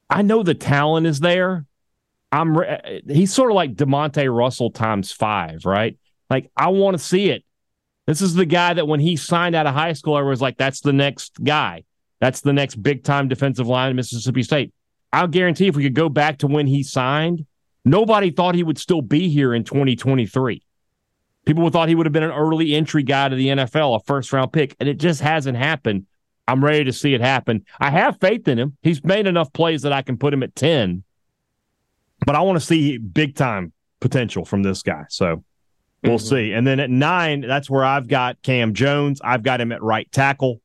I 0.09 0.21
know 0.21 0.43
the 0.43 0.55
talent 0.55 1.07
is 1.07 1.19
there. 1.19 1.65
I'm 2.31 2.57
re- 2.57 3.01
he's 3.07 3.33
sort 3.33 3.51
of 3.51 3.55
like 3.55 3.75
Demonte 3.75 4.35
Russell 4.35 4.71
times 4.71 5.11
five, 5.11 5.65
right? 5.65 5.97
Like 6.29 6.51
I 6.55 6.69
want 6.69 6.97
to 6.97 7.03
see 7.03 7.29
it. 7.29 7.43
This 8.07 8.21
is 8.21 8.33
the 8.33 8.45
guy 8.45 8.73
that 8.73 8.87
when 8.87 8.99
he 8.99 9.15
signed 9.15 9.55
out 9.55 9.67
of 9.67 9.75
high 9.75 9.93
school, 9.93 10.15
I 10.15 10.21
was 10.21 10.41
like, 10.41 10.57
that's 10.57 10.81
the 10.81 10.93
next 10.93 11.43
guy. 11.43 11.83
That's 12.19 12.41
the 12.41 12.53
next 12.53 12.75
big 12.81 13.03
time 13.03 13.27
defensive 13.27 13.67
line 13.67 13.91
in 13.91 13.95
Mississippi 13.95 14.43
State. 14.43 14.73
I'll 15.13 15.27
guarantee 15.27 15.67
if 15.67 15.75
we 15.75 15.83
could 15.83 15.95
go 15.95 16.09
back 16.09 16.39
to 16.39 16.47
when 16.47 16.67
he 16.67 16.83
signed, 16.83 17.45
nobody 17.85 18.31
thought 18.31 18.55
he 18.55 18.63
would 18.63 18.77
still 18.77 19.01
be 19.01 19.29
here 19.29 19.53
in 19.53 19.63
2023. 19.63 20.63
People 21.45 21.69
thought 21.69 21.89
he 21.89 21.95
would 21.95 22.05
have 22.05 22.13
been 22.13 22.23
an 22.23 22.31
early 22.31 22.75
entry 22.75 23.01
guy 23.01 23.29
to 23.29 23.35
the 23.35 23.47
NFL, 23.47 23.95
a 23.95 23.99
first 24.05 24.31
round 24.33 24.53
pick, 24.53 24.75
and 24.79 24.87
it 24.87 24.99
just 24.99 25.21
hasn't 25.21 25.57
happened. 25.57 26.05
I'm 26.49 26.65
ready 26.65 26.83
to 26.85 26.93
see 26.93 27.13
it 27.13 27.21
happen. 27.21 27.63
I 27.79 27.91
have 27.91 28.19
faith 28.19 28.47
in 28.47 28.57
him. 28.57 28.75
He's 28.81 29.03
made 29.03 29.27
enough 29.27 29.53
plays 29.53 29.83
that 29.83 29.93
I 29.93 30.01
can 30.01 30.17
put 30.17 30.33
him 30.33 30.41
at 30.41 30.55
10, 30.55 31.03
but 32.25 32.35
I 32.35 32.41
want 32.41 32.59
to 32.59 32.65
see 32.65 32.97
big 32.97 33.35
time 33.35 33.71
potential 33.99 34.45
from 34.45 34.63
this 34.63 34.81
guy. 34.81 35.05
So 35.09 35.43
we'll 36.03 36.17
mm-hmm. 36.17 36.25
see. 36.25 36.53
And 36.53 36.65
then 36.65 36.79
at 36.79 36.89
nine, 36.89 37.41
that's 37.41 37.69
where 37.69 37.85
I've 37.85 38.07
got 38.07 38.41
Cam 38.41 38.73
Jones. 38.73 39.21
I've 39.23 39.43
got 39.43 39.62
him 39.62 39.71
at 39.71 39.83
right 39.83 40.12
tackle. 40.12 40.59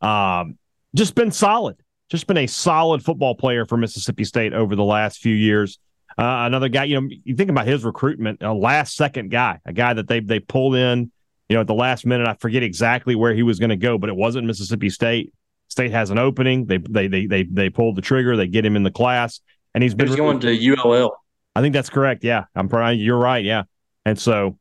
Um, 0.00 0.56
just 0.94 1.16
been 1.16 1.32
solid, 1.32 1.82
just 2.08 2.28
been 2.28 2.36
a 2.36 2.46
solid 2.46 3.04
football 3.04 3.34
player 3.34 3.66
for 3.66 3.76
Mississippi 3.76 4.22
State 4.22 4.52
over 4.52 4.76
the 4.76 4.84
last 4.84 5.18
few 5.18 5.34
years. 5.34 5.80
Uh, 6.16 6.46
another 6.46 6.68
guy, 6.68 6.84
you 6.84 7.00
know, 7.00 7.08
you 7.24 7.34
think 7.34 7.50
about 7.50 7.66
his 7.66 7.84
recruitment, 7.84 8.40
a 8.40 8.52
last 8.52 8.94
second 8.94 9.32
guy, 9.32 9.58
a 9.66 9.72
guy 9.72 9.94
that 9.94 10.06
they 10.06 10.20
they 10.20 10.38
pulled 10.38 10.76
in, 10.76 11.10
you 11.48 11.54
know, 11.54 11.60
at 11.60 11.66
the 11.66 11.74
last 11.74 12.06
minute. 12.06 12.26
I 12.26 12.34
forget 12.34 12.62
exactly 12.62 13.14
where 13.14 13.34
he 13.34 13.42
was 13.42 13.58
going 13.58 13.70
to 13.70 13.76
go, 13.76 13.98
but 13.98 14.08
it 14.08 14.16
wasn't 14.16 14.46
Mississippi 14.46 14.90
State. 14.90 15.32
State 15.68 15.90
has 15.90 16.10
an 16.10 16.18
opening. 16.18 16.66
They 16.66 16.78
they 16.78 17.08
they 17.08 17.26
they 17.26 17.42
they 17.44 17.70
pulled 17.70 17.96
the 17.96 18.02
trigger. 18.02 18.36
They 18.36 18.46
get 18.46 18.64
him 18.64 18.76
in 18.76 18.82
the 18.82 18.90
class, 18.90 19.40
and 19.74 19.82
he's 19.82 19.94
been 19.94 20.08
he's 20.08 20.16
going 20.16 20.40
to 20.40 20.74
ULL. 20.74 21.16
I 21.56 21.60
think 21.60 21.72
that's 21.72 21.90
correct. 21.90 22.24
Yeah, 22.24 22.44
I'm 22.54 22.68
probably 22.68 22.96
you're 22.96 23.18
right. 23.18 23.44
Yeah, 23.44 23.64
and 24.04 24.18
so 24.18 24.58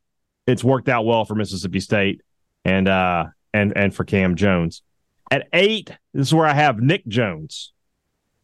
it's 0.48 0.64
worked 0.64 0.90
out 0.90 1.06
well 1.06 1.26
for 1.26 1.36
Mississippi 1.36 1.80
State 1.80 2.22
and 2.66 2.88
uh 2.88 3.26
and 3.54 3.74
and 3.76 3.94
for 3.94 4.04
Cam 4.04 4.36
Jones. 4.36 4.82
At 5.32 5.48
eight, 5.54 5.92
this 6.14 6.28
is 6.28 6.34
where 6.34 6.46
I 6.46 6.54
have 6.54 6.80
Nick 6.80 7.08
Jones. 7.08 7.74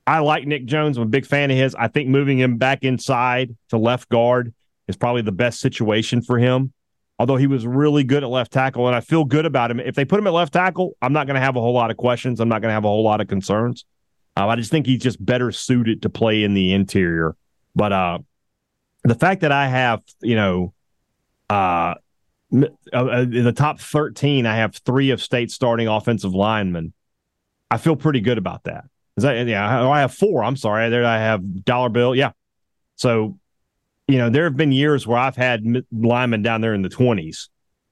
I 0.07 0.19
like 0.19 0.47
Nick 0.47 0.65
Jones. 0.65 0.97
I'm 0.97 1.03
a 1.03 1.05
big 1.05 1.25
fan 1.25 1.51
of 1.51 1.57
his. 1.57 1.75
I 1.75 1.87
think 1.87 2.09
moving 2.09 2.39
him 2.39 2.57
back 2.57 2.83
inside 2.83 3.55
to 3.69 3.77
left 3.77 4.09
guard 4.09 4.53
is 4.87 4.95
probably 4.95 5.21
the 5.21 5.31
best 5.31 5.59
situation 5.59 6.23
for 6.23 6.39
him. 6.39 6.73
Although 7.19 7.35
he 7.35 7.47
was 7.47 7.67
really 7.67 8.05
good 8.05 8.23
at 8.23 8.29
left 8.29 8.51
tackle, 8.53 8.87
and 8.87 8.95
I 8.95 9.01
feel 9.01 9.25
good 9.25 9.45
about 9.45 9.69
him. 9.69 9.81
If 9.81 9.93
they 9.93 10.05
put 10.05 10.19
him 10.19 10.27
at 10.27 10.33
left 10.33 10.53
tackle, 10.53 10.95
I'm 11.01 11.11
not 11.11 11.27
going 11.27 11.35
to 11.35 11.41
have 11.41 11.57
a 11.57 11.61
whole 11.61 11.73
lot 11.73 11.91
of 11.91 11.97
questions. 11.97 12.39
I'm 12.39 12.47
not 12.47 12.61
going 12.61 12.69
to 12.69 12.73
have 12.73 12.85
a 12.85 12.87
whole 12.87 13.03
lot 13.03 13.19
of 13.19 13.27
concerns. 13.27 13.83
Uh, 14.37 14.47
I 14.47 14.55
just 14.55 14.71
think 14.71 14.85
he's 14.85 15.01
just 15.01 15.23
better 15.23 15.51
suited 15.51 16.01
to 16.03 16.09
play 16.09 16.43
in 16.43 16.53
the 16.53 16.71
interior. 16.71 17.35
But 17.75 17.91
uh, 17.91 18.19
the 19.03 19.15
fact 19.15 19.41
that 19.41 19.51
I 19.51 19.67
have, 19.67 20.01
you 20.21 20.35
know, 20.35 20.73
uh, 21.49 21.95
uh, 22.53 22.65
uh 22.93 23.25
in 23.29 23.43
the 23.43 23.51
top 23.51 23.81
13, 23.81 24.45
I 24.45 24.55
have 24.55 24.75
three 24.77 25.09
of 25.11 25.21
state 25.21 25.51
starting 25.51 25.89
offensive 25.89 26.33
linemen. 26.33 26.93
I 27.69 27.77
feel 27.77 27.97
pretty 27.97 28.21
good 28.21 28.37
about 28.37 28.63
that. 28.63 28.85
Is 29.17 29.23
that 29.23 29.45
yeah? 29.47 29.89
I 29.89 29.99
have 29.99 30.13
four. 30.13 30.43
I'm 30.43 30.55
sorry. 30.55 30.89
There 30.89 31.05
I 31.05 31.17
have 31.17 31.65
dollar 31.65 31.89
bill. 31.89 32.15
Yeah. 32.15 32.31
So, 32.95 33.37
you 34.09 34.17
know, 34.17 34.29
there 34.29 34.45
have 34.45 34.57
been 34.57 34.71
years 34.71 35.05
where 35.05 35.19
I've 35.19 35.35
had 35.35 35.63
linemen 35.91 36.41
down 36.41 36.61
there 36.61 36.73
in 36.73 36.81
the 36.81 36.89
20s. 36.89 37.47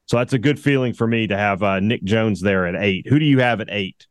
So 0.07 0.17
that's 0.17 0.33
a 0.33 0.39
good 0.39 0.59
feeling 0.59 0.93
for 0.93 1.05
me 1.05 1.27
to 1.27 1.37
have 1.37 1.61
uh, 1.61 1.79
Nick 1.79 2.03
Jones 2.03 2.41
there 2.41 2.65
at 2.65 2.75
eight. 2.75 3.07
Who 3.07 3.19
do 3.19 3.25
you 3.25 3.39
have 3.39 3.61
at 3.61 3.67
eight? 3.69 4.07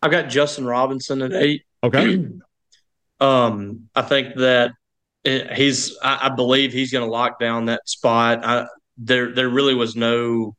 I've 0.00 0.12
got 0.12 0.28
Justin 0.28 0.66
Robinson 0.66 1.22
at 1.22 1.32
eight. 1.32 1.62
Okay. 1.82 2.28
um, 3.20 3.88
I 3.94 4.02
think 4.02 4.36
that 4.36 4.72
he's. 5.24 5.96
I, 6.02 6.26
I 6.26 6.28
believe 6.28 6.72
he's 6.72 6.92
going 6.92 7.04
to 7.04 7.10
lock 7.10 7.40
down 7.40 7.64
that 7.66 7.88
spot. 7.88 8.44
I, 8.44 8.66
there, 8.98 9.32
there 9.32 9.48
really 9.48 9.74
was 9.74 9.96
no 9.96 10.54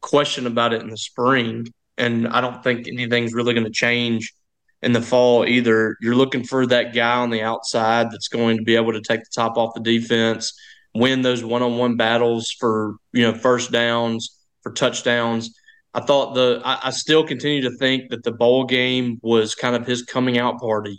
question 0.00 0.46
about 0.46 0.72
it 0.72 0.82
in 0.82 0.90
the 0.90 0.98
spring, 0.98 1.68
and 1.96 2.26
I 2.28 2.40
don't 2.40 2.62
think 2.64 2.88
anything's 2.88 3.32
really 3.32 3.54
going 3.54 3.64
to 3.64 3.70
change 3.72 4.34
in 4.82 4.92
the 4.92 5.00
fall 5.00 5.46
either. 5.46 5.96
You're 6.00 6.16
looking 6.16 6.44
for 6.44 6.66
that 6.66 6.94
guy 6.94 7.16
on 7.16 7.30
the 7.30 7.42
outside 7.42 8.10
that's 8.10 8.28
going 8.28 8.58
to 8.58 8.64
be 8.64 8.76
able 8.76 8.92
to 8.92 9.00
take 9.00 9.20
the 9.20 9.30
top 9.34 9.56
off 9.56 9.74
the 9.74 9.80
defense, 9.80 10.52
win 10.94 11.22
those 11.22 11.44
one-on-one 11.44 11.96
battles 11.96 12.50
for 12.58 12.96
you 13.12 13.22
know 13.22 13.34
first 13.34 13.70
downs, 13.70 14.38
for 14.62 14.72
touchdowns. 14.72 15.54
I 15.94 16.00
thought 16.00 16.34
the 16.34 16.60
I, 16.64 16.88
I 16.88 16.90
still 16.90 17.24
continue 17.26 17.62
to 17.62 17.76
think 17.76 18.10
that 18.10 18.24
the 18.24 18.32
bowl 18.32 18.64
game 18.64 19.18
was 19.22 19.54
kind 19.54 19.76
of 19.76 19.86
his 19.86 20.02
coming 20.02 20.38
out 20.38 20.58
party. 20.58 20.98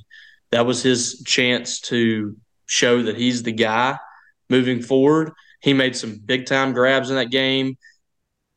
That 0.51 0.65
was 0.65 0.83
his 0.83 1.23
chance 1.25 1.79
to 1.81 2.35
show 2.67 3.03
that 3.03 3.17
he's 3.17 3.43
the 3.43 3.51
guy 3.51 3.97
moving 4.49 4.81
forward. 4.81 5.31
He 5.61 5.73
made 5.73 5.95
some 5.95 6.19
big 6.23 6.45
time 6.45 6.73
grabs 6.73 7.09
in 7.09 7.15
that 7.15 7.31
game, 7.31 7.75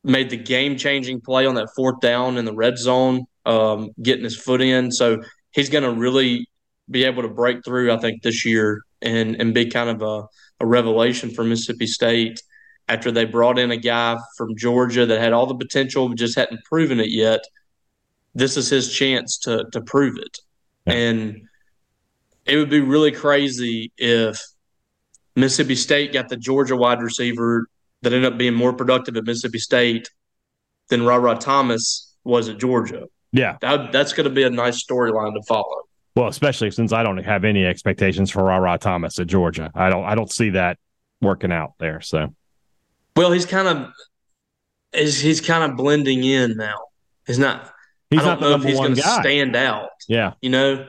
made 0.05 0.29
the 0.29 0.37
game 0.37 0.77
changing 0.77 1.21
play 1.21 1.47
on 1.47 1.55
that 1.55 1.71
fourth 1.75 2.01
down 2.01 2.37
in 2.37 2.45
the 2.45 2.53
red 2.53 2.77
zone 2.79 3.27
um, 3.47 3.91
getting 4.03 4.25
his 4.25 4.37
foot 4.37 4.61
in. 4.61 4.91
So 4.93 5.23
he's 5.53 5.71
going 5.71 5.85
to 5.85 5.93
really 5.93 6.49
be 6.91 7.05
able 7.05 7.23
to 7.23 7.29
break 7.29 7.65
through, 7.65 7.93
I 7.93 7.97
think, 7.99 8.23
this 8.23 8.45
year 8.45 8.83
and 9.01 9.37
and 9.37 9.55
be 9.55 9.67
kind 9.67 9.91
of 9.91 10.03
a, 10.03 10.27
a 10.63 10.67
revelation 10.67 11.31
for 11.31 11.45
Mississippi 11.45 11.87
State 11.87 12.43
after 12.89 13.11
they 13.11 13.25
brought 13.25 13.59
in 13.59 13.71
a 13.71 13.77
guy 13.77 14.17
from 14.37 14.57
Georgia 14.57 15.07
that 15.07 15.21
had 15.21 15.33
all 15.33 15.47
the 15.47 15.57
potential 15.57 16.09
but 16.09 16.19
just 16.19 16.37
hadn't 16.37 16.65
proven 16.65 17.01
it 17.01 17.11
yet. 17.11 17.41
This 18.35 18.57
is 18.57 18.69
his 18.69 18.93
chance 18.93 19.39
to 19.39 19.65
to 19.73 19.81
prove 19.81 20.17
it. 20.19 20.39
Yeah. 20.87 20.95
And 20.95 21.49
it 22.45 22.57
would 22.57 22.71
be 22.71 22.81
really 22.81 23.11
crazy 23.11 23.93
if 23.97 24.41
Mississippi 25.35 25.75
State 25.75 26.13
got 26.13 26.29
the 26.29 26.37
Georgia 26.37 26.77
wide 26.77 27.03
receiver 27.03 27.67
that 28.03 28.13
ended 28.13 28.33
up 28.33 28.39
being 28.39 28.55
more 28.55 28.73
productive 28.73 29.17
at 29.17 29.25
Mississippi 29.25 29.59
State 29.59 30.11
than 30.89 31.05
Rara 31.05 31.37
Thomas 31.37 32.15
was 32.25 32.49
at 32.49 32.59
Georgia. 32.59 33.07
Yeah, 33.37 33.59
that, 33.61 33.93
that's 33.93 34.15
going 34.15 34.25
to 34.25 34.35
be 34.35 34.45
a 34.45 34.51
nice 34.51 34.83
storyline 34.83 35.35
to 35.35 35.43
follow. 35.43 35.83
Well, 36.15 36.29
especially 36.29 36.71
since 36.71 36.93
I 36.95 37.03
don't 37.03 37.19
have 37.19 37.45
any 37.45 37.67
expectations 37.67 38.31
for 38.31 38.45
Rara 38.45 38.79
Thomas 38.79 39.19
at 39.19 39.27
Georgia. 39.27 39.71
I 39.75 39.91
don't. 39.91 40.05
I 40.05 40.15
don't 40.15 40.33
see 40.33 40.51
that 40.51 40.79
working 41.21 41.53
out 41.53 41.75
there. 41.79 42.01
So, 42.01 42.35
well, 43.15 43.33
he's 43.33 43.45
kind 43.45 43.69
of 43.69 43.93
he's, 44.95 45.21
he's 45.21 45.43
kind 45.43 45.71
of 45.71 45.77
blending 45.77 46.25
in 46.25 46.57
now. 46.57 46.79
He's 47.27 47.39
not. 47.39 47.71
He's 48.09 48.21
I 48.21 48.25
don't 48.25 48.41
know 48.41 48.55
if 48.55 48.63
he's 48.63 48.79
going 48.79 48.95
to 48.95 49.03
stand 49.03 49.55
out. 49.55 49.91
Yeah, 50.09 50.33
you 50.41 50.49
know. 50.49 50.87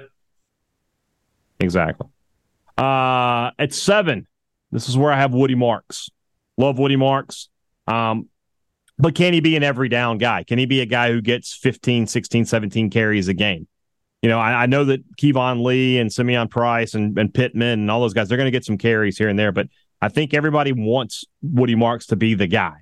Exactly. 1.59 2.07
Uh, 2.77 3.51
at 3.59 3.73
seven, 3.73 4.27
this 4.71 4.87
is 4.87 4.97
where 4.97 5.11
I 5.11 5.17
have 5.17 5.33
Woody 5.33 5.55
Marks. 5.55 6.09
Love 6.57 6.79
Woody 6.79 6.95
Marks. 6.95 7.49
Um, 7.87 8.29
but 8.99 9.15
can 9.15 9.33
he 9.33 9.39
be 9.39 9.55
an 9.55 9.63
every 9.63 9.89
down 9.89 10.17
guy? 10.17 10.43
Can 10.43 10.57
he 10.57 10.65
be 10.65 10.81
a 10.81 10.85
guy 10.85 11.11
who 11.11 11.21
gets 11.21 11.53
15, 11.55 12.07
16, 12.07 12.45
17 12.45 12.89
carries 12.89 13.27
a 13.27 13.33
game? 13.33 13.67
You 14.21 14.29
know, 14.29 14.39
I, 14.39 14.63
I 14.63 14.65
know 14.65 14.85
that 14.85 15.03
Keyvone 15.17 15.63
Lee 15.63 15.99
and 15.99 16.11
Simeon 16.11 16.47
Price 16.47 16.95
and, 16.95 17.17
and 17.17 17.33
Pittman 17.33 17.79
and 17.79 17.91
all 17.91 18.01
those 18.01 18.13
guys, 18.13 18.27
they're 18.27 18.37
going 18.37 18.47
to 18.47 18.51
get 18.51 18.65
some 18.65 18.77
carries 18.77 19.17
here 19.17 19.29
and 19.29 19.37
there, 19.37 19.51
but 19.51 19.67
I 20.01 20.09
think 20.09 20.33
everybody 20.33 20.71
wants 20.71 21.25
Woody 21.41 21.75
Marks 21.75 22.07
to 22.07 22.15
be 22.15 22.33
the 22.33 22.47
guy. 22.47 22.73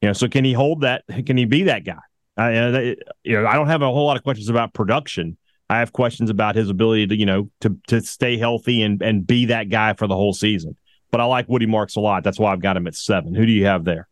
You 0.00 0.08
know, 0.08 0.12
so 0.14 0.28
can 0.28 0.44
he 0.44 0.52
hold 0.52 0.80
that? 0.82 1.04
Can 1.26 1.36
he 1.36 1.44
be 1.44 1.64
that 1.64 1.84
guy? 1.84 1.98
Uh, 2.38 2.94
you 3.22 3.36
know, 3.36 3.46
I 3.46 3.54
don't 3.54 3.66
have 3.66 3.82
a 3.82 3.90
whole 3.90 4.06
lot 4.06 4.16
of 4.16 4.22
questions 4.22 4.48
about 4.48 4.72
production. 4.72 5.36
I 5.68 5.78
have 5.78 5.92
questions 5.92 6.30
about 6.30 6.56
his 6.56 6.70
ability 6.70 7.06
to, 7.08 7.16
you 7.16 7.26
know, 7.26 7.50
to 7.60 7.76
to 7.88 8.00
stay 8.00 8.38
healthy 8.38 8.82
and 8.82 9.02
and 9.02 9.26
be 9.26 9.46
that 9.46 9.68
guy 9.68 9.92
for 9.92 10.06
the 10.06 10.16
whole 10.16 10.32
season. 10.32 10.76
But 11.10 11.20
I 11.20 11.24
like 11.24 11.48
Woody 11.48 11.66
Marks 11.66 11.96
a 11.96 12.00
lot. 12.00 12.24
That's 12.24 12.38
why 12.38 12.52
I've 12.52 12.60
got 12.60 12.76
him 12.76 12.86
at 12.86 12.94
seven. 12.94 13.34
Who 13.34 13.44
do 13.44 13.52
you 13.52 13.66
have 13.66 13.84
there? 13.84 14.08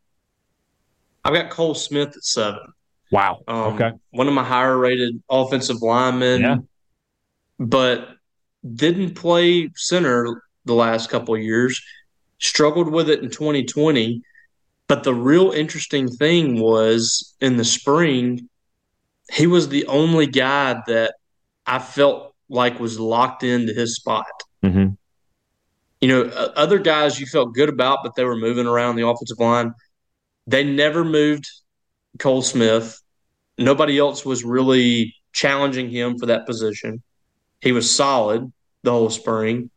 I've 1.24 1.34
got 1.34 1.50
Cole 1.50 1.74
Smith 1.74 2.08
at 2.16 2.24
seven. 2.24 2.72
Wow. 3.10 3.40
Um, 3.48 3.74
okay. 3.74 3.92
One 4.10 4.28
of 4.28 4.34
my 4.34 4.44
higher 4.44 4.76
rated 4.76 5.22
offensive 5.30 5.82
linemen, 5.82 6.40
yeah. 6.42 6.56
but 7.58 8.08
didn't 8.74 9.14
play 9.14 9.70
center 9.76 10.42
the 10.64 10.74
last 10.74 11.10
couple 11.10 11.36
years. 11.36 11.80
Struggled 12.38 12.90
with 12.90 13.08
it 13.10 13.22
in 13.22 13.30
2020. 13.30 14.22
But 14.86 15.04
the 15.04 15.14
real 15.14 15.50
interesting 15.50 16.08
thing 16.08 16.60
was 16.60 17.34
in 17.40 17.56
the 17.56 17.64
spring, 17.64 18.48
he 19.30 19.46
was 19.46 19.68
the 19.68 19.86
only 19.86 20.26
guy 20.26 20.82
that 20.86 21.14
I 21.66 21.78
felt 21.78 22.34
like 22.48 22.80
was 22.80 22.98
locked 22.98 23.42
into 23.42 23.74
his 23.74 23.96
spot. 23.96 24.26
Mm-hmm. 24.64 24.94
You 26.00 26.08
know, 26.08 26.22
other 26.56 26.78
guys 26.78 27.20
you 27.20 27.26
felt 27.26 27.54
good 27.54 27.68
about, 27.68 27.98
but 28.02 28.14
they 28.14 28.24
were 28.24 28.36
moving 28.36 28.66
around 28.66 28.96
the 28.96 29.06
offensive 29.06 29.38
line. 29.38 29.74
They 30.48 30.64
never 30.64 31.04
moved 31.04 31.46
Cole 32.18 32.40
Smith. 32.40 33.02
Nobody 33.58 33.98
else 33.98 34.24
was 34.24 34.44
really 34.44 35.14
challenging 35.30 35.90
him 35.90 36.18
for 36.18 36.24
that 36.26 36.46
position. 36.46 37.02
He 37.60 37.72
was 37.72 37.94
solid 37.94 38.50
the 38.82 38.90
whole 38.90 39.10
spring. 39.10 39.70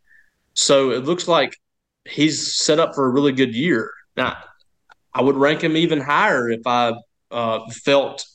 So 0.54 0.92
it 0.92 1.04
looks 1.04 1.28
like 1.28 1.58
he's 2.06 2.56
set 2.56 2.80
up 2.80 2.96
for 2.96 3.06
a 3.06 3.10
really 3.10 3.34
good 3.34 3.54
year. 3.54 3.92
Now, 4.16 4.38
I 5.14 5.22
would 5.22 5.36
rank 5.36 5.62
him 5.62 5.76
even 5.76 6.00
higher 6.00 6.50
if 6.50 6.66
I 6.66 6.94
uh, 7.32 7.60
felt 7.84 8.26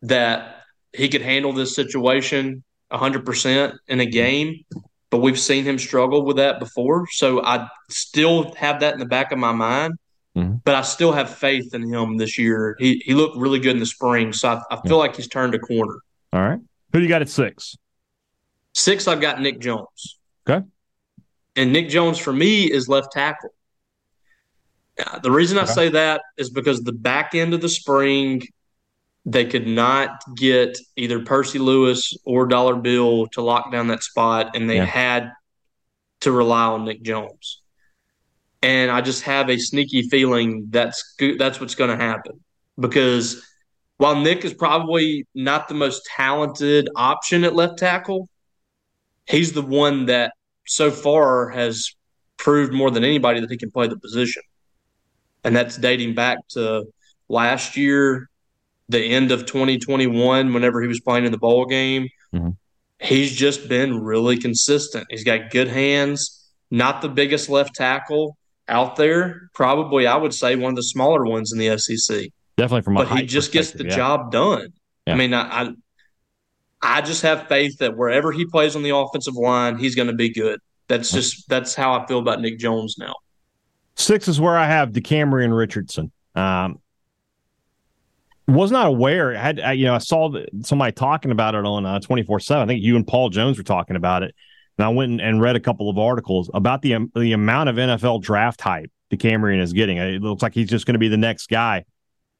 that 0.00 0.62
he 0.94 1.10
could 1.10 1.22
handle 1.22 1.52
this 1.52 1.74
situation 1.74 2.64
100% 2.90 3.76
in 3.88 4.00
a 4.00 4.06
game, 4.06 4.64
but 5.10 5.18
we've 5.18 5.38
seen 5.38 5.64
him 5.64 5.78
struggle 5.78 6.24
with 6.24 6.38
that 6.38 6.60
before. 6.60 7.06
So 7.10 7.44
I 7.44 7.68
still 7.90 8.54
have 8.54 8.80
that 8.80 8.94
in 8.94 9.00
the 9.00 9.06
back 9.06 9.32
of 9.32 9.38
my 9.38 9.52
mind 9.52 9.98
mm-hmm. 10.38 10.56
but 10.64 10.74
I 10.74 10.82
still 10.82 11.12
have 11.12 11.30
faith 11.30 11.74
in 11.74 11.92
him 11.92 12.16
this 12.16 12.38
year. 12.38 12.76
He 12.78 13.02
he 13.04 13.14
looked 13.14 13.36
really 13.36 13.58
good 13.58 13.72
in 13.72 13.80
the 13.80 13.86
spring, 13.86 14.32
so 14.32 14.48
I, 14.48 14.74
I 14.74 14.80
feel 14.82 14.92
yeah. 14.92 14.96
like 14.96 15.16
he's 15.16 15.28
turned 15.28 15.54
a 15.54 15.58
corner. 15.58 15.96
All 16.32 16.40
right, 16.40 16.60
who 16.92 16.98
do 16.98 17.02
you 17.02 17.08
got 17.08 17.22
at 17.22 17.28
six? 17.28 17.76
Six, 18.74 19.08
I've 19.08 19.20
got 19.20 19.40
Nick 19.40 19.58
Jones. 19.60 20.18
Okay, 20.48 20.64
and 21.56 21.72
Nick 21.72 21.88
Jones 21.88 22.18
for 22.18 22.32
me 22.32 22.64
is 22.64 22.88
left 22.88 23.12
tackle. 23.12 23.50
Uh, 25.04 25.18
the 25.20 25.30
reason 25.30 25.58
I 25.58 25.64
say 25.64 25.90
that 25.90 26.22
is 26.36 26.50
because 26.50 26.82
the 26.82 26.92
back 26.92 27.34
end 27.34 27.54
of 27.54 27.60
the 27.60 27.68
spring, 27.68 28.42
they 29.24 29.44
could 29.44 29.66
not 29.66 30.20
get 30.36 30.76
either 30.96 31.24
Percy 31.24 31.58
Lewis 31.58 32.14
or 32.24 32.46
Dollar 32.46 32.74
Bill 32.74 33.26
to 33.28 33.42
lock 33.42 33.70
down 33.70 33.88
that 33.88 34.02
spot, 34.02 34.56
and 34.56 34.68
they 34.68 34.76
yeah. 34.76 34.84
had 34.84 35.32
to 36.20 36.32
rely 36.32 36.64
on 36.64 36.84
Nick 36.84 37.02
Jones. 37.02 37.62
And 38.62 38.90
I 38.90 39.00
just 39.00 39.22
have 39.22 39.50
a 39.50 39.58
sneaky 39.58 40.02
feeling 40.02 40.66
that's 40.70 41.14
that's 41.38 41.60
what's 41.60 41.76
going 41.76 41.96
to 41.96 42.04
happen 42.04 42.40
because 42.78 43.46
while 43.98 44.16
Nick 44.16 44.44
is 44.44 44.54
probably 44.54 45.26
not 45.34 45.68
the 45.68 45.74
most 45.74 46.04
talented 46.16 46.88
option 46.96 47.44
at 47.44 47.54
left 47.54 47.78
tackle, 47.78 48.28
he's 49.26 49.52
the 49.52 49.62
one 49.62 50.06
that 50.06 50.32
so 50.66 50.90
far 50.90 51.50
has 51.50 51.94
proved 52.36 52.72
more 52.72 52.90
than 52.90 53.04
anybody 53.04 53.40
that 53.40 53.50
he 53.50 53.56
can 53.56 53.70
play 53.70 53.86
the 53.86 53.98
position 53.98 54.42
and 55.44 55.54
that's 55.54 55.76
dating 55.76 56.14
back 56.14 56.38
to 56.48 56.84
last 57.28 57.76
year, 57.76 58.28
the 58.88 59.02
end 59.02 59.30
of 59.30 59.46
2021, 59.46 60.52
whenever 60.52 60.82
he 60.82 60.88
was 60.88 61.00
playing 61.00 61.24
in 61.24 61.32
the 61.32 61.38
bowl 61.38 61.66
game. 61.66 62.08
Mm-hmm. 62.34 62.50
He's 63.00 63.34
just 63.34 63.68
been 63.68 64.02
really 64.02 64.38
consistent. 64.38 65.06
He's 65.10 65.24
got 65.24 65.50
good 65.50 65.68
hands, 65.68 66.50
not 66.70 67.00
the 67.00 67.08
biggest 67.08 67.48
left 67.48 67.74
tackle 67.74 68.36
out 68.68 68.96
there. 68.96 69.50
Probably, 69.54 70.06
I 70.06 70.16
would 70.16 70.34
say, 70.34 70.56
one 70.56 70.70
of 70.70 70.76
the 70.76 70.82
smaller 70.82 71.24
ones 71.24 71.52
in 71.52 71.58
the 71.58 71.78
SEC. 71.78 72.30
Definitely 72.56 72.82
from, 72.82 72.94
but 72.94 73.08
he 73.08 73.24
just 73.24 73.52
gets 73.52 73.70
the 73.72 73.84
yeah. 73.84 73.96
job 73.96 74.32
done. 74.32 74.72
Yeah. 75.06 75.14
I 75.14 75.16
mean, 75.16 75.32
I, 75.32 75.62
I 75.62 75.72
I 76.80 77.00
just 77.00 77.22
have 77.22 77.48
faith 77.48 77.78
that 77.78 77.96
wherever 77.96 78.32
he 78.32 78.44
plays 78.44 78.76
on 78.76 78.82
the 78.82 78.94
offensive 78.94 79.34
line, 79.34 79.78
he's 79.78 79.94
going 79.94 80.08
to 80.08 80.14
be 80.14 80.30
good. 80.30 80.60
That's 80.88 81.10
just 81.10 81.48
that's 81.48 81.74
how 81.74 81.94
I 81.94 82.06
feel 82.06 82.18
about 82.18 82.40
Nick 82.40 82.58
Jones 82.58 82.96
now. 82.98 83.14
Six 83.94 84.28
is 84.28 84.40
where 84.40 84.56
I 84.56 84.66
have 84.66 84.90
DeCamerion 84.90 85.56
Richardson. 85.56 86.12
Um, 86.34 86.80
was 88.46 88.70
not 88.70 88.86
aware. 88.86 89.36
I 89.36 89.40
had 89.40 89.78
you 89.78 89.84
know 89.86 89.94
I 89.94 89.98
saw 89.98 90.32
somebody 90.62 90.92
talking 90.92 91.30
about 91.30 91.54
it 91.54 91.64
on 91.64 91.84
uh, 91.84 92.00
twenty 92.00 92.22
four 92.22 92.40
seven. 92.40 92.62
I 92.62 92.66
think 92.66 92.82
you 92.82 92.96
and 92.96 93.06
Paul 93.06 93.28
Jones 93.28 93.58
were 93.58 93.64
talking 93.64 93.96
about 93.96 94.22
it, 94.22 94.34
and 94.78 94.86
I 94.86 94.88
went 94.88 95.20
and 95.20 95.40
read 95.40 95.56
a 95.56 95.60
couple 95.60 95.90
of 95.90 95.98
articles 95.98 96.50
about 96.54 96.82
the 96.82 97.10
the 97.14 97.32
amount 97.32 97.68
of 97.68 97.76
NFL 97.76 98.22
draft 98.22 98.60
hype 98.60 98.90
DeCamerion 99.12 99.60
is 99.60 99.72
getting. 99.72 99.98
It 99.98 100.22
looks 100.22 100.42
like 100.42 100.54
he's 100.54 100.70
just 100.70 100.86
going 100.86 100.94
to 100.94 100.98
be 100.98 101.08
the 101.08 101.16
next 101.16 101.48
guy. 101.48 101.84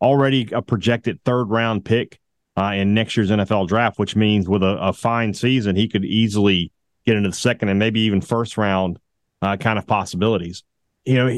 Already 0.01 0.49
a 0.53 0.63
projected 0.63 1.21
third 1.25 1.51
round 1.51 1.85
pick 1.85 2.21
uh, 2.57 2.73
in 2.75 2.95
next 2.95 3.17
year's 3.17 3.31
NFL 3.31 3.69
draft, 3.69 3.99
which 3.99 4.15
means 4.15 4.49
with 4.49 4.63
a, 4.63 4.79
a, 4.81 4.93
fine 4.93 5.35
season, 5.35 5.75
he 5.75 5.89
could 5.89 6.05
easily 6.05 6.73
get 7.05 7.17
into 7.17 7.29
the 7.29 7.35
second 7.35 7.69
and 7.69 7.79
maybe 7.79 8.01
even 8.01 8.21
first 8.21 8.57
round 8.57 8.99
uh, 9.43 9.57
kind 9.57 9.79
of 9.79 9.87
possibilities 9.87 10.63
you 11.09 11.15
know, 11.15 11.29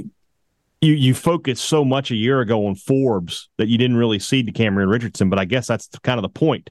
you 0.80 0.94
you 0.94 1.14
focused 1.14 1.64
so 1.64 1.84
much 1.84 2.10
a 2.10 2.16
year 2.16 2.40
ago 2.40 2.66
on 2.66 2.74
Forbes 2.74 3.48
that 3.56 3.68
you 3.68 3.78
didn't 3.78 3.96
really 3.96 4.18
see 4.18 4.42
DeCamerion 4.42 4.90
Richardson, 4.90 5.30
but 5.30 5.38
I 5.38 5.44
guess 5.44 5.68
that's 5.68 5.88
kind 6.02 6.18
of 6.18 6.22
the 6.22 6.28
point 6.28 6.70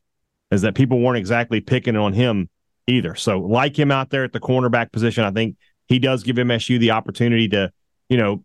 is 0.51 0.63
that 0.63 0.75
people 0.75 0.99
weren't 0.99 1.17
exactly 1.17 1.61
picking 1.61 1.95
on 1.95 2.11
him 2.11 2.49
either. 2.89 3.15
So 3.15 3.39
like 3.39 3.77
him 3.77 3.91
out 3.91 4.09
there 4.09 4.23
at 4.23 4.33
the 4.33 4.39
cornerback 4.39 4.91
position, 4.91 5.23
I 5.23 5.31
think 5.31 5.57
he 5.87 5.99
does 5.99 6.23
give 6.23 6.35
MSU 6.35 6.79
the 6.79 6.91
opportunity 6.91 7.47
to, 7.49 7.71
you 8.09 8.17
know, 8.17 8.43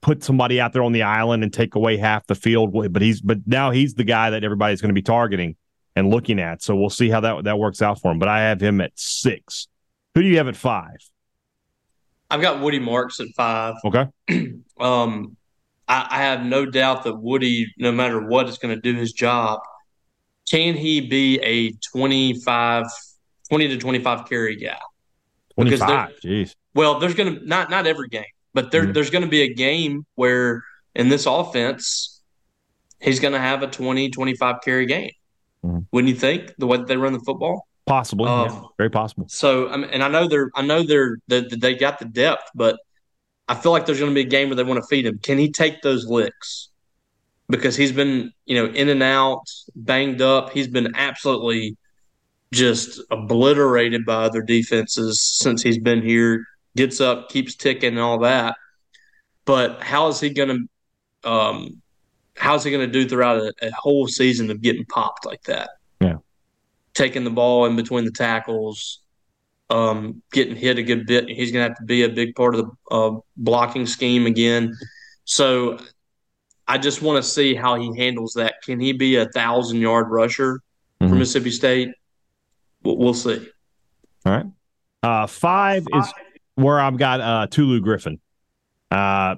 put 0.00 0.24
somebody 0.24 0.60
out 0.60 0.72
there 0.72 0.82
on 0.82 0.92
the 0.92 1.02
island 1.02 1.42
and 1.42 1.52
take 1.52 1.74
away 1.74 1.96
half 1.96 2.26
the 2.26 2.34
field. 2.34 2.72
But 2.92 3.02
he's 3.02 3.20
but 3.20 3.38
now 3.46 3.70
he's 3.70 3.94
the 3.94 4.04
guy 4.04 4.30
that 4.30 4.44
everybody's 4.44 4.80
going 4.80 4.90
to 4.90 4.94
be 4.94 5.02
targeting 5.02 5.56
and 5.96 6.10
looking 6.10 6.40
at. 6.40 6.62
So 6.62 6.74
we'll 6.74 6.90
see 6.90 7.08
how 7.08 7.20
that 7.20 7.44
that 7.44 7.58
works 7.58 7.82
out 7.82 8.00
for 8.00 8.10
him. 8.10 8.18
But 8.18 8.28
I 8.28 8.40
have 8.40 8.60
him 8.60 8.80
at 8.80 8.92
six. 8.94 9.68
Who 10.14 10.22
do 10.22 10.28
you 10.28 10.38
have 10.38 10.48
at 10.48 10.56
five? 10.56 10.96
I've 12.30 12.40
got 12.40 12.60
Woody 12.60 12.78
Marks 12.78 13.20
at 13.20 13.28
five. 13.36 13.74
Okay. 13.84 14.06
um, 14.80 15.36
I, 15.86 16.06
I, 16.10 16.18
have 16.22 16.44
no 16.44 16.66
doubt 16.66 17.04
that 17.04 17.14
Woody, 17.14 17.66
no 17.78 17.92
matter 17.92 18.26
what, 18.26 18.48
is 18.48 18.58
going 18.58 18.74
to 18.74 18.80
do 18.80 18.98
his 18.98 19.12
job. 19.12 19.60
Can 20.50 20.74
he 20.74 21.00
be 21.00 21.38
a 21.42 21.72
25, 21.92 22.86
20 23.54 23.68
to 23.68 23.76
25 23.76 24.28
carry 24.28 24.56
guy? 24.56 24.76
25, 25.54 26.20
jeez. 26.20 26.56
Well, 26.74 26.98
there's 26.98 27.14
going 27.14 27.38
to, 27.38 27.46
not 27.46 27.70
not 27.70 27.86
every 27.86 28.08
game, 28.08 28.24
but 28.52 28.72
there, 28.72 28.82
mm-hmm. 28.82 28.92
there's 28.92 29.10
going 29.10 29.22
to 29.22 29.30
be 29.30 29.42
a 29.42 29.54
game 29.54 30.04
where 30.16 30.64
in 30.96 31.08
this 31.08 31.26
offense, 31.26 32.20
he's 33.00 33.20
going 33.20 33.32
to 33.32 33.38
have 33.38 33.62
a 33.62 33.68
20, 33.68 34.10
25 34.10 34.56
carry 34.64 34.86
game. 34.86 35.12
Mm-hmm. 35.64 35.78
Wouldn't 35.92 36.12
you 36.12 36.18
think, 36.18 36.52
the 36.58 36.66
way 36.66 36.78
that 36.78 36.88
they 36.88 36.96
run 36.96 37.12
the 37.12 37.20
football? 37.20 37.68
Possibly, 37.86 38.28
um, 38.28 38.48
yeah, 38.48 38.62
very 38.76 38.90
possible. 38.90 39.26
So, 39.28 39.68
and 39.68 40.02
I 40.02 40.08
know 40.08 40.26
they're, 40.26 40.50
I 40.56 40.62
know 40.62 40.82
they're, 40.82 41.18
they, 41.28 41.42
they 41.42 41.76
got 41.76 42.00
the 42.00 42.06
depth, 42.06 42.50
but 42.56 42.80
I 43.46 43.54
feel 43.54 43.70
like 43.70 43.86
there's 43.86 44.00
going 44.00 44.10
to 44.10 44.14
be 44.16 44.26
a 44.26 44.28
game 44.28 44.48
where 44.48 44.56
they 44.56 44.64
want 44.64 44.82
to 44.82 44.86
feed 44.88 45.06
him. 45.06 45.20
Can 45.20 45.38
he 45.38 45.52
take 45.52 45.80
those 45.80 46.06
licks? 46.06 46.70
Because 47.48 47.76
he's 47.76 47.92
been, 47.92 48.32
you 48.46 48.56
know, 48.56 48.72
in 48.72 48.88
and 48.88 49.02
out, 49.02 49.44
banged 49.76 50.22
up. 50.22 50.50
He's 50.50 50.66
been 50.66 50.96
absolutely 50.96 51.76
just 52.52 53.00
obliterated 53.10 54.04
by 54.04 54.24
other 54.24 54.42
defenses 54.42 55.20
since 55.22 55.62
he's 55.62 55.78
been 55.78 56.02
here. 56.02 56.44
Gets 56.76 57.00
up, 57.00 57.28
keeps 57.28 57.54
ticking, 57.54 57.90
and 57.90 57.98
all 58.00 58.18
that. 58.20 58.56
But 59.44 59.82
how 59.82 60.08
is 60.08 60.20
he 60.20 60.30
going 60.30 60.68
to, 61.22 61.30
um, 61.30 61.82
how's 62.36 62.64
he 62.64 62.70
going 62.70 62.86
to 62.86 62.92
do 62.92 63.08
throughout 63.08 63.38
a, 63.38 63.52
a 63.62 63.70
whole 63.72 64.08
season 64.08 64.50
of 64.50 64.60
getting 64.60 64.84
popped 64.86 65.24
like 65.24 65.42
that? 65.44 65.70
Yeah 66.00 66.16
taking 66.94 67.24
the 67.24 67.30
ball 67.30 67.66
in 67.66 67.76
between 67.76 68.04
the 68.04 68.10
tackles, 68.10 69.00
um, 69.68 70.22
getting 70.32 70.56
hit 70.56 70.78
a 70.78 70.82
good 70.82 71.06
bit. 71.06 71.28
He's 71.28 71.52
going 71.52 71.64
to 71.64 71.68
have 71.68 71.78
to 71.78 71.84
be 71.84 72.04
a 72.04 72.08
big 72.08 72.34
part 72.34 72.54
of 72.54 72.66
the 72.66 72.94
uh, 72.94 73.20
blocking 73.36 73.86
scheme 73.86 74.26
again. 74.26 74.74
So 75.24 75.78
I 76.66 76.78
just 76.78 77.02
want 77.02 77.22
to 77.22 77.28
see 77.28 77.54
how 77.54 77.74
he 77.74 77.96
handles 77.98 78.34
that. 78.34 78.54
Can 78.62 78.80
he 78.80 78.92
be 78.92 79.16
a 79.16 79.26
thousand 79.26 79.80
yard 79.80 80.06
rusher 80.08 80.60
mm-hmm. 81.00 81.08
for 81.08 81.16
Mississippi 81.16 81.50
State? 81.50 81.90
We'll, 82.84 83.14
see. 83.14 83.48
All 84.26 84.32
right. 84.32 84.46
Uh, 85.02 85.26
five 85.26 85.86
is 85.92 86.12
where 86.54 86.80
I've 86.80 86.96
got 86.96 87.20
uh, 87.20 87.46
Tulu 87.50 87.80
Griffin. 87.80 88.20
Uh, 88.90 89.36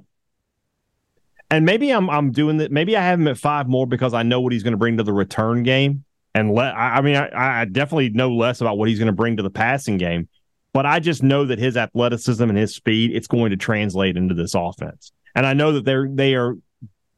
and 1.50 1.64
maybe 1.64 1.90
I'm 1.90 2.10
I'm 2.10 2.32
doing 2.32 2.58
that. 2.58 2.72
Maybe 2.72 2.96
I 2.96 3.02
have 3.02 3.20
him 3.20 3.28
at 3.28 3.38
five 3.38 3.68
more 3.68 3.86
because 3.86 4.14
I 4.14 4.22
know 4.22 4.40
what 4.40 4.52
he's 4.52 4.62
going 4.62 4.72
to 4.72 4.78
bring 4.78 4.96
to 4.96 5.02
the 5.02 5.12
return 5.12 5.62
game 5.62 6.04
and 6.34 6.52
let 6.52 6.74
I 6.76 7.00
mean 7.00 7.16
I, 7.16 7.62
I 7.62 7.64
definitely 7.64 8.10
know 8.10 8.30
less 8.34 8.60
about 8.60 8.78
what 8.78 8.88
he's 8.88 8.98
going 8.98 9.06
to 9.06 9.12
bring 9.12 9.36
to 9.36 9.42
the 9.42 9.50
passing 9.50 9.96
game, 9.96 10.28
but 10.72 10.86
I 10.86 10.98
just 10.98 11.22
know 11.22 11.44
that 11.44 11.58
his 11.58 11.76
athleticism 11.76 12.42
and 12.42 12.58
his 12.58 12.74
speed 12.74 13.12
it's 13.14 13.28
going 13.28 13.50
to 13.50 13.56
translate 13.56 14.16
into 14.16 14.34
this 14.34 14.54
offense. 14.54 15.12
And 15.34 15.46
I 15.46 15.52
know 15.52 15.72
that 15.72 15.84
they're 15.84 16.08
they 16.08 16.34
are 16.34 16.56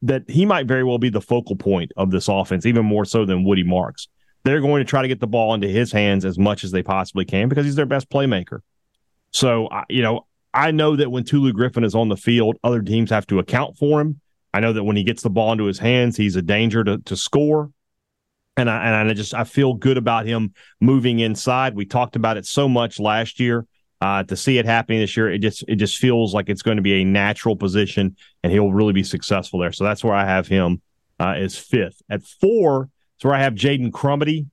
that 0.03 0.29
he 0.29 0.45
might 0.45 0.67
very 0.67 0.83
well 0.83 0.99
be 0.99 1.09
the 1.09 1.21
focal 1.21 1.55
point 1.55 1.91
of 1.97 2.11
this 2.11 2.27
offense, 2.27 2.65
even 2.65 2.85
more 2.85 3.05
so 3.05 3.25
than 3.25 3.43
Woody 3.43 3.63
Marks. 3.63 4.07
They're 4.43 4.61
going 4.61 4.83
to 4.83 4.89
try 4.89 5.01
to 5.01 5.07
get 5.07 5.19
the 5.19 5.27
ball 5.27 5.53
into 5.53 5.67
his 5.67 5.91
hands 5.91 6.25
as 6.25 6.37
much 6.37 6.63
as 6.63 6.71
they 6.71 6.83
possibly 6.83 7.25
can 7.25 7.49
because 7.49 7.65
he's 7.65 7.75
their 7.75 7.85
best 7.85 8.09
playmaker. 8.09 8.59
So, 9.31 9.69
you 9.89 10.01
know, 10.01 10.25
I 10.53 10.71
know 10.71 10.95
that 10.95 11.11
when 11.11 11.23
Tulu 11.23 11.53
Griffin 11.53 11.83
is 11.83 11.93
on 11.93 12.09
the 12.09 12.17
field, 12.17 12.57
other 12.63 12.81
teams 12.81 13.09
have 13.11 13.27
to 13.27 13.39
account 13.39 13.77
for 13.77 14.01
him. 14.01 14.21
I 14.53 14.59
know 14.59 14.73
that 14.73 14.83
when 14.83 14.95
he 14.95 15.03
gets 15.03 15.21
the 15.21 15.29
ball 15.29 15.51
into 15.51 15.65
his 15.65 15.77
hands, 15.77 16.17
he's 16.17 16.35
a 16.35 16.41
danger 16.41 16.83
to, 16.83 16.97
to 16.99 17.15
score 17.15 17.71
and 18.59 18.69
I 18.69 18.85
and 18.85 19.09
I 19.09 19.13
just 19.13 19.33
I 19.33 19.43
feel 19.43 19.73
good 19.73 19.97
about 19.97 20.25
him 20.25 20.53
moving 20.79 21.19
inside. 21.19 21.75
We 21.75 21.85
talked 21.85 22.15
about 22.15 22.37
it 22.37 22.45
so 22.45 22.67
much 22.69 22.99
last 22.99 23.39
year. 23.39 23.65
Uh, 24.01 24.23
to 24.23 24.37
see 24.37 24.57
it 24.57 24.65
happening 24.65 25.01
this 25.01 25.17
year, 25.17 25.29
it 25.29 25.39
just 25.39 25.63
it 25.67 25.75
just 25.75 25.97
feels 25.97 26.33
like 26.33 26.49
it's 26.49 26.61
going 26.61 26.77
to 26.77 26.83
be 26.83 27.01
a 27.01 27.05
natural 27.05 27.55
position, 27.55 28.15
and 28.43 28.51
he'll 28.51 28.71
really 28.71 28.93
be 28.93 29.03
successful 29.03 29.59
there. 29.59 29.71
So 29.71 29.83
that's 29.83 30.03
where 30.03 30.13
I 30.13 30.25
have 30.25 30.47
him 30.47 30.81
uh, 31.19 31.33
as 31.37 31.57
fifth. 31.57 32.01
At 32.09 32.23
four, 32.23 32.89
where 33.23 33.33
I 33.33 33.41
have 33.41 33.53
Jaden 33.53 33.91
Crumedy. 33.91 34.47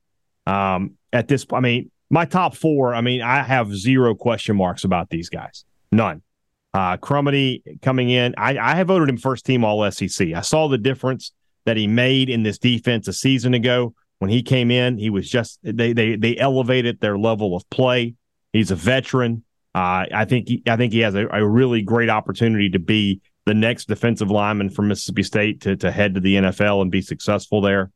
Um, 0.46 0.92
at 1.12 1.28
this, 1.28 1.44
point, 1.44 1.58
I 1.58 1.62
mean, 1.62 1.90
my 2.10 2.24
top 2.24 2.54
four. 2.54 2.94
I 2.94 3.00
mean, 3.00 3.22
I 3.22 3.42
have 3.42 3.74
zero 3.74 4.14
question 4.14 4.56
marks 4.56 4.84
about 4.84 5.10
these 5.10 5.28
guys, 5.28 5.64
none. 5.90 6.22
Uh, 6.74 6.96
Crumedy 6.98 7.80
coming 7.80 8.10
in, 8.10 8.34
I, 8.36 8.58
I 8.58 8.74
have 8.74 8.88
voted 8.88 9.08
him 9.08 9.16
first 9.16 9.46
team 9.46 9.64
All 9.64 9.90
SEC. 9.90 10.32
I 10.34 10.42
saw 10.42 10.68
the 10.68 10.78
difference 10.78 11.32
that 11.64 11.76
he 11.76 11.86
made 11.86 12.28
in 12.28 12.42
this 12.42 12.58
defense 12.58 13.08
a 13.08 13.12
season 13.12 13.54
ago. 13.54 13.94
When 14.18 14.30
he 14.30 14.42
came 14.42 14.70
in, 14.70 14.98
he 14.98 15.10
was 15.10 15.28
just 15.28 15.58
they 15.62 15.92
they 15.92 16.16
they 16.16 16.36
elevated 16.36 17.00
their 17.00 17.18
level 17.18 17.56
of 17.56 17.68
play. 17.70 18.14
He's 18.52 18.70
a 18.70 18.74
veteran. 18.74 19.44
Uh, 19.74 20.06
I 20.12 20.24
think 20.24 20.48
he, 20.48 20.62
I 20.66 20.76
think 20.76 20.92
he 20.92 21.00
has 21.00 21.14
a, 21.14 21.26
a, 21.28 21.46
really 21.46 21.82
great 21.82 22.08
opportunity 22.08 22.70
to 22.70 22.78
be 22.78 23.20
the 23.44 23.52
next 23.52 23.88
defensive 23.88 24.30
lineman 24.30 24.70
from 24.70 24.88
Mississippi 24.88 25.22
State 25.22 25.60
to 25.62 25.76
to 25.76 25.90
head 25.90 26.14
to 26.14 26.20
the 26.20 26.36
NFL 26.36 26.80
and 26.80 26.90
be 26.90 27.02
successful 27.02 27.60
there. 27.60 27.90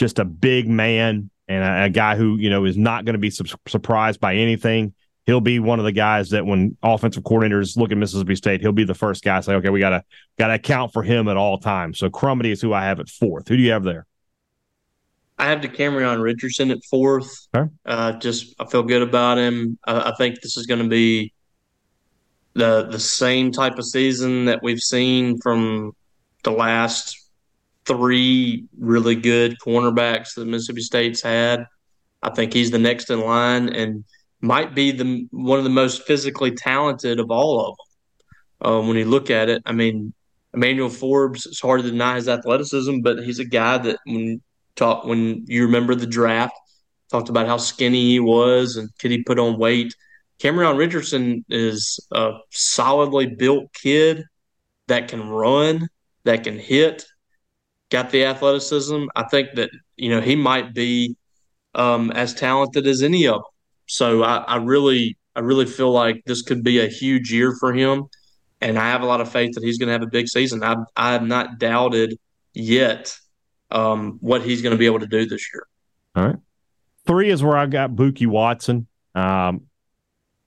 Just 0.00 0.18
a 0.18 0.24
big 0.24 0.66
man 0.66 1.30
and 1.46 1.62
a, 1.62 1.84
a 1.84 1.90
guy 1.90 2.16
who 2.16 2.36
you 2.38 2.48
know 2.50 2.64
is 2.64 2.76
not 2.76 3.04
going 3.04 3.12
to 3.12 3.18
be 3.20 3.30
su- 3.30 3.44
surprised 3.68 4.18
by 4.18 4.34
anything. 4.34 4.94
he'll 5.26 5.40
be 5.40 5.58
one 5.60 5.78
of 5.78 5.84
the 5.84 5.92
guys 5.92 6.30
that 6.30 6.44
when 6.44 6.76
offensive 6.82 7.22
coordinators 7.22 7.76
look 7.76 7.92
at 7.92 7.98
Mississippi 7.98 8.34
State, 8.34 8.60
he'll 8.60 8.72
be 8.72 8.84
the 8.84 8.94
first 8.94 9.22
guy 9.22 9.36
to 9.36 9.42
say, 9.42 9.54
okay, 9.54 9.68
we 9.68 9.78
gotta 9.78 10.02
gotta 10.38 10.54
account 10.54 10.92
for 10.92 11.02
him 11.02 11.28
at 11.28 11.36
all 11.36 11.58
times. 11.58 11.98
So 11.98 12.08
Crumedy 12.08 12.50
is 12.50 12.60
who 12.60 12.72
I 12.72 12.82
have 12.84 12.98
at 12.98 13.08
fourth. 13.08 13.46
Who 13.46 13.56
do 13.56 13.62
you 13.62 13.72
have 13.72 13.84
there? 13.84 14.06
I 15.38 15.46
have 15.46 15.60
DeCamerion 15.60 16.22
Richardson 16.22 16.70
at 16.70 16.84
fourth. 16.90 17.48
Okay. 17.54 17.70
Uh, 17.86 18.12
just 18.12 18.54
I 18.58 18.66
feel 18.66 18.82
good 18.82 19.02
about 19.02 19.38
him. 19.38 19.78
I, 19.86 20.10
I 20.10 20.14
think 20.16 20.40
this 20.40 20.56
is 20.56 20.66
going 20.66 20.82
to 20.82 20.88
be 20.88 21.32
the 22.54 22.88
the 22.90 22.98
same 22.98 23.52
type 23.52 23.78
of 23.78 23.84
season 23.86 24.46
that 24.46 24.62
we've 24.62 24.80
seen 24.80 25.38
from 25.38 25.92
the 26.42 26.50
last 26.50 27.16
three 27.90 28.66
really 28.78 29.16
good 29.16 29.56
cornerbacks 29.58 30.34
that 30.34 30.46
Mississippi 30.46 30.82
State's 30.82 31.20
had. 31.20 31.66
I 32.22 32.30
think 32.30 32.52
he's 32.52 32.70
the 32.70 32.78
next 32.78 33.10
in 33.10 33.20
line 33.20 33.70
and 33.70 34.04
might 34.40 34.74
be 34.74 34.92
the 34.92 35.26
one 35.30 35.58
of 35.58 35.64
the 35.64 35.70
most 35.70 36.06
physically 36.06 36.52
talented 36.52 37.18
of 37.18 37.30
all 37.30 37.60
of 37.60 37.76
them. 37.76 38.72
Um, 38.72 38.88
when 38.88 38.96
you 38.96 39.06
look 39.06 39.30
at 39.30 39.48
it, 39.48 39.62
I 39.66 39.72
mean, 39.72 40.12
Emmanuel 40.54 40.88
Forbes. 40.88 41.46
It's 41.46 41.60
hard 41.60 41.82
to 41.82 41.90
deny 41.90 42.16
his 42.16 42.28
athleticism, 42.28 43.00
but 43.00 43.24
he's 43.24 43.38
a 43.38 43.44
guy 43.44 43.78
that 43.78 43.98
when 44.04 44.40
talk 44.76 45.04
when 45.04 45.44
you 45.46 45.64
remember 45.64 45.94
the 45.94 46.06
draft, 46.06 46.54
talked 47.10 47.28
about 47.28 47.46
how 47.48 47.56
skinny 47.56 48.10
he 48.10 48.20
was 48.20 48.76
and 48.76 48.88
could 48.98 49.10
he 49.10 49.22
put 49.22 49.38
on 49.38 49.58
weight. 49.58 49.94
Cameron 50.38 50.76
Richardson 50.76 51.44
is 51.48 52.00
a 52.12 52.32
solidly 52.50 53.26
built 53.26 53.72
kid 53.74 54.24
that 54.88 55.08
can 55.08 55.28
run, 55.28 55.88
that 56.24 56.44
can 56.44 56.58
hit, 56.58 57.04
got 57.90 58.10
the 58.10 58.24
athleticism. 58.24 59.06
I 59.14 59.24
think 59.24 59.54
that 59.54 59.70
you 59.96 60.08
know 60.10 60.20
he 60.20 60.36
might 60.36 60.74
be 60.74 61.16
um, 61.74 62.10
as 62.12 62.34
talented 62.34 62.86
as 62.86 63.02
any 63.02 63.26
of 63.26 63.34
them. 63.34 63.42
So 63.86 64.22
I, 64.22 64.38
I 64.38 64.56
really, 64.56 65.18
I 65.34 65.40
really 65.40 65.66
feel 65.66 65.90
like 65.90 66.22
this 66.24 66.42
could 66.42 66.62
be 66.62 66.80
a 66.80 66.86
huge 66.86 67.32
year 67.32 67.54
for 67.58 67.72
him, 67.72 68.04
and 68.60 68.78
I 68.78 68.88
have 68.90 69.02
a 69.02 69.06
lot 69.06 69.20
of 69.20 69.30
faith 69.30 69.54
that 69.54 69.64
he's 69.64 69.78
going 69.78 69.88
to 69.88 69.92
have 69.92 70.02
a 70.02 70.10
big 70.10 70.28
season. 70.28 70.62
I, 70.62 70.76
I 70.96 71.12
have 71.12 71.26
not 71.26 71.58
doubted 71.58 72.18
yet 72.54 73.16
um, 73.70 74.18
what 74.20 74.42
he's 74.42 74.62
going 74.62 74.72
to 74.72 74.78
be 74.78 74.86
able 74.86 75.00
to 75.00 75.06
do 75.06 75.26
this 75.26 75.44
year. 75.52 75.66
All 76.14 76.26
right, 76.26 76.36
three 77.06 77.30
is 77.30 77.42
where 77.42 77.56
I 77.56 77.66
got 77.66 77.94
Bookie 77.94 78.26
Watson. 78.26 78.86
Um, 79.14 79.62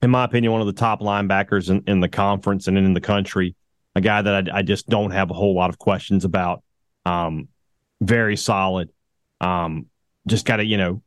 in 0.01 0.09
my 0.09 0.25
opinion, 0.25 0.51
one 0.51 0.61
of 0.61 0.67
the 0.67 0.73
top 0.73 0.99
linebackers 0.99 1.69
in, 1.69 1.83
in 1.87 2.01
the 2.01 2.09
conference 2.09 2.67
and 2.67 2.77
in 2.77 2.93
the 2.93 3.01
country. 3.01 3.55
A 3.95 4.01
guy 4.01 4.21
that 4.21 4.49
I, 4.49 4.59
I 4.59 4.61
just 4.61 4.89
don't 4.89 5.11
have 5.11 5.29
a 5.29 5.33
whole 5.33 5.55
lot 5.55 5.69
of 5.69 5.77
questions 5.77 6.25
about. 6.25 6.63
Um, 7.05 7.47
very 8.01 8.37
solid. 8.37 8.89
Um, 9.41 9.87
just 10.27 10.45
got 10.45 10.57
to, 10.57 10.65
you 10.65 10.77
know, 10.77 11.01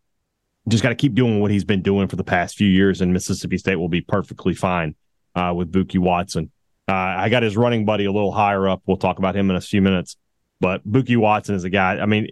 just 0.68 0.82
got 0.82 0.90
to 0.90 0.94
keep 0.94 1.14
doing 1.14 1.40
what 1.40 1.50
he's 1.50 1.64
been 1.64 1.82
doing 1.82 2.08
for 2.08 2.16
the 2.16 2.24
past 2.24 2.56
few 2.56 2.68
years, 2.68 3.00
and 3.00 3.12
Mississippi 3.12 3.58
State 3.58 3.76
will 3.76 3.88
be 3.88 4.00
perfectly 4.00 4.54
fine 4.54 4.94
uh, 5.34 5.52
with 5.54 5.70
Bookie 5.70 5.98
Watson. 5.98 6.50
Uh, 6.88 6.92
I 6.92 7.28
got 7.28 7.42
his 7.42 7.56
running 7.56 7.84
buddy 7.84 8.04
a 8.04 8.12
little 8.12 8.32
higher 8.32 8.68
up. 8.68 8.82
We'll 8.86 8.96
talk 8.96 9.18
about 9.18 9.36
him 9.36 9.50
in 9.50 9.56
a 9.56 9.60
few 9.60 9.82
minutes. 9.82 10.16
But 10.58 10.82
Bookie 10.84 11.16
Watson 11.16 11.54
is 11.54 11.64
a 11.64 11.70
guy, 11.70 11.98
I 11.98 12.06
mean, 12.06 12.28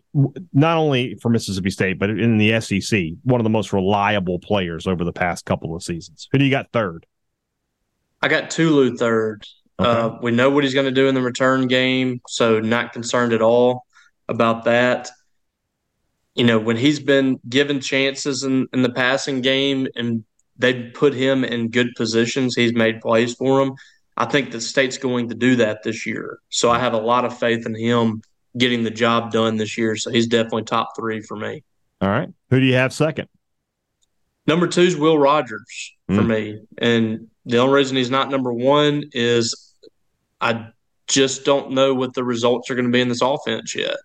not 0.53 0.79
only 0.79 1.15
for 1.17 1.29
Mississippi 1.29 1.69
State, 1.69 1.99
but 1.99 2.09
in 2.09 2.39
the 2.39 2.59
SEC, 2.61 3.11
one 3.23 3.39
of 3.39 3.45
the 3.45 3.51
most 3.51 3.73
reliable 3.73 4.39
players 4.39 4.87
over 4.87 5.05
the 5.05 5.13
past 5.13 5.45
couple 5.45 5.77
of 5.77 5.83
seasons. 5.83 6.29
Who 6.33 6.39
do 6.39 6.45
you 6.45 6.51
got 6.51 6.73
third? 6.73 7.05
I 8.23 8.29
got 8.29 8.49
Tulu 8.49 8.97
third. 8.97 9.47
Okay. 9.81 9.91
Uh, 9.91 10.19
we 10.23 10.31
know 10.31 10.51
what 10.51 10.65
he's 10.65 10.75
going 10.75 10.87
to 10.87 10.93
do 10.93 11.09
in 11.09 11.15
the 11.15 11.23
return 11.23 11.67
game, 11.67 12.21
so 12.29 12.61
not 12.61 12.93
concerned 12.93 13.33
at 13.33 13.43
all 13.43 13.87
about 14.29 14.65
that. 14.65 15.11
You 16.35 16.45
know, 16.45 16.59
when 16.59 16.77
he's 16.77 17.01
been 17.01 17.41
given 17.49 17.81
chances 17.81 18.43
in, 18.43 18.69
in 18.73 18.83
the 18.83 18.91
passing 18.91 19.41
game 19.41 19.87
and 19.97 20.25
they've 20.57 20.93
put 20.95 21.15
him 21.15 21.45
in 21.45 21.71
good 21.71 21.89
positions, 21.97 22.55
he's 22.55 22.75
made 22.75 23.01
plays 23.01 23.35
for 23.35 23.65
them. 23.65 23.75
I 24.17 24.27
think 24.27 24.53
the 24.53 24.61
state's 24.61 24.99
going 24.99 25.29
to 25.31 25.35
do 25.35 25.57
that 25.57 25.83
this 25.83 26.07
year. 26.07 26.39
So 26.49 26.71
I 26.71 26.79
have 26.79 26.93
a 26.93 26.99
lot 26.99 27.25
of 27.25 27.37
faith 27.37 27.67
in 27.67 27.75
him 27.75 28.23
getting 28.57 28.85
the 28.85 28.91
job 28.91 29.33
done 29.33 29.57
this 29.57 29.77
year. 29.77 29.97
So 29.97 30.11
he's 30.11 30.29
definitely 30.29 30.65
top 30.65 30.95
three 30.97 31.21
for 31.21 31.37
me. 31.37 31.65
All 32.01 32.09
right. 32.09 32.29
Who 32.51 32.61
do 32.61 32.67
you 32.67 32.75
have 32.75 32.93
second? 32.93 33.29
Number 34.47 34.69
two 34.69 34.83
is 34.83 34.97
Will 34.97 35.19
Rogers 35.19 35.95
for 36.07 36.23
mm. 36.23 36.27
me. 36.27 36.61
And 36.79 37.29
the 37.47 37.59
only 37.59 37.75
reason 37.75 37.97
he's 37.97 38.11
not 38.11 38.31
number 38.31 38.53
one 38.53 39.05
is 39.13 39.64
I 40.45 40.67
just 41.07 41.47
don't 41.47 41.71
know 41.71 41.95
what 41.95 42.13
the 42.13 42.23
results 42.23 42.71
are 42.71 42.75
going 42.75 42.85
to 42.85 42.93
be 42.93 43.01
in 43.01 43.09
this 43.09 43.23
offense 43.23 43.75
yet. 43.75 43.97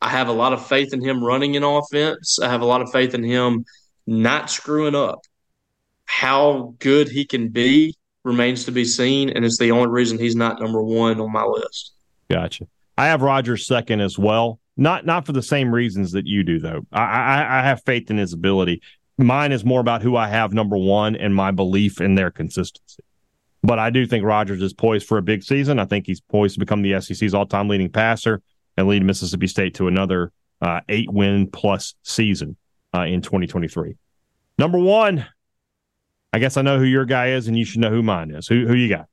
I 0.00 0.08
have 0.08 0.28
a 0.28 0.32
lot 0.32 0.52
of 0.52 0.64
faith 0.64 0.94
in 0.94 1.02
him 1.02 1.22
running 1.22 1.56
an 1.56 1.64
offense. 1.64 2.38
I 2.40 2.48
have 2.48 2.60
a 2.60 2.64
lot 2.64 2.80
of 2.80 2.92
faith 2.92 3.12
in 3.12 3.24
him 3.24 3.64
not 4.06 4.50
screwing 4.50 4.94
up. 4.94 5.20
How 6.04 6.74
good 6.78 7.08
he 7.08 7.24
can 7.24 7.48
be 7.48 7.96
remains 8.22 8.64
to 8.66 8.70
be 8.70 8.84
seen, 8.84 9.30
and 9.30 9.44
it's 9.44 9.58
the 9.58 9.72
only 9.72 9.88
reason 9.88 10.16
he's 10.16 10.36
not 10.36 10.60
number 10.60 10.80
one 10.80 11.20
on 11.20 11.32
my 11.32 11.44
list. 11.44 11.92
Gotcha. 12.30 12.68
I 12.96 13.06
have 13.06 13.22
Rogers 13.22 13.66
second 13.66 14.00
as 14.00 14.16
well. 14.16 14.60
Not 14.76 15.04
not 15.04 15.26
for 15.26 15.32
the 15.32 15.42
same 15.42 15.74
reasons 15.74 16.12
that 16.12 16.26
you 16.26 16.44
do, 16.44 16.60
though. 16.60 16.86
I, 16.92 17.02
I, 17.02 17.58
I 17.58 17.62
have 17.64 17.82
faith 17.82 18.10
in 18.10 18.16
his 18.16 18.32
ability. 18.32 18.80
Mine 19.18 19.50
is 19.50 19.64
more 19.64 19.80
about 19.80 20.02
who 20.02 20.16
I 20.16 20.28
have 20.28 20.52
number 20.52 20.76
one 20.76 21.16
and 21.16 21.34
my 21.34 21.50
belief 21.50 22.00
in 22.00 22.14
their 22.14 22.30
consistency. 22.30 23.02
But 23.62 23.78
I 23.78 23.90
do 23.90 24.06
think 24.06 24.24
Rogers 24.24 24.60
is 24.60 24.72
poised 24.72 25.06
for 25.06 25.18
a 25.18 25.22
big 25.22 25.42
season. 25.42 25.78
I 25.78 25.84
think 25.84 26.06
he's 26.06 26.20
poised 26.20 26.54
to 26.54 26.60
become 26.60 26.82
the 26.82 27.00
SEC's 27.00 27.32
all-time 27.34 27.68
leading 27.68 27.90
passer 27.90 28.42
and 28.76 28.88
lead 28.88 29.04
Mississippi 29.04 29.46
State 29.46 29.74
to 29.74 29.86
another 29.86 30.32
uh, 30.60 30.80
eight-win 30.88 31.48
plus 31.48 31.94
season 32.02 32.56
uh, 32.94 33.02
in 33.02 33.22
2023. 33.22 33.94
Number 34.58 34.78
one, 34.78 35.26
I 36.32 36.38
guess 36.38 36.56
I 36.56 36.62
know 36.62 36.78
who 36.78 36.84
your 36.84 37.04
guy 37.04 37.28
is, 37.30 37.48
and 37.48 37.56
you 37.56 37.64
should 37.64 37.80
know 37.80 37.90
who 37.90 38.02
mine 38.02 38.30
is. 38.30 38.48
Who 38.48 38.66
who 38.66 38.74
you 38.74 38.88
got? 38.88 39.06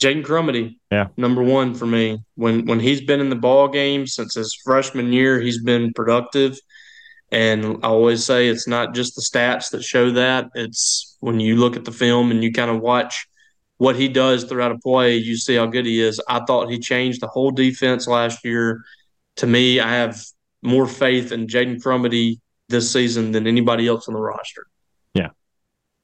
Jaden 0.00 0.24
Crumedy. 0.24 0.76
Yeah. 0.90 1.08
Number 1.16 1.42
one 1.42 1.74
for 1.74 1.86
me. 1.86 2.22
When 2.34 2.66
when 2.66 2.80
he's 2.80 3.00
been 3.00 3.20
in 3.20 3.30
the 3.30 3.36
ball 3.36 3.68
game 3.68 4.06
since 4.06 4.34
his 4.34 4.54
freshman 4.64 5.12
year, 5.12 5.40
he's 5.40 5.62
been 5.62 5.92
productive. 5.94 6.58
And 7.32 7.78
I 7.82 7.88
always 7.88 8.24
say 8.24 8.48
it's 8.48 8.68
not 8.68 8.94
just 8.94 9.16
the 9.16 9.22
stats 9.22 9.70
that 9.70 9.82
show 9.82 10.12
that. 10.12 10.48
It's 10.54 11.16
when 11.20 11.40
you 11.40 11.56
look 11.56 11.76
at 11.76 11.84
the 11.84 11.92
film 11.92 12.30
and 12.30 12.42
you 12.42 12.52
kind 12.52 12.70
of 12.70 12.80
watch 12.80 13.26
what 13.78 13.96
he 13.96 14.08
does 14.08 14.44
throughout 14.44 14.72
a 14.72 14.78
play, 14.78 15.16
you 15.16 15.36
see 15.36 15.56
how 15.56 15.66
good 15.66 15.86
he 15.86 16.00
is. 16.00 16.20
I 16.28 16.40
thought 16.46 16.70
he 16.70 16.78
changed 16.78 17.20
the 17.20 17.26
whole 17.26 17.50
defense 17.50 18.06
last 18.06 18.44
year. 18.44 18.82
To 19.36 19.46
me, 19.46 19.80
I 19.80 19.90
have 19.92 20.22
more 20.62 20.86
faith 20.86 21.32
in 21.32 21.46
Jaden 21.46 21.82
Crumedy 21.82 22.40
this 22.68 22.90
season 22.90 23.32
than 23.32 23.46
anybody 23.46 23.86
else 23.86 24.08
on 24.08 24.14
the 24.14 24.20
roster 24.20 24.66
Yeah. 25.14 25.28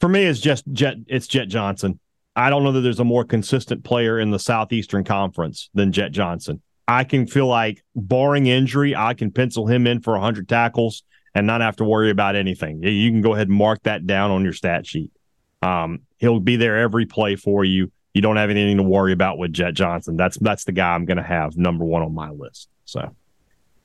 for 0.00 0.08
me 0.08 0.22
it's 0.24 0.38
just 0.38 0.64
Jett 0.72 0.94
it's 1.08 1.26
Jett 1.26 1.48
Johnson. 1.48 1.98
I 2.36 2.50
don't 2.50 2.62
know 2.62 2.70
that 2.72 2.82
there's 2.82 3.00
a 3.00 3.04
more 3.04 3.24
consistent 3.24 3.82
player 3.82 4.20
in 4.20 4.30
the 4.30 4.38
Southeastern 4.38 5.02
Conference 5.02 5.70
than 5.74 5.90
Jett 5.90 6.12
Johnson. 6.12 6.62
I 6.86 7.02
can 7.04 7.26
feel 7.26 7.48
like 7.48 7.82
barring 7.96 8.46
injury, 8.46 8.94
I 8.94 9.14
can 9.14 9.32
pencil 9.32 9.66
him 9.66 9.86
in 9.88 10.00
for 10.02 10.12
100 10.12 10.48
tackles 10.48 11.02
and 11.34 11.46
not 11.46 11.60
have 11.60 11.76
to 11.76 11.84
worry 11.84 12.10
about 12.10 12.36
anything. 12.36 12.82
You 12.82 13.10
can 13.10 13.22
go 13.22 13.34
ahead 13.34 13.48
and 13.48 13.56
mark 13.56 13.82
that 13.84 14.06
down 14.06 14.30
on 14.30 14.44
your 14.44 14.52
stat 14.52 14.86
sheet. 14.86 15.10
Um, 15.62 16.00
he'll 16.18 16.40
be 16.40 16.56
there 16.56 16.78
every 16.78 17.06
play 17.06 17.36
for 17.36 17.64
you. 17.64 17.90
You 18.14 18.20
don't 18.20 18.36
have 18.36 18.50
anything 18.50 18.76
to 18.76 18.82
worry 18.82 19.12
about 19.12 19.38
with 19.38 19.52
Jett 19.52 19.74
Johnson. 19.74 20.16
That's 20.16 20.36
that's 20.38 20.64
the 20.64 20.72
guy 20.72 20.94
I'm 20.94 21.06
going 21.06 21.16
to 21.16 21.22
have 21.22 21.56
number 21.56 21.84
one 21.84 22.02
on 22.02 22.14
my 22.14 22.30
list. 22.30 22.68
So 22.84 23.14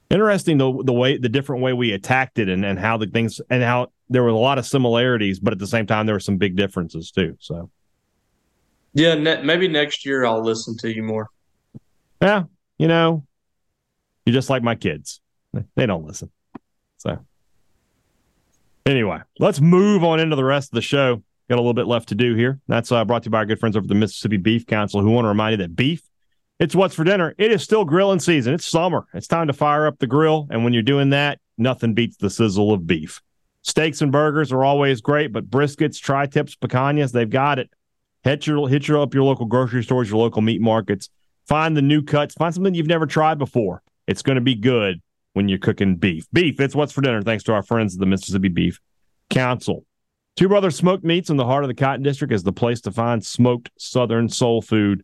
interesting 0.10 0.58
the 0.58 0.84
the 0.84 0.94
way 0.94 1.18
the 1.18 1.30
different 1.30 1.62
way 1.62 1.74
we 1.74 1.92
attacked 1.92 2.40
it 2.40 2.50
and, 2.50 2.66
and 2.66 2.80
how 2.80 2.98
the 2.98 3.08
things 3.08 3.40
and 3.50 3.64
how 3.64 3.88
there 4.10 4.24
were 4.24 4.30
a 4.30 4.38
lot 4.38 4.58
of 4.58 4.66
similarities, 4.66 5.40
but 5.40 5.54
at 5.54 5.60
the 5.60 5.68
same 5.68 5.86
time, 5.86 6.06
there 6.06 6.16
were 6.16 6.20
some 6.20 6.38
big 6.38 6.56
differences 6.56 7.12
too. 7.12 7.36
So, 7.40 7.70
yeah, 8.94 9.16
ne- 9.16 9.44
maybe 9.44 9.68
next 9.68 10.06
year 10.06 10.26
I'll 10.26 10.44
listen 10.44 10.78
to 10.78 10.94
you 10.94 11.04
more. 11.04 11.28
Yeah, 12.22 12.44
you 12.78 12.88
know, 12.88 13.26
you're 14.26 14.34
just 14.34 14.50
like 14.50 14.64
my 14.64 14.76
kids; 14.76 15.20
they 15.76 15.86
don't 15.86 16.06
listen. 16.06 16.32
So, 16.98 17.20
anyway, 18.88 19.20
let's 19.40 19.62
move 19.62 20.04
on 20.04 20.20
into 20.20 20.36
the 20.36 20.44
rest 20.44 20.72
of 20.72 20.76
the 20.76 20.82
show. 20.82 21.24
Got 21.50 21.56
a 21.56 21.62
little 21.62 21.74
bit 21.74 21.88
left 21.88 22.10
to 22.10 22.16
do 22.16 22.36
here. 22.36 22.60
That's 22.68 22.92
uh, 22.92 23.06
brought 23.06 23.24
to 23.24 23.28
you 23.28 23.32
by 23.32 23.40
our 23.40 23.46
good 23.46 23.60
friends 23.60 23.78
over 23.78 23.88
the 23.88 23.96
Mississippi 23.96 24.38
Beef 24.38 24.66
Council, 24.66 25.02
who 25.02 25.12
want 25.12 25.26
to 25.26 25.30
remind 25.30 25.54
you 25.54 25.58
that 25.58 25.76
beef 25.76 26.02
it's 26.60 26.76
what's 26.76 26.96
for 26.96 27.04
dinner. 27.04 27.36
It 27.38 27.52
is 27.52 27.62
still 27.62 27.86
grilling 27.86 28.20
season. 28.20 28.54
It's 28.54 28.66
summer. 28.66 29.06
It's 29.14 29.28
time 29.28 29.48
to 29.48 29.54
fire 29.54 29.86
up 29.86 30.00
the 30.00 30.08
grill. 30.08 30.48
And 30.50 30.64
when 30.64 30.74
you're 30.74 30.82
doing 30.82 31.12
that, 31.12 31.40
nothing 31.58 31.94
beats 31.94 32.18
the 32.18 32.30
sizzle 32.30 32.74
of 32.74 32.88
beef. 32.88 33.22
Steaks 33.62 34.02
and 34.02 34.12
burgers 34.12 34.52
are 34.52 34.64
always 34.64 35.02
great, 35.02 35.32
but 35.32 35.50
briskets, 35.50 36.00
tri 36.00 36.26
tips, 36.26 36.56
picanhas, 36.56 37.12
they've 37.12 37.30
got 37.30 37.60
it. 37.60 37.70
Hit 38.24 38.48
your 38.48 38.68
hit 38.68 38.88
your 38.88 39.02
up 39.02 39.14
your 39.14 39.24
local 39.24 39.46
grocery 39.46 39.84
stores, 39.84 40.10
your 40.10 40.20
local 40.20 40.42
meat 40.42 40.62
markets. 40.62 41.10
Find 41.48 41.78
the 41.78 41.82
new 41.82 42.02
cuts. 42.02 42.34
Find 42.34 42.54
something 42.54 42.74
you've 42.74 42.88
never 42.88 43.06
tried 43.06 43.38
before. 43.38 43.84
It's 44.08 44.22
going 44.22 44.36
to 44.36 44.42
be 44.42 44.56
good 44.56 45.02
when 45.38 45.48
you're 45.48 45.60
cooking 45.60 45.96
beef. 45.96 46.26
Beef, 46.34 46.60
it's 46.60 46.74
what's 46.74 46.92
for 46.92 47.02
dinner. 47.02 47.22
Thanks 47.22 47.44
to 47.44 47.54
our 47.54 47.62
friends 47.62 47.94
at 47.94 48.00
the 48.00 48.08
Mississippi 48.08 48.48
Beef 48.48 48.82
Council. 49.30 49.86
Two 50.36 50.50
Brothers 50.50 50.76
Smoked 50.76 51.04
Meats 51.04 51.30
in 51.30 51.38
the 51.38 51.46
heart 51.46 51.64
of 51.64 51.68
the 51.68 51.76
Cotton 51.76 52.02
District 52.02 52.34
is 52.34 52.42
the 52.42 52.52
place 52.52 52.82
to 52.82 52.92
find 52.92 53.24
smoked 53.24 53.70
Southern 53.78 54.30
soul 54.30 54.64
food. 54.64 55.04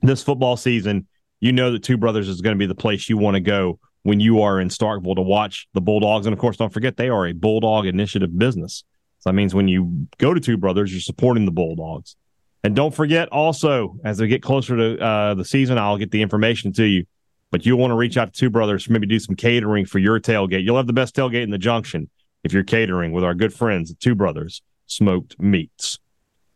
This 0.00 0.22
football 0.22 0.56
season, 0.56 1.06
you 1.38 1.52
know 1.52 1.70
that 1.72 1.82
Two 1.82 1.98
Brothers 1.98 2.28
is 2.28 2.40
going 2.40 2.56
to 2.56 2.58
be 2.58 2.64
the 2.64 2.74
place 2.74 3.10
you 3.10 3.18
want 3.18 3.34
to 3.34 3.40
go 3.40 3.78
when 4.04 4.20
you 4.20 4.40
are 4.40 4.58
in 4.58 4.68
Starkville 4.68 5.16
to 5.16 5.22
watch 5.22 5.68
the 5.74 5.82
Bulldogs. 5.82 6.26
And 6.26 6.32
of 6.32 6.38
course, 6.38 6.56
don't 6.56 6.72
forget 6.72 6.96
they 6.96 7.10
are 7.10 7.26
a 7.26 7.32
Bulldog 7.32 7.84
Initiative 7.84 8.38
business. 8.38 8.84
So 9.18 9.28
that 9.28 9.34
means 9.34 9.54
when 9.54 9.68
you 9.68 10.08
go 10.16 10.32
to 10.32 10.40
Two 10.40 10.56
Brothers, 10.56 10.92
you're 10.92 11.00
supporting 11.02 11.44
the 11.44 11.52
Bulldogs. 11.52 12.16
And 12.64 12.74
don't 12.74 12.94
forget 12.94 13.28
also, 13.28 13.98
as 14.02 14.18
we 14.18 14.28
get 14.28 14.42
closer 14.42 14.76
to 14.76 15.04
uh, 15.04 15.34
the 15.34 15.44
season, 15.44 15.76
I'll 15.76 15.98
get 15.98 16.10
the 16.10 16.22
information 16.22 16.72
to 16.74 16.84
you. 16.84 17.04
But 17.50 17.64
you'll 17.64 17.78
want 17.78 17.92
to 17.92 17.96
reach 17.96 18.16
out 18.16 18.32
to 18.32 18.38
Two 18.38 18.50
Brothers, 18.50 18.88
maybe 18.90 19.06
do 19.06 19.18
some 19.18 19.36
catering 19.36 19.86
for 19.86 19.98
your 19.98 20.20
tailgate. 20.20 20.64
You'll 20.64 20.76
have 20.76 20.86
the 20.86 20.92
best 20.92 21.14
tailgate 21.14 21.42
in 21.42 21.50
the 21.50 21.58
junction 21.58 22.10
if 22.44 22.52
you're 22.52 22.64
catering 22.64 23.12
with 23.12 23.24
our 23.24 23.34
good 23.34 23.54
friends 23.54 23.90
at 23.90 24.00
Two 24.00 24.14
Brothers 24.14 24.62
Smoked 24.86 25.38
Meats. 25.40 25.98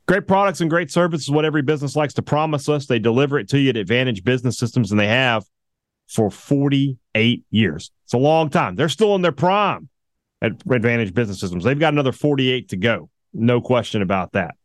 Great 0.06 0.26
products 0.26 0.60
and 0.60 0.68
great 0.68 0.90
service 0.90 1.22
is 1.22 1.30
what 1.30 1.44
every 1.44 1.62
business 1.62 1.94
likes 1.94 2.14
to 2.14 2.22
promise 2.22 2.68
us. 2.68 2.86
They 2.86 2.98
deliver 2.98 3.38
it 3.38 3.48
to 3.50 3.58
you 3.58 3.70
at 3.70 3.76
Advantage 3.76 4.24
Business 4.24 4.58
Systems, 4.58 4.90
and 4.90 4.98
they 4.98 5.06
have 5.06 5.44
for 6.08 6.30
48 6.30 7.44
years. 7.50 7.92
It's 8.04 8.14
a 8.14 8.18
long 8.18 8.50
time. 8.50 8.74
They're 8.74 8.88
still 8.88 9.14
in 9.14 9.22
their 9.22 9.30
prime 9.30 9.88
at 10.42 10.52
Advantage 10.68 11.14
Business 11.14 11.38
Systems. 11.38 11.62
They've 11.62 11.78
got 11.78 11.92
another 11.92 12.12
48 12.12 12.70
to 12.70 12.76
go. 12.76 13.08
No 13.32 13.60
question 13.60 14.02
about 14.02 14.32
that. 14.32 14.56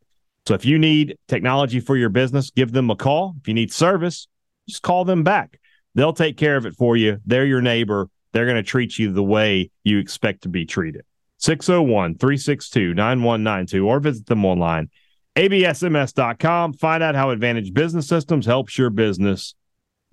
So 0.48 0.54
if 0.54 0.66
you 0.66 0.80
need 0.80 1.18
technology 1.28 1.80
for 1.80 1.98
your 1.98 2.10
business, 2.10 2.50
give 2.50 2.72
them 2.72 2.90
a 2.90 2.96
call. 2.96 3.36
If 3.40 3.48
you 3.48 3.54
need 3.54 3.72
service, 3.72 4.28
just 4.68 4.82
call 4.82 5.06
them 5.06 5.24
back. 5.24 5.60
They'll 5.96 6.14
take 6.14 6.38
care 6.38 6.58
of 6.58 6.66
it 6.66 6.76
for 6.76 6.96
you. 6.96 7.20
They're 7.26 7.46
your 7.46 7.62
neighbor. 7.62 8.10
They're 8.32 8.46
going 8.46 8.58
to 8.58 8.64
treat 8.64 9.00
you 9.00 9.12
the 9.12 9.24
way 9.24 9.72
you 9.84 9.98
expect 9.98 10.44
to 10.44 10.50
be 10.50 10.66
treated. 10.66 11.04
601 11.38 12.18
362 12.18 12.94
9192 12.94 13.88
or 13.88 14.00
visit 14.00 14.26
them 14.26 14.46
online 14.46 14.90
absms.com. 15.36 16.74
Find 16.74 17.04
out 17.04 17.16
how 17.16 17.30
Advantage 17.30 17.74
Business 17.74 18.08
Systems 18.08 18.46
helps 18.46 18.78
your 18.78 18.90
business 18.90 19.56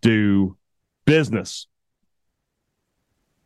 do 0.01 0.57
business. 1.05 1.67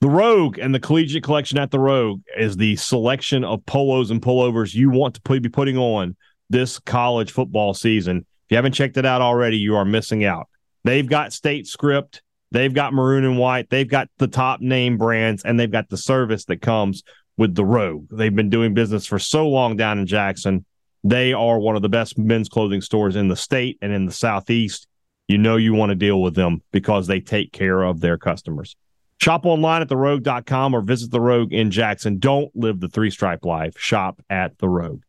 The 0.00 0.08
Rogue 0.08 0.58
and 0.58 0.74
the 0.74 0.80
Collegiate 0.80 1.22
Collection 1.22 1.58
at 1.58 1.70
the 1.70 1.78
Rogue 1.78 2.20
is 2.36 2.56
the 2.56 2.76
selection 2.76 3.44
of 3.44 3.64
polos 3.66 4.10
and 4.10 4.20
pullovers 4.20 4.74
you 4.74 4.90
want 4.90 5.14
to 5.14 5.40
be 5.40 5.48
putting 5.48 5.78
on 5.78 6.16
this 6.50 6.78
college 6.78 7.32
football 7.32 7.74
season. 7.74 8.18
If 8.18 8.50
you 8.50 8.56
haven't 8.56 8.72
checked 8.72 8.96
it 8.96 9.06
out 9.06 9.22
already, 9.22 9.56
you 9.56 9.74
are 9.76 9.84
missing 9.84 10.24
out. 10.24 10.48
They've 10.84 11.08
got 11.08 11.32
state 11.32 11.66
script, 11.66 12.22
they've 12.50 12.72
got 12.72 12.92
maroon 12.92 13.24
and 13.24 13.38
white, 13.38 13.70
they've 13.70 13.88
got 13.88 14.08
the 14.18 14.28
top 14.28 14.60
name 14.60 14.98
brands, 14.98 15.44
and 15.44 15.58
they've 15.58 15.70
got 15.70 15.88
the 15.88 15.96
service 15.96 16.44
that 16.46 16.62
comes 16.62 17.02
with 17.36 17.54
the 17.54 17.64
Rogue. 17.64 18.06
They've 18.10 18.34
been 18.34 18.50
doing 18.50 18.74
business 18.74 19.06
for 19.06 19.18
so 19.18 19.48
long 19.48 19.76
down 19.76 19.98
in 19.98 20.06
Jackson. 20.06 20.64
They 21.04 21.32
are 21.32 21.58
one 21.58 21.76
of 21.76 21.82
the 21.82 21.88
best 21.88 22.18
men's 22.18 22.48
clothing 22.48 22.80
stores 22.80 23.16
in 23.16 23.28
the 23.28 23.36
state 23.36 23.78
and 23.82 23.92
in 23.92 24.06
the 24.06 24.12
Southeast. 24.12 24.86
You 25.28 25.38
know 25.38 25.56
you 25.56 25.74
want 25.74 25.90
to 25.90 25.96
deal 25.96 26.22
with 26.22 26.34
them 26.34 26.62
because 26.72 27.06
they 27.06 27.20
take 27.20 27.52
care 27.52 27.82
of 27.82 28.00
their 28.00 28.16
customers. 28.16 28.76
Shop 29.18 29.46
online 29.46 29.82
at 29.82 29.88
therogue.com 29.88 30.74
or 30.74 30.82
visit 30.82 31.10
the 31.10 31.20
Rogue 31.20 31.52
in 31.52 31.70
Jackson. 31.70 32.18
Don't 32.18 32.54
live 32.54 32.80
the 32.80 32.88
three 32.88 33.10
stripe 33.10 33.44
life. 33.44 33.78
Shop 33.78 34.20
at 34.28 34.58
the 34.58 34.68
Rogue. 34.68 35.02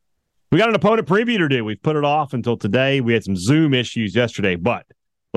We 0.51 0.57
got 0.57 0.69
an 0.69 0.75
opponent 0.75 1.07
preview 1.07 1.37
to 1.39 1.49
do. 1.49 1.65
We've 1.65 1.81
put 1.81 1.97
it 1.97 2.05
off 2.05 2.33
until 2.33 2.57
today. 2.57 3.01
We 3.01 3.13
had 3.13 3.23
some 3.23 3.35
Zoom 3.35 3.73
issues 3.73 4.15
yesterday, 4.15 4.55
but 4.55 4.85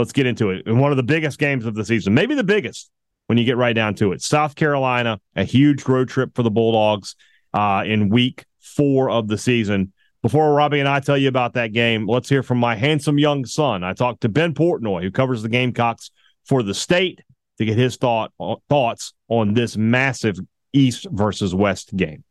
let's 0.01 0.13
get 0.13 0.27
into 0.27 0.51
it. 0.51 0.67
In 0.67 0.79
one 0.79 0.91
of 0.91 0.97
the 0.97 1.03
biggest 1.03 1.39
games 1.39 1.67
of 1.67 1.75
the 1.75 1.85
season, 1.85 2.15
maybe 2.15 2.35
the 2.35 2.43
biggest 2.43 2.91
when 3.27 3.39
you 3.39 3.45
get 3.45 3.57
right 3.57 3.75
down 3.75 3.95
to 3.95 4.13
it. 4.13 4.23
South 4.23 4.57
Carolina, 4.57 5.21
a 5.37 5.45
huge 5.45 5.87
road 5.87 6.09
trip 6.09 6.35
for 6.35 6.43
the 6.43 6.51
Bulldogs 6.51 7.15
uh, 7.55 7.85
in 7.87 8.09
week 8.09 8.45
four 8.59 9.09
of 9.11 9.29
the 9.29 9.39
season. 9.39 9.93
Before 10.23 10.53
Robbie 10.53 10.81
and 10.81 10.89
I 10.89 11.01
tell 11.01 11.17
you 11.17 11.29
about 11.29 11.55
that 11.55 11.73
game, 11.73 12.07
let's 12.09 12.29
hear 12.29 12.43
from 12.43 12.59
my 12.59 12.75
handsome 12.75 13.19
young 13.19 13.45
son. 13.45 13.85
I 13.85 13.93
talked 13.93 14.23
to 14.23 14.29
Ben 14.29 14.53
Portnoy, 14.53 15.03
who 15.03 15.11
covers 15.11 15.43
the 15.43 15.49
Gamecocks 15.49 16.11
for 16.45 16.63
the 16.63 16.75
state, 16.75 17.21
to 17.59 17.65
get 17.67 17.77
his 17.77 17.97
thought 17.97 18.33
uh, 18.41 18.57
thoughts 18.69 19.13
on 19.29 19.55
this 19.55 19.77
massive 19.77 20.39
East 20.73 21.07
versus 21.11 21.55
West 21.55 21.95
game. 21.95 22.25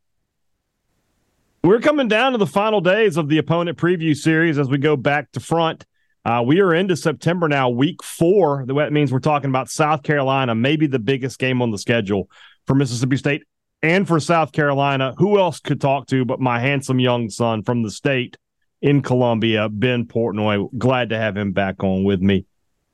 We're 1.64 1.82
coming 1.82 2.08
down 2.08 2.32
to 2.32 2.38
the 2.38 2.48
final 2.48 2.82
days 2.82 3.16
of 3.16 3.30
the 3.30 3.38
opponent 3.38 3.78
preview 3.78 4.18
series 4.18 4.58
as 4.58 4.70
we 4.70 4.80
go 4.80 4.96
back 4.96 5.32
to 5.34 5.40
front. 5.40 5.86
Uh, 6.30 6.44
we 6.44 6.60
are 6.60 6.76
into 6.76 6.96
September 6.96 7.48
now, 7.48 7.70
week 7.70 8.04
four. 8.04 8.64
That 8.68 8.94
means 8.94 9.12
we're 9.12 9.18
talking 9.18 9.50
about 9.50 9.68
South 9.68 10.04
Carolina, 10.04 10.54
maybe 10.54 10.86
the 10.86 11.00
biggest 11.00 11.40
game 11.40 11.60
on 11.60 11.72
the 11.72 11.78
schedule 11.80 12.30
for 12.68 12.76
Mississippi 12.76 13.18
State 13.18 13.44
and 13.82 14.08
for 14.08 14.20
South 14.20 14.52
Carolina. 14.52 15.16
Who 15.18 15.40
else 15.40 15.60
could 15.60 15.82
talk 15.82 16.06
to 16.10 16.26
but 16.26 16.40
my 16.40 16.60
handsome 16.60 17.00
young 17.00 17.32
son 17.32 17.64
from 17.64 17.82
the 17.82 17.90
state 17.90 18.38
in 18.80 19.02
Columbia, 19.02 19.70
Ben 19.70 20.06
Portnoy? 20.06 20.70
Glad 20.78 21.10
to 21.10 21.18
have 21.18 21.36
him 21.36 21.52
back 21.52 21.84
on 21.84 22.04
with 22.04 22.22
me. 22.22 22.46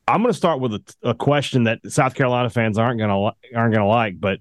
I'm 0.08 0.22
going 0.22 0.32
to 0.32 0.38
start 0.38 0.62
with 0.62 0.74
a, 0.76 0.96
a 1.04 1.14
question 1.14 1.66
that 1.66 1.80
South 1.92 2.16
Carolina 2.16 2.50
fans 2.50 2.78
aren't 2.78 3.00
going 3.00 3.10
to 3.10 3.58
aren't 3.58 3.74
going 3.74 3.86
to 3.86 3.86
like, 3.86 4.18
but 4.18 4.40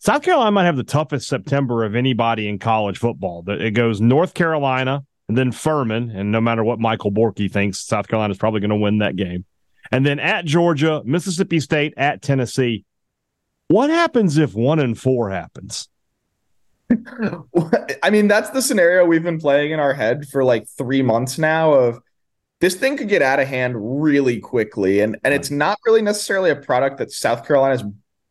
South 0.00 0.24
Carolina 0.24 0.50
might 0.50 0.64
have 0.64 0.76
the 0.76 0.82
toughest 0.82 1.28
September 1.28 1.84
of 1.84 1.94
anybody 1.94 2.48
in 2.48 2.58
college 2.58 2.98
football. 2.98 3.44
It 3.46 3.74
goes 3.74 4.00
North 4.00 4.34
Carolina 4.34 5.04
and 5.28 5.38
then 5.38 5.52
Furman, 5.52 6.10
and 6.10 6.30
no 6.30 6.40
matter 6.40 6.62
what 6.62 6.78
Michael 6.78 7.12
Borky 7.12 7.50
thinks, 7.50 7.78
South 7.78 8.08
Carolina 8.08 8.32
is 8.32 8.38
probably 8.38 8.60
going 8.60 8.70
to 8.70 8.76
win 8.76 8.98
that 8.98 9.16
game. 9.16 9.44
And 9.90 10.04
then 10.04 10.18
at 10.18 10.44
Georgia, 10.44 11.02
Mississippi 11.04 11.60
State, 11.60 11.94
at 11.96 12.22
Tennessee. 12.22 12.84
What 13.68 13.90
happens 13.90 14.36
if 14.36 14.54
one 14.54 14.78
and 14.78 14.98
four 14.98 15.30
happens? 15.30 15.88
I 18.02 18.10
mean, 18.10 18.28
that's 18.28 18.50
the 18.50 18.60
scenario 18.60 19.06
we've 19.06 19.22
been 19.22 19.40
playing 19.40 19.72
in 19.72 19.80
our 19.80 19.94
head 19.94 20.28
for 20.28 20.44
like 20.44 20.68
three 20.68 21.02
months 21.02 21.38
now 21.38 21.72
of 21.72 22.00
this 22.60 22.74
thing 22.74 22.96
could 22.96 23.08
get 23.08 23.22
out 23.22 23.40
of 23.40 23.48
hand 23.48 23.74
really 24.02 24.40
quickly. 24.40 25.00
And 25.00 25.16
and 25.24 25.32
it's 25.32 25.50
not 25.50 25.78
really 25.86 26.02
necessarily 26.02 26.50
a 26.50 26.56
product 26.56 26.98
that 26.98 27.10
South 27.10 27.46
Carolina's 27.46 27.84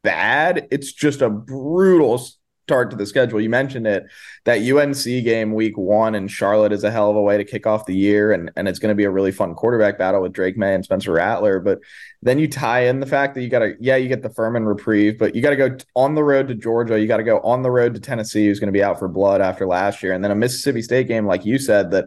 bad. 0.04 0.68
It's 0.72 0.92
just 0.92 1.22
a 1.22 1.30
brutal 1.30 2.24
start 2.66 2.90
to 2.90 2.96
the 2.96 3.06
schedule. 3.06 3.42
You 3.42 3.50
mentioned 3.50 3.86
it. 3.86 4.06
That 4.46 4.60
UNC 4.60 5.04
game 5.04 5.54
week 5.54 5.78
one 5.78 6.16
in 6.16 6.28
Charlotte 6.28 6.72
is 6.72 6.84
a 6.84 6.92
hell 6.92 7.10
of 7.10 7.16
a 7.16 7.22
way 7.22 7.38
to 7.38 7.44
kick 7.44 7.68
off 7.68 7.86
the 7.86 7.96
year. 7.96 8.32
And, 8.32 8.52
and 8.56 8.68
it's 8.68 8.80
going 8.80 8.90
to 8.90 8.96
be 8.96 9.04
a 9.04 9.10
really 9.10 9.32
fun 9.32 9.54
quarterback 9.54 9.98
battle 9.98 10.22
with 10.22 10.34
Drake 10.34 10.58
Maye 10.58 10.74
and 10.74 10.84
Spencer 10.84 11.12
Rattler. 11.12 11.60
But 11.60 11.80
then 12.22 12.40
you 12.40 12.48
tie 12.48 12.86
in 12.86 13.00
the 13.02 13.06
fact 13.06 13.36
that 13.36 13.42
you 13.42 13.50
got 13.50 13.60
to, 13.60 13.76
yeah, 13.80 13.98
you 13.98 14.08
get 14.08 14.22
the 14.22 14.30
Furman 14.30 14.66
reprieve, 14.66 15.20
but 15.20 15.36
you 15.36 15.42
got 15.42 15.50
to 15.50 15.56
go 15.56 15.78
on 15.96 16.16
the 16.16 16.24
road 16.24 16.48
to 16.48 16.56
Georgia. 16.56 17.00
You 17.00 17.08
got 17.08 17.18
to 17.18 17.24
go 17.24 17.40
on 17.42 17.64
the 17.64 17.72
road 17.72 17.94
to 17.96 18.00
Tennessee, 18.00 18.48
who's 18.48 18.60
going 18.60 18.72
to 18.72 18.78
be 18.78 18.84
out 18.84 18.98
for 18.98 19.10
blood 19.10 19.42
after 19.42 19.68
last 19.68 20.02
year. 20.02 20.14
And 20.14 20.24
then 20.24 20.32
a 20.32 20.36
Mississippi 20.36 20.82
State 20.82 21.08
game, 21.08 21.26
like 21.26 21.46
you 21.46 21.60
said, 21.60 21.92
that 21.92 22.06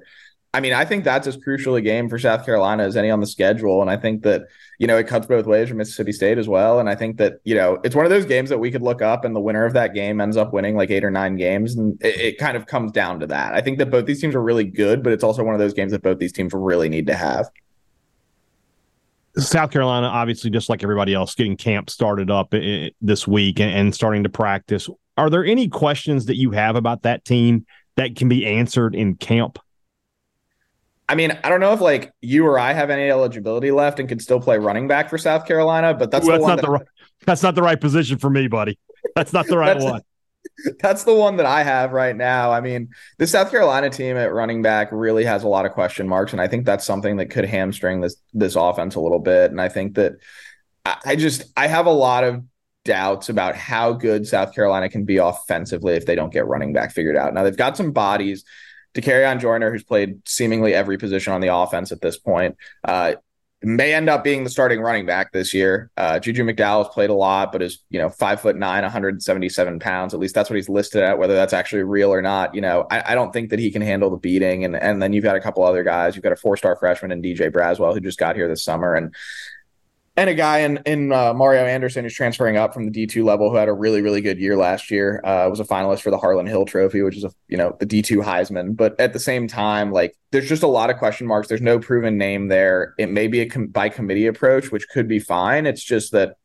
I 0.56 0.60
mean, 0.60 0.72
I 0.72 0.86
think 0.86 1.04
that's 1.04 1.26
as 1.26 1.36
crucial 1.36 1.76
a 1.76 1.82
game 1.82 2.08
for 2.08 2.18
South 2.18 2.46
Carolina 2.46 2.84
as 2.84 2.96
any 2.96 3.10
on 3.10 3.20
the 3.20 3.26
schedule. 3.26 3.82
And 3.82 3.90
I 3.90 3.98
think 3.98 4.22
that, 4.22 4.46
you 4.78 4.86
know, 4.86 4.96
it 4.96 5.06
cuts 5.06 5.26
both 5.26 5.44
ways 5.44 5.68
for 5.68 5.74
Mississippi 5.74 6.12
State 6.12 6.38
as 6.38 6.48
well. 6.48 6.80
And 6.80 6.88
I 6.88 6.94
think 6.94 7.18
that, 7.18 7.40
you 7.44 7.54
know, 7.54 7.78
it's 7.84 7.94
one 7.94 8.06
of 8.06 8.10
those 8.10 8.24
games 8.24 8.48
that 8.48 8.56
we 8.56 8.70
could 8.70 8.80
look 8.80 9.02
up 9.02 9.26
and 9.26 9.36
the 9.36 9.40
winner 9.40 9.66
of 9.66 9.74
that 9.74 9.92
game 9.92 10.18
ends 10.18 10.38
up 10.38 10.54
winning 10.54 10.74
like 10.74 10.90
eight 10.90 11.04
or 11.04 11.10
nine 11.10 11.36
games. 11.36 11.76
And 11.76 12.02
it, 12.02 12.20
it 12.20 12.38
kind 12.38 12.56
of 12.56 12.64
comes 12.64 12.90
down 12.90 13.20
to 13.20 13.26
that. 13.26 13.52
I 13.52 13.60
think 13.60 13.76
that 13.76 13.90
both 13.90 14.06
these 14.06 14.18
teams 14.18 14.34
are 14.34 14.42
really 14.42 14.64
good, 14.64 15.02
but 15.02 15.12
it's 15.12 15.22
also 15.22 15.44
one 15.44 15.54
of 15.54 15.60
those 15.60 15.74
games 15.74 15.92
that 15.92 16.02
both 16.02 16.18
these 16.18 16.32
teams 16.32 16.54
really 16.54 16.88
need 16.88 17.06
to 17.08 17.14
have. 17.14 17.50
South 19.36 19.70
Carolina, 19.70 20.06
obviously, 20.06 20.48
just 20.48 20.70
like 20.70 20.82
everybody 20.82 21.12
else, 21.12 21.34
getting 21.34 21.58
camp 21.58 21.90
started 21.90 22.30
up 22.30 22.54
this 23.02 23.28
week 23.28 23.60
and 23.60 23.94
starting 23.94 24.22
to 24.22 24.30
practice. 24.30 24.88
Are 25.18 25.28
there 25.28 25.44
any 25.44 25.68
questions 25.68 26.24
that 26.24 26.38
you 26.38 26.52
have 26.52 26.76
about 26.76 27.02
that 27.02 27.26
team 27.26 27.66
that 27.96 28.16
can 28.16 28.30
be 28.30 28.46
answered 28.46 28.94
in 28.94 29.16
camp? 29.16 29.58
I 31.08 31.14
mean, 31.14 31.38
I 31.44 31.48
don't 31.48 31.60
know 31.60 31.72
if 31.72 31.80
like 31.80 32.12
you 32.20 32.46
or 32.46 32.58
I 32.58 32.72
have 32.72 32.90
any 32.90 33.08
eligibility 33.08 33.70
left 33.70 34.00
and 34.00 34.08
can 34.08 34.18
still 34.18 34.40
play 34.40 34.58
running 34.58 34.88
back 34.88 35.08
for 35.08 35.18
South 35.18 35.46
Carolina, 35.46 35.94
but 35.94 36.10
that's, 36.10 36.26
that's 36.26 36.44
not 36.44 36.56
that, 36.56 36.64
the 36.64 36.70
right, 36.70 36.86
that's 37.24 37.42
not 37.42 37.54
the 37.54 37.62
right 37.62 37.80
position 37.80 38.18
for 38.18 38.28
me, 38.28 38.48
buddy. 38.48 38.78
That's 39.14 39.32
not 39.32 39.46
the 39.46 39.58
right 39.58 39.78
one. 39.78 40.02
That's 40.80 41.02
the 41.02 41.14
one 41.14 41.36
that 41.38 41.46
I 41.46 41.64
have 41.64 41.90
right 41.92 42.16
now. 42.16 42.52
I 42.52 42.60
mean, 42.60 42.90
the 43.18 43.26
South 43.26 43.50
Carolina 43.50 43.90
team 43.90 44.16
at 44.16 44.32
running 44.32 44.62
back 44.62 44.88
really 44.92 45.24
has 45.24 45.42
a 45.42 45.48
lot 45.48 45.66
of 45.66 45.72
question 45.72 46.08
marks, 46.08 46.32
and 46.32 46.40
I 46.40 46.46
think 46.46 46.64
that's 46.64 46.86
something 46.86 47.16
that 47.16 47.26
could 47.26 47.44
hamstring 47.44 48.00
this 48.00 48.16
this 48.32 48.54
offense 48.54 48.94
a 48.94 49.00
little 49.00 49.18
bit. 49.18 49.50
And 49.50 49.60
I 49.60 49.68
think 49.68 49.96
that 49.96 50.14
I 51.04 51.16
just 51.16 51.52
I 51.56 51.66
have 51.66 51.86
a 51.86 51.92
lot 51.92 52.24
of 52.24 52.44
doubts 52.84 53.28
about 53.28 53.56
how 53.56 53.92
good 53.92 54.26
South 54.26 54.54
Carolina 54.54 54.88
can 54.88 55.04
be 55.04 55.16
offensively 55.16 55.94
if 55.94 56.06
they 56.06 56.14
don't 56.14 56.32
get 56.32 56.46
running 56.46 56.72
back 56.72 56.92
figured 56.92 57.16
out. 57.16 57.34
Now 57.34 57.42
they've 57.42 57.56
got 57.56 57.76
some 57.76 57.92
bodies. 57.92 58.44
Dakereon 58.96 59.40
Joyner, 59.40 59.70
who's 59.70 59.84
played 59.84 60.26
seemingly 60.26 60.74
every 60.74 60.96
position 60.96 61.32
on 61.32 61.40
the 61.40 61.54
offense 61.54 61.92
at 61.92 62.00
this 62.00 62.18
point, 62.18 62.56
uh, 62.84 63.14
may 63.62 63.94
end 63.94 64.08
up 64.08 64.22
being 64.22 64.44
the 64.44 64.50
starting 64.50 64.80
running 64.80 65.06
back 65.06 65.32
this 65.32 65.52
year. 65.52 65.90
Uh, 65.96 66.18
Juju 66.18 66.44
McDowell 66.44 66.84
has 66.84 66.88
played 66.92 67.10
a 67.10 67.14
lot, 67.14 67.52
but 67.52 67.62
is 67.62 67.82
you 67.90 67.98
know 67.98 68.08
five 68.08 68.40
foot 68.40 68.56
nine, 68.56 68.82
177 68.82 69.78
pounds. 69.80 70.14
At 70.14 70.20
least 70.20 70.34
that's 70.34 70.48
what 70.48 70.56
he's 70.56 70.68
listed 70.68 71.02
at. 71.02 71.18
Whether 71.18 71.34
that's 71.34 71.52
actually 71.52 71.82
real 71.82 72.12
or 72.12 72.22
not, 72.22 72.54
you 72.54 72.60
know, 72.60 72.86
I, 72.90 73.12
I 73.12 73.14
don't 73.14 73.32
think 73.32 73.50
that 73.50 73.58
he 73.58 73.70
can 73.70 73.82
handle 73.82 74.10
the 74.10 74.18
beating. 74.18 74.64
And 74.64 74.76
and 74.76 75.02
then 75.02 75.12
you've 75.12 75.24
got 75.24 75.36
a 75.36 75.40
couple 75.40 75.64
other 75.64 75.82
guys. 75.82 76.14
You've 76.14 76.22
got 76.22 76.32
a 76.32 76.36
four 76.36 76.56
star 76.56 76.76
freshman 76.76 77.12
and 77.12 77.24
Djay 77.24 77.50
Braswell 77.50 77.94
who 77.94 78.00
just 78.00 78.18
got 78.18 78.36
here 78.36 78.48
this 78.48 78.62
summer, 78.62 78.94
and 78.94 79.14
and 80.16 80.30
a 80.30 80.34
guy 80.34 80.58
in 80.58 80.78
in 80.86 81.12
uh, 81.12 81.34
Mario 81.34 81.64
Anderson 81.64 82.04
who's 82.04 82.14
transferring 82.14 82.56
up 82.56 82.72
from 82.72 82.86
the 82.86 82.90
D 82.90 83.06
two 83.06 83.24
level 83.24 83.50
who 83.50 83.56
had 83.56 83.68
a 83.68 83.72
really 83.72 84.00
really 84.00 84.20
good 84.20 84.38
year 84.38 84.56
last 84.56 84.90
year. 84.90 85.20
Uh, 85.24 85.48
was 85.48 85.60
a 85.60 85.64
finalist 85.64 86.00
for 86.00 86.10
the 86.10 86.18
Harlon 86.18 86.46
Hill 86.46 86.64
Trophy, 86.64 87.02
which 87.02 87.16
is 87.16 87.24
a 87.24 87.30
you 87.48 87.56
know 87.56 87.76
the 87.78 87.86
D 87.86 88.02
two 88.02 88.18
Heisman. 88.18 88.76
But 88.76 88.98
at 88.98 89.12
the 89.12 89.20
same 89.20 89.46
time, 89.46 89.92
like 89.92 90.16
there's 90.32 90.48
just 90.48 90.62
a 90.62 90.68
lot 90.68 90.90
of 90.90 90.96
question 90.96 91.26
marks. 91.26 91.48
There's 91.48 91.60
no 91.60 91.78
proven 91.78 92.16
name 92.16 92.48
there. 92.48 92.94
It 92.98 93.10
may 93.10 93.28
be 93.28 93.40
a 93.40 93.48
com- 93.48 93.68
by 93.68 93.88
committee 93.88 94.26
approach, 94.26 94.72
which 94.72 94.88
could 94.88 95.08
be 95.08 95.18
fine. 95.18 95.66
It's 95.66 95.84
just 95.84 96.12
that 96.12 96.36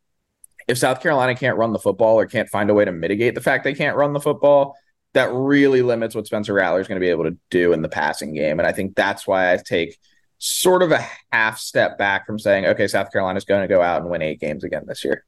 if 0.68 0.78
South 0.78 1.00
Carolina 1.00 1.34
can't 1.34 1.56
run 1.56 1.72
the 1.72 1.78
football 1.78 2.18
or 2.18 2.26
can't 2.26 2.48
find 2.48 2.70
a 2.70 2.74
way 2.74 2.84
to 2.84 2.92
mitigate 2.92 3.34
the 3.34 3.40
fact 3.40 3.64
they 3.64 3.74
can't 3.74 3.96
run 3.96 4.12
the 4.12 4.20
football, 4.20 4.76
that 5.14 5.30
really 5.32 5.82
limits 5.82 6.14
what 6.14 6.26
Spencer 6.26 6.54
Rattler 6.54 6.80
is 6.80 6.88
going 6.88 7.00
to 7.00 7.04
be 7.04 7.10
able 7.10 7.24
to 7.24 7.36
do 7.50 7.72
in 7.72 7.82
the 7.82 7.88
passing 7.88 8.34
game. 8.34 8.60
And 8.60 8.66
I 8.66 8.72
think 8.72 8.94
that's 8.94 9.26
why 9.26 9.52
I 9.52 9.56
take 9.56 9.98
sort 10.44 10.82
of 10.82 10.90
a 10.90 11.06
half 11.30 11.56
step 11.56 11.96
back 11.96 12.26
from 12.26 12.36
saying, 12.36 12.66
okay, 12.66 12.88
South 12.88 13.12
Carolina 13.12 13.36
is 13.36 13.44
going 13.44 13.62
to 13.62 13.68
go 13.68 13.80
out 13.80 14.02
and 14.02 14.10
win 14.10 14.22
eight 14.22 14.40
games 14.40 14.64
again 14.64 14.82
this 14.88 15.04
year. 15.04 15.24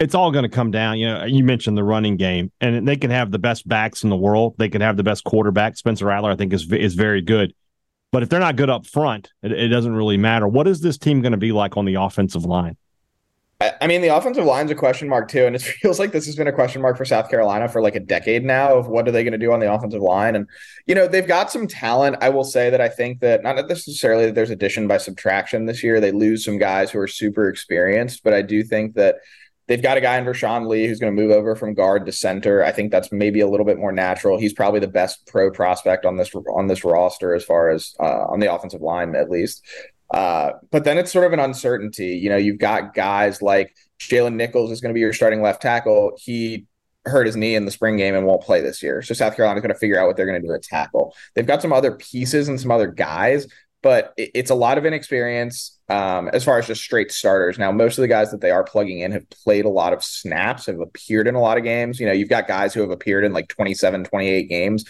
It's 0.00 0.14
all 0.14 0.30
going 0.30 0.44
to 0.44 0.48
come 0.48 0.70
down. 0.70 0.98
You 0.98 1.08
know, 1.08 1.24
you 1.24 1.44
mentioned 1.44 1.76
the 1.76 1.84
running 1.84 2.16
game, 2.16 2.50
and 2.58 2.88
they 2.88 2.96
can 2.96 3.10
have 3.10 3.30
the 3.30 3.38
best 3.38 3.68
backs 3.68 4.02
in 4.02 4.08
the 4.08 4.16
world. 4.16 4.54
They 4.56 4.70
can 4.70 4.80
have 4.80 4.96
the 4.96 5.02
best 5.02 5.24
quarterback. 5.24 5.76
Spencer 5.76 6.06
Rattler, 6.06 6.30
I 6.30 6.36
think, 6.36 6.54
is 6.54 6.70
is 6.72 6.94
very 6.94 7.20
good. 7.20 7.54
But 8.12 8.22
if 8.22 8.30
they're 8.30 8.40
not 8.40 8.56
good 8.56 8.70
up 8.70 8.86
front, 8.86 9.30
it, 9.42 9.52
it 9.52 9.68
doesn't 9.68 9.94
really 9.94 10.16
matter. 10.16 10.48
What 10.48 10.66
is 10.66 10.80
this 10.80 10.96
team 10.96 11.20
going 11.20 11.32
to 11.32 11.38
be 11.38 11.52
like 11.52 11.76
on 11.76 11.84
the 11.84 11.94
offensive 11.94 12.46
line? 12.46 12.76
I 13.58 13.86
mean, 13.86 14.02
the 14.02 14.08
offensive 14.08 14.44
line's 14.44 14.70
a 14.70 14.74
question 14.74 15.08
mark 15.08 15.28
too, 15.28 15.46
and 15.46 15.56
it 15.56 15.62
feels 15.82 15.98
like 15.98 16.12
this 16.12 16.26
has 16.26 16.36
been 16.36 16.46
a 16.46 16.52
question 16.52 16.82
mark 16.82 16.98
for 16.98 17.06
South 17.06 17.30
Carolina 17.30 17.68
for 17.68 17.80
like 17.80 17.94
a 17.94 18.00
decade 18.00 18.44
now. 18.44 18.76
Of 18.76 18.88
what 18.88 19.08
are 19.08 19.10
they 19.10 19.24
going 19.24 19.32
to 19.32 19.38
do 19.38 19.52
on 19.52 19.60
the 19.60 19.72
offensive 19.72 20.02
line? 20.02 20.36
And 20.36 20.46
you 20.86 20.94
know, 20.94 21.08
they've 21.08 21.26
got 21.26 21.50
some 21.50 21.66
talent. 21.66 22.16
I 22.20 22.28
will 22.28 22.44
say 22.44 22.68
that 22.68 22.82
I 22.82 22.90
think 22.90 23.20
that 23.20 23.42
not 23.42 23.56
necessarily 23.66 24.26
that 24.26 24.34
there's 24.34 24.50
addition 24.50 24.86
by 24.86 24.98
subtraction 24.98 25.64
this 25.64 25.82
year. 25.82 26.00
They 26.00 26.12
lose 26.12 26.44
some 26.44 26.58
guys 26.58 26.90
who 26.90 26.98
are 26.98 27.08
super 27.08 27.48
experienced, 27.48 28.22
but 28.22 28.34
I 28.34 28.42
do 28.42 28.62
think 28.62 28.94
that 28.96 29.16
they've 29.68 29.82
got 29.82 29.96
a 29.96 30.02
guy 30.02 30.18
in 30.18 30.24
Vershon 30.24 30.68
Lee 30.68 30.86
who's 30.86 31.00
going 31.00 31.14
to 31.14 31.22
move 31.22 31.30
over 31.30 31.56
from 31.56 31.72
guard 31.72 32.04
to 32.06 32.12
center. 32.12 32.62
I 32.62 32.72
think 32.72 32.92
that's 32.92 33.10
maybe 33.10 33.40
a 33.40 33.48
little 33.48 33.66
bit 33.66 33.78
more 33.78 33.92
natural. 33.92 34.38
He's 34.38 34.52
probably 34.52 34.80
the 34.80 34.86
best 34.86 35.26
pro 35.26 35.50
prospect 35.50 36.04
on 36.04 36.18
this 36.18 36.34
on 36.34 36.66
this 36.66 36.84
roster 36.84 37.34
as 37.34 37.44
far 37.44 37.70
as 37.70 37.94
uh, 38.00 38.26
on 38.28 38.40
the 38.40 38.52
offensive 38.52 38.82
line 38.82 39.14
at 39.16 39.30
least. 39.30 39.64
Uh, 40.10 40.52
but 40.70 40.84
then 40.84 40.98
it's 40.98 41.12
sort 41.12 41.26
of 41.26 41.32
an 41.32 41.40
uncertainty. 41.40 42.16
You 42.16 42.28
know, 42.28 42.36
you've 42.36 42.58
got 42.58 42.94
guys 42.94 43.42
like 43.42 43.74
Jalen 43.98 44.34
Nichols 44.34 44.70
is 44.70 44.80
going 44.80 44.90
to 44.90 44.94
be 44.94 45.00
your 45.00 45.12
starting 45.12 45.42
left 45.42 45.62
tackle. 45.62 46.16
He 46.18 46.66
hurt 47.04 47.26
his 47.26 47.36
knee 47.36 47.54
in 47.54 47.64
the 47.64 47.70
spring 47.70 47.96
game 47.96 48.14
and 48.14 48.26
won't 48.26 48.42
play 48.42 48.60
this 48.60 48.82
year. 48.82 49.00
So 49.02 49.14
South 49.14 49.36
Carolina's 49.36 49.62
going 49.62 49.72
to 49.72 49.78
figure 49.78 49.98
out 49.98 50.06
what 50.06 50.16
they're 50.16 50.26
going 50.26 50.40
to 50.40 50.46
do 50.46 50.52
at 50.54 50.62
tackle. 50.62 51.14
They've 51.34 51.46
got 51.46 51.62
some 51.62 51.72
other 51.72 51.92
pieces 51.92 52.48
and 52.48 52.60
some 52.60 52.70
other 52.70 52.88
guys, 52.88 53.46
but 53.82 54.12
it's 54.16 54.50
a 54.50 54.54
lot 54.54 54.78
of 54.78 54.86
inexperience 54.86 55.78
um, 55.88 56.28
as 56.32 56.44
far 56.44 56.58
as 56.58 56.66
just 56.66 56.82
straight 56.82 57.12
starters. 57.12 57.58
Now, 57.58 57.70
most 57.70 57.98
of 57.98 58.02
the 58.02 58.08
guys 58.08 58.32
that 58.32 58.40
they 58.40 58.50
are 58.50 58.64
plugging 58.64 59.00
in 59.00 59.12
have 59.12 59.28
played 59.30 59.64
a 59.64 59.70
lot 59.70 59.92
of 59.92 60.02
snaps, 60.02 60.66
have 60.66 60.80
appeared 60.80 61.28
in 61.28 61.36
a 61.36 61.40
lot 61.40 61.58
of 61.58 61.64
games. 61.64 62.00
You 62.00 62.06
know, 62.06 62.12
you've 62.12 62.28
got 62.28 62.48
guys 62.48 62.74
who 62.74 62.80
have 62.80 62.90
appeared 62.90 63.24
in 63.24 63.32
like 63.32 63.48
27, 63.48 64.04
28 64.04 64.48
games. 64.48 64.84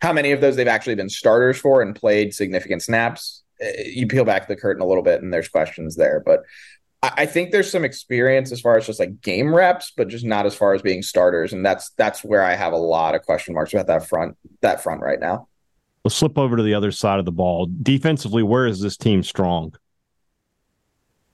How 0.00 0.12
many 0.12 0.32
of 0.32 0.40
those 0.40 0.56
they've 0.56 0.66
actually 0.66 0.96
been 0.96 1.10
starters 1.10 1.58
for 1.58 1.82
and 1.82 1.94
played 1.94 2.34
significant 2.34 2.82
snaps? 2.82 3.39
Uh, 3.62 3.82
you 3.84 4.06
peel 4.06 4.24
back 4.24 4.48
the 4.48 4.56
curtain 4.56 4.82
a 4.82 4.86
little 4.86 5.02
bit 5.02 5.22
and 5.22 5.32
there's 5.32 5.48
questions 5.48 5.96
there. 5.96 6.22
But 6.24 6.42
I, 7.02 7.24
think 7.24 7.50
there's 7.50 7.70
some 7.70 7.84
experience 7.84 8.52
as 8.52 8.60
far 8.60 8.76
as 8.76 8.86
just 8.86 9.00
like 9.00 9.22
game 9.22 9.54
reps, 9.54 9.92
but 9.96 10.08
just 10.08 10.24
not 10.24 10.44
as 10.44 10.54
far 10.54 10.74
as 10.74 10.82
being 10.82 11.02
starters. 11.02 11.52
And 11.52 11.64
that's 11.64 11.90
that's 11.90 12.22
where 12.22 12.42
I 12.42 12.54
have 12.54 12.74
a 12.74 12.78
lot 12.78 13.14
of 13.14 13.22
question 13.22 13.54
marks 13.54 13.72
about 13.72 13.86
that 13.86 14.06
front 14.06 14.36
that 14.60 14.82
front 14.82 15.00
right 15.00 15.18
now. 15.18 15.48
Let's 16.04 16.16
slip 16.16 16.36
over 16.36 16.56
to 16.56 16.62
the 16.62 16.74
other 16.74 16.92
side 16.92 17.18
of 17.18 17.24
the 17.24 17.32
ball. 17.32 17.68
Defensively, 17.82 18.42
where 18.42 18.66
is 18.66 18.80
this 18.80 18.96
team 18.96 19.22
strong? 19.22 19.74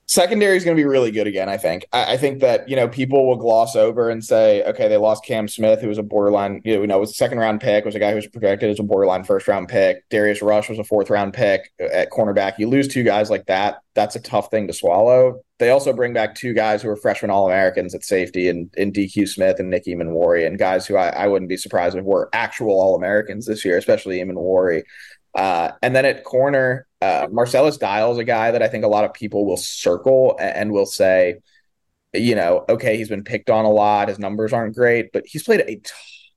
Secondary 0.07 0.55
is 0.55 0.63
going 0.63 0.75
to 0.75 0.81
be 0.81 0.85
really 0.85 1.11
good 1.11 1.27
again. 1.27 1.49
I 1.49 1.57
think. 1.57 1.85
I, 1.91 2.13
I, 2.13 2.17
think 2.17 2.39
that 2.39 2.67
you 2.67 2.75
know 2.75 2.87
people 2.87 3.27
will 3.27 3.35
gloss 3.35 3.75
over 3.75 4.09
and 4.09 4.23
say, 4.23 4.63
okay, 4.63 4.87
they 4.87 4.97
lost 4.97 5.25
Cam 5.25 5.47
Smith, 5.47 5.81
who 5.81 5.89
was 5.89 5.97
a 5.97 6.03
borderline, 6.03 6.61
you 6.63 6.87
know, 6.87 6.99
was 6.99 7.11
a 7.11 7.13
second 7.13 7.39
round 7.39 7.61
pick, 7.61 7.85
was 7.85 7.95
a 7.95 7.99
guy 7.99 8.09
who 8.09 8.15
was 8.15 8.27
projected 8.27 8.69
as 8.69 8.79
a 8.79 8.83
borderline 8.83 9.23
first 9.23 9.47
round 9.47 9.67
pick. 9.67 10.07
Darius 10.09 10.41
Rush 10.41 10.69
was 10.69 10.79
a 10.79 10.83
fourth 10.83 11.09
round 11.09 11.33
pick 11.33 11.71
at 11.79 12.09
cornerback. 12.09 12.57
You 12.57 12.69
lose 12.69 12.87
two 12.87 13.03
guys 13.03 13.29
like 13.29 13.45
that, 13.47 13.81
that's 13.93 14.15
a 14.15 14.21
tough 14.21 14.49
thing 14.49 14.67
to 14.67 14.73
swallow. 14.73 15.41
They 15.59 15.71
also 15.71 15.91
bring 15.91 16.13
back 16.13 16.35
two 16.35 16.53
guys 16.53 16.81
who 16.81 16.89
are 16.89 16.95
freshman 16.95 17.31
All 17.31 17.47
Americans 17.47 17.93
at 17.93 18.03
safety, 18.03 18.47
and 18.47 18.73
in 18.77 18.91
DQ 18.91 19.27
Smith 19.27 19.59
and 19.59 19.69
Nicky 19.69 19.93
Emmanwori, 19.93 20.47
and 20.47 20.57
guys 20.57 20.87
who 20.87 20.95
I, 20.95 21.09
I 21.09 21.27
wouldn't 21.27 21.49
be 21.49 21.57
surprised 21.57 21.97
if 21.97 22.05
were 22.05 22.29
actual 22.31 22.79
All 22.79 22.95
Americans 22.95 23.45
this 23.45 23.65
year, 23.65 23.77
especially 23.77 24.19
Emmanwori. 24.19 24.83
Uh, 25.35 25.71
and 25.83 25.95
then 25.95 26.05
at 26.05 26.23
corner, 26.23 26.86
uh, 27.01 27.27
Marcellus 27.31 27.77
Dial 27.77 28.11
is 28.11 28.17
a 28.17 28.23
guy 28.23 28.51
that 28.51 28.63
I 28.63 28.67
think 28.67 28.83
a 28.83 28.89
lot 28.89 29.05
of 29.05 29.13
people 29.13 29.45
will 29.45 29.57
circle 29.57 30.35
and 30.39 30.71
will 30.71 30.85
say, 30.85 31.37
you 32.13 32.35
know, 32.35 32.65
okay, 32.69 32.97
he's 32.97 33.09
been 33.09 33.23
picked 33.23 33.49
on 33.49 33.65
a 33.65 33.69
lot. 33.69 34.07
His 34.07 34.19
numbers 34.19 34.53
aren't 34.53 34.75
great, 34.75 35.11
but 35.11 35.25
he's 35.25 35.43
played 35.43 35.61
a 35.61 35.81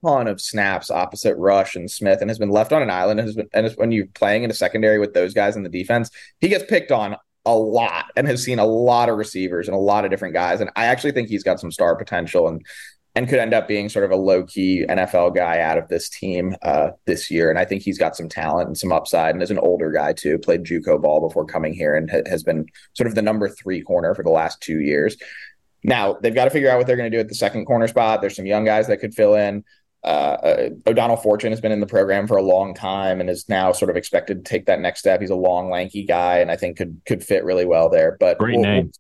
ton 0.05 0.27
of 0.27 0.41
snaps 0.41 0.91
opposite 0.91 1.37
Rush 1.37 1.77
and 1.77 1.91
Smith 1.91 2.21
and 2.21 2.29
has 2.29 2.39
been 2.39 2.51
left 2.51 2.73
on 2.73 2.83
an 2.83 2.91
island. 2.91 3.21
And, 3.21 3.29
has 3.29 3.37
been, 3.37 3.49
and 3.53 3.73
when 3.77 3.93
you're 3.93 4.07
playing 4.07 4.45
in 4.45 4.51
a 4.51 4.55
secondary 4.55 4.99
with 4.99 5.15
those 5.15 5.33
guys 5.33 5.57
in 5.57 5.63
the 5.63 5.69
defense, 5.69 6.11
he 6.41 6.49
gets 6.49 6.65
picked 6.65 6.93
on 6.93 7.17
a 7.47 7.57
lot 7.57 8.07
and 8.17 8.27
has 8.27 8.43
seen 8.43 8.59
a 8.59 8.67
lot 8.67 9.09
of 9.09 9.17
receivers 9.17 9.67
and 9.67 9.75
a 9.75 9.81
lot 9.81 10.05
of 10.05 10.11
different 10.11 10.35
guys. 10.35 10.61
And 10.61 10.71
I 10.77 10.87
actually 10.87 11.13
think 11.13 11.29
he's 11.29 11.43
got 11.43 11.61
some 11.61 11.73
star 11.73 11.97
potential. 11.97 12.49
And 12.49 12.65
and 13.15 13.29
could 13.29 13.39
end 13.41 13.53
up 13.53 13.67
being 13.67 13.89
sort 13.89 14.05
of 14.05 14.13
a 14.13 14.17
low 14.17 14.45
key 14.45 14.85
NFL 14.89 15.35
guy 15.35 15.61
out 15.61 15.79
of 15.79 15.89
this 15.89 16.09
team 16.09 16.55
uh, 16.63 16.91
this 17.07 17.31
year. 17.31 17.51
And 17.51 17.59
I 17.59 17.65
think 17.65 17.83
he's 17.83 17.99
got 17.99 18.15
some 18.17 18.29
talent 18.29 18.69
and 18.69 18.79
some 18.79 18.93
upside. 18.93 19.35
And 19.35 19.43
as 19.43 19.51
an 19.51 19.59
older 19.59 19.91
guy 19.91 20.13
too, 20.13 20.39
played 20.39 20.65
JUCO 20.65 21.03
ball 21.03 21.21
before 21.21 21.45
coming 21.45 21.73
here 21.73 21.97
and 21.97 22.09
ha- 22.09 22.23
has 22.27 22.43
been 22.43 22.67
sort 22.95 23.09
of 23.09 23.17
the 23.17 23.23
number 23.23 23.49
three 23.49 23.83
corner 23.83 24.15
for 24.15 24.23
the 24.23 24.31
last 24.31 24.61
two 24.61 24.81
years. 24.81 25.17
Now 25.83 26.15
they've 26.15 26.35
got 26.35 26.45
to 26.45 26.51
figure 26.51 26.71
out 26.71 26.79
what 26.79 26.87
they're 26.87 26.97
going 26.97 27.11
to 27.11 27.17
do 27.17 27.21
at 27.21 27.29
the 27.29 27.35
second 27.35 27.65
corner 27.65 27.89
spot. 27.89 28.21
There's 28.21 28.37
some 28.37 28.47
young 28.47 28.65
guys 28.65 28.87
that 28.87 28.99
could 28.99 29.15
fill 29.15 29.35
in. 29.35 29.65
Uh, 30.03 30.07
uh, 30.07 30.71
O'Donnell 30.87 31.17
Fortune 31.17 31.53
has 31.53 31.61
been 31.61 31.73
in 31.73 31.81
the 31.81 31.87
program 31.87 32.27
for 32.27 32.37
a 32.37 32.43
long 32.43 32.75
time 32.75 33.21
and 33.21 33.29
is 33.29 33.49
now 33.49 33.71
sort 33.73 33.91
of 33.91 33.97
expected 33.97 34.45
to 34.45 34.49
take 34.49 34.67
that 34.67 34.81
next 34.81 35.01
step. 35.01 35.21
He's 35.21 35.31
a 35.31 35.35
long, 35.35 35.69
lanky 35.69 36.05
guy, 36.05 36.39
and 36.39 36.51
I 36.51 36.57
think 36.57 36.79
could 36.79 37.03
could 37.05 37.23
fit 37.23 37.45
really 37.45 37.67
well 37.67 37.91
there. 37.91 38.17
But 38.19 38.39
great 38.39 38.57
we'll, 38.57 38.63
name. 38.63 38.93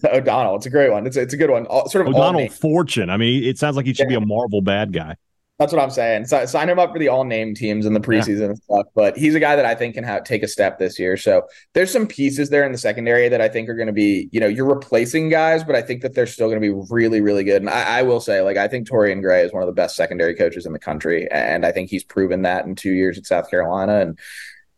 O'Donnell. 0.04 0.56
It's 0.56 0.66
a 0.66 0.70
great 0.70 0.90
one. 0.90 1.06
It's 1.06 1.16
a, 1.16 1.22
it's 1.22 1.34
a 1.34 1.36
good 1.36 1.50
one. 1.50 1.66
All, 1.66 1.88
sort 1.88 2.06
of 2.06 2.14
O'Donnell 2.14 2.48
Fortune. 2.48 3.10
I 3.10 3.16
mean, 3.16 3.44
it 3.44 3.58
sounds 3.58 3.76
like 3.76 3.86
he 3.86 3.94
should 3.94 4.10
yeah. 4.10 4.18
be 4.18 4.24
a 4.24 4.26
Marvel 4.26 4.62
bad 4.62 4.92
guy. 4.92 5.16
That's 5.58 5.72
what 5.72 5.82
I'm 5.82 5.90
saying. 5.90 6.26
So, 6.26 6.46
sign 6.46 6.68
him 6.68 6.78
up 6.78 6.92
for 6.92 7.00
the 7.00 7.08
all 7.08 7.24
name 7.24 7.52
teams 7.52 7.84
in 7.84 7.92
the 7.92 8.00
preseason 8.00 8.38
yeah. 8.38 8.46
and 8.46 8.58
stuff. 8.58 8.86
But 8.94 9.16
he's 9.16 9.34
a 9.34 9.40
guy 9.40 9.56
that 9.56 9.64
I 9.64 9.74
think 9.74 9.96
can 9.96 10.04
have, 10.04 10.22
take 10.22 10.44
a 10.44 10.48
step 10.48 10.78
this 10.78 11.00
year. 11.00 11.16
So 11.16 11.42
there's 11.72 11.90
some 11.90 12.06
pieces 12.06 12.50
there 12.50 12.64
in 12.64 12.70
the 12.70 12.78
secondary 12.78 13.28
that 13.28 13.40
I 13.40 13.48
think 13.48 13.68
are 13.68 13.74
going 13.74 13.88
to 13.88 13.92
be, 13.92 14.28
you 14.30 14.38
know, 14.38 14.46
you're 14.46 14.72
replacing 14.72 15.30
guys, 15.30 15.64
but 15.64 15.74
I 15.74 15.82
think 15.82 16.02
that 16.02 16.14
they're 16.14 16.28
still 16.28 16.46
going 16.46 16.60
to 16.62 16.72
be 16.72 16.86
really, 16.90 17.20
really 17.20 17.42
good. 17.42 17.60
And 17.60 17.70
I, 17.70 17.98
I, 17.98 18.02
will 18.02 18.20
say, 18.20 18.40
like, 18.40 18.56
I 18.56 18.68
think 18.68 18.88
Torian 18.88 19.20
Gray 19.20 19.42
is 19.42 19.52
one 19.52 19.64
of 19.64 19.66
the 19.66 19.72
best 19.72 19.96
secondary 19.96 20.36
coaches 20.36 20.64
in 20.64 20.72
the 20.72 20.78
country, 20.78 21.28
and 21.32 21.66
I 21.66 21.72
think 21.72 21.90
he's 21.90 22.04
proven 22.04 22.42
that 22.42 22.64
in 22.64 22.76
two 22.76 22.92
years 22.92 23.18
at 23.18 23.26
South 23.26 23.50
Carolina. 23.50 24.00
And 24.00 24.18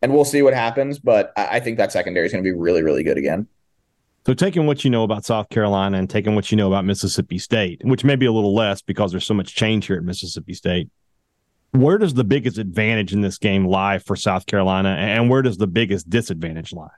and 0.03 0.15
we'll 0.15 0.25
see 0.25 0.41
what 0.41 0.55
happens. 0.55 0.99
But 0.99 1.33
I, 1.37 1.57
I 1.57 1.61
think 1.61 1.77
that 1.77 1.93
secondary 1.93 2.25
is 2.25 2.33
going 2.33 2.43
to 2.43 2.51
be 2.51 2.57
really, 2.57 2.83
really 2.83 3.03
good 3.03 3.19
again. 3.19 3.49
So, 4.31 4.35
taking 4.35 4.65
what 4.65 4.85
you 4.85 4.91
know 4.91 5.03
about 5.03 5.25
South 5.25 5.49
Carolina 5.49 5.99
and 5.99 6.09
taking 6.09 6.37
what 6.37 6.53
you 6.53 6.57
know 6.57 6.69
about 6.69 6.85
Mississippi 6.85 7.37
State, 7.37 7.81
which 7.83 8.05
may 8.05 8.15
be 8.15 8.27
a 8.27 8.33
little 8.33 8.55
less 8.55 8.81
because 8.81 9.11
there's 9.11 9.27
so 9.27 9.35
much 9.35 9.57
change 9.57 9.89
here 9.89 9.97
at 9.97 10.05
Mississippi 10.05 10.55
State, 10.55 10.89
where 11.73 11.99
does 11.99 12.15
the 12.15 12.23
biggest 12.23 12.57
advantage 12.57 13.13
in 13.13 13.23
this 13.23 13.39
game 13.39 13.67
lie 13.67 13.99
for 13.99 14.15
South 14.15 14.47
Carolina, 14.47 14.91
and 14.91 15.29
where 15.29 15.43
does 15.43 15.57
the 15.57 15.67
biggest 15.67 16.09
disadvantage 16.09 16.73
lie? 16.73 16.93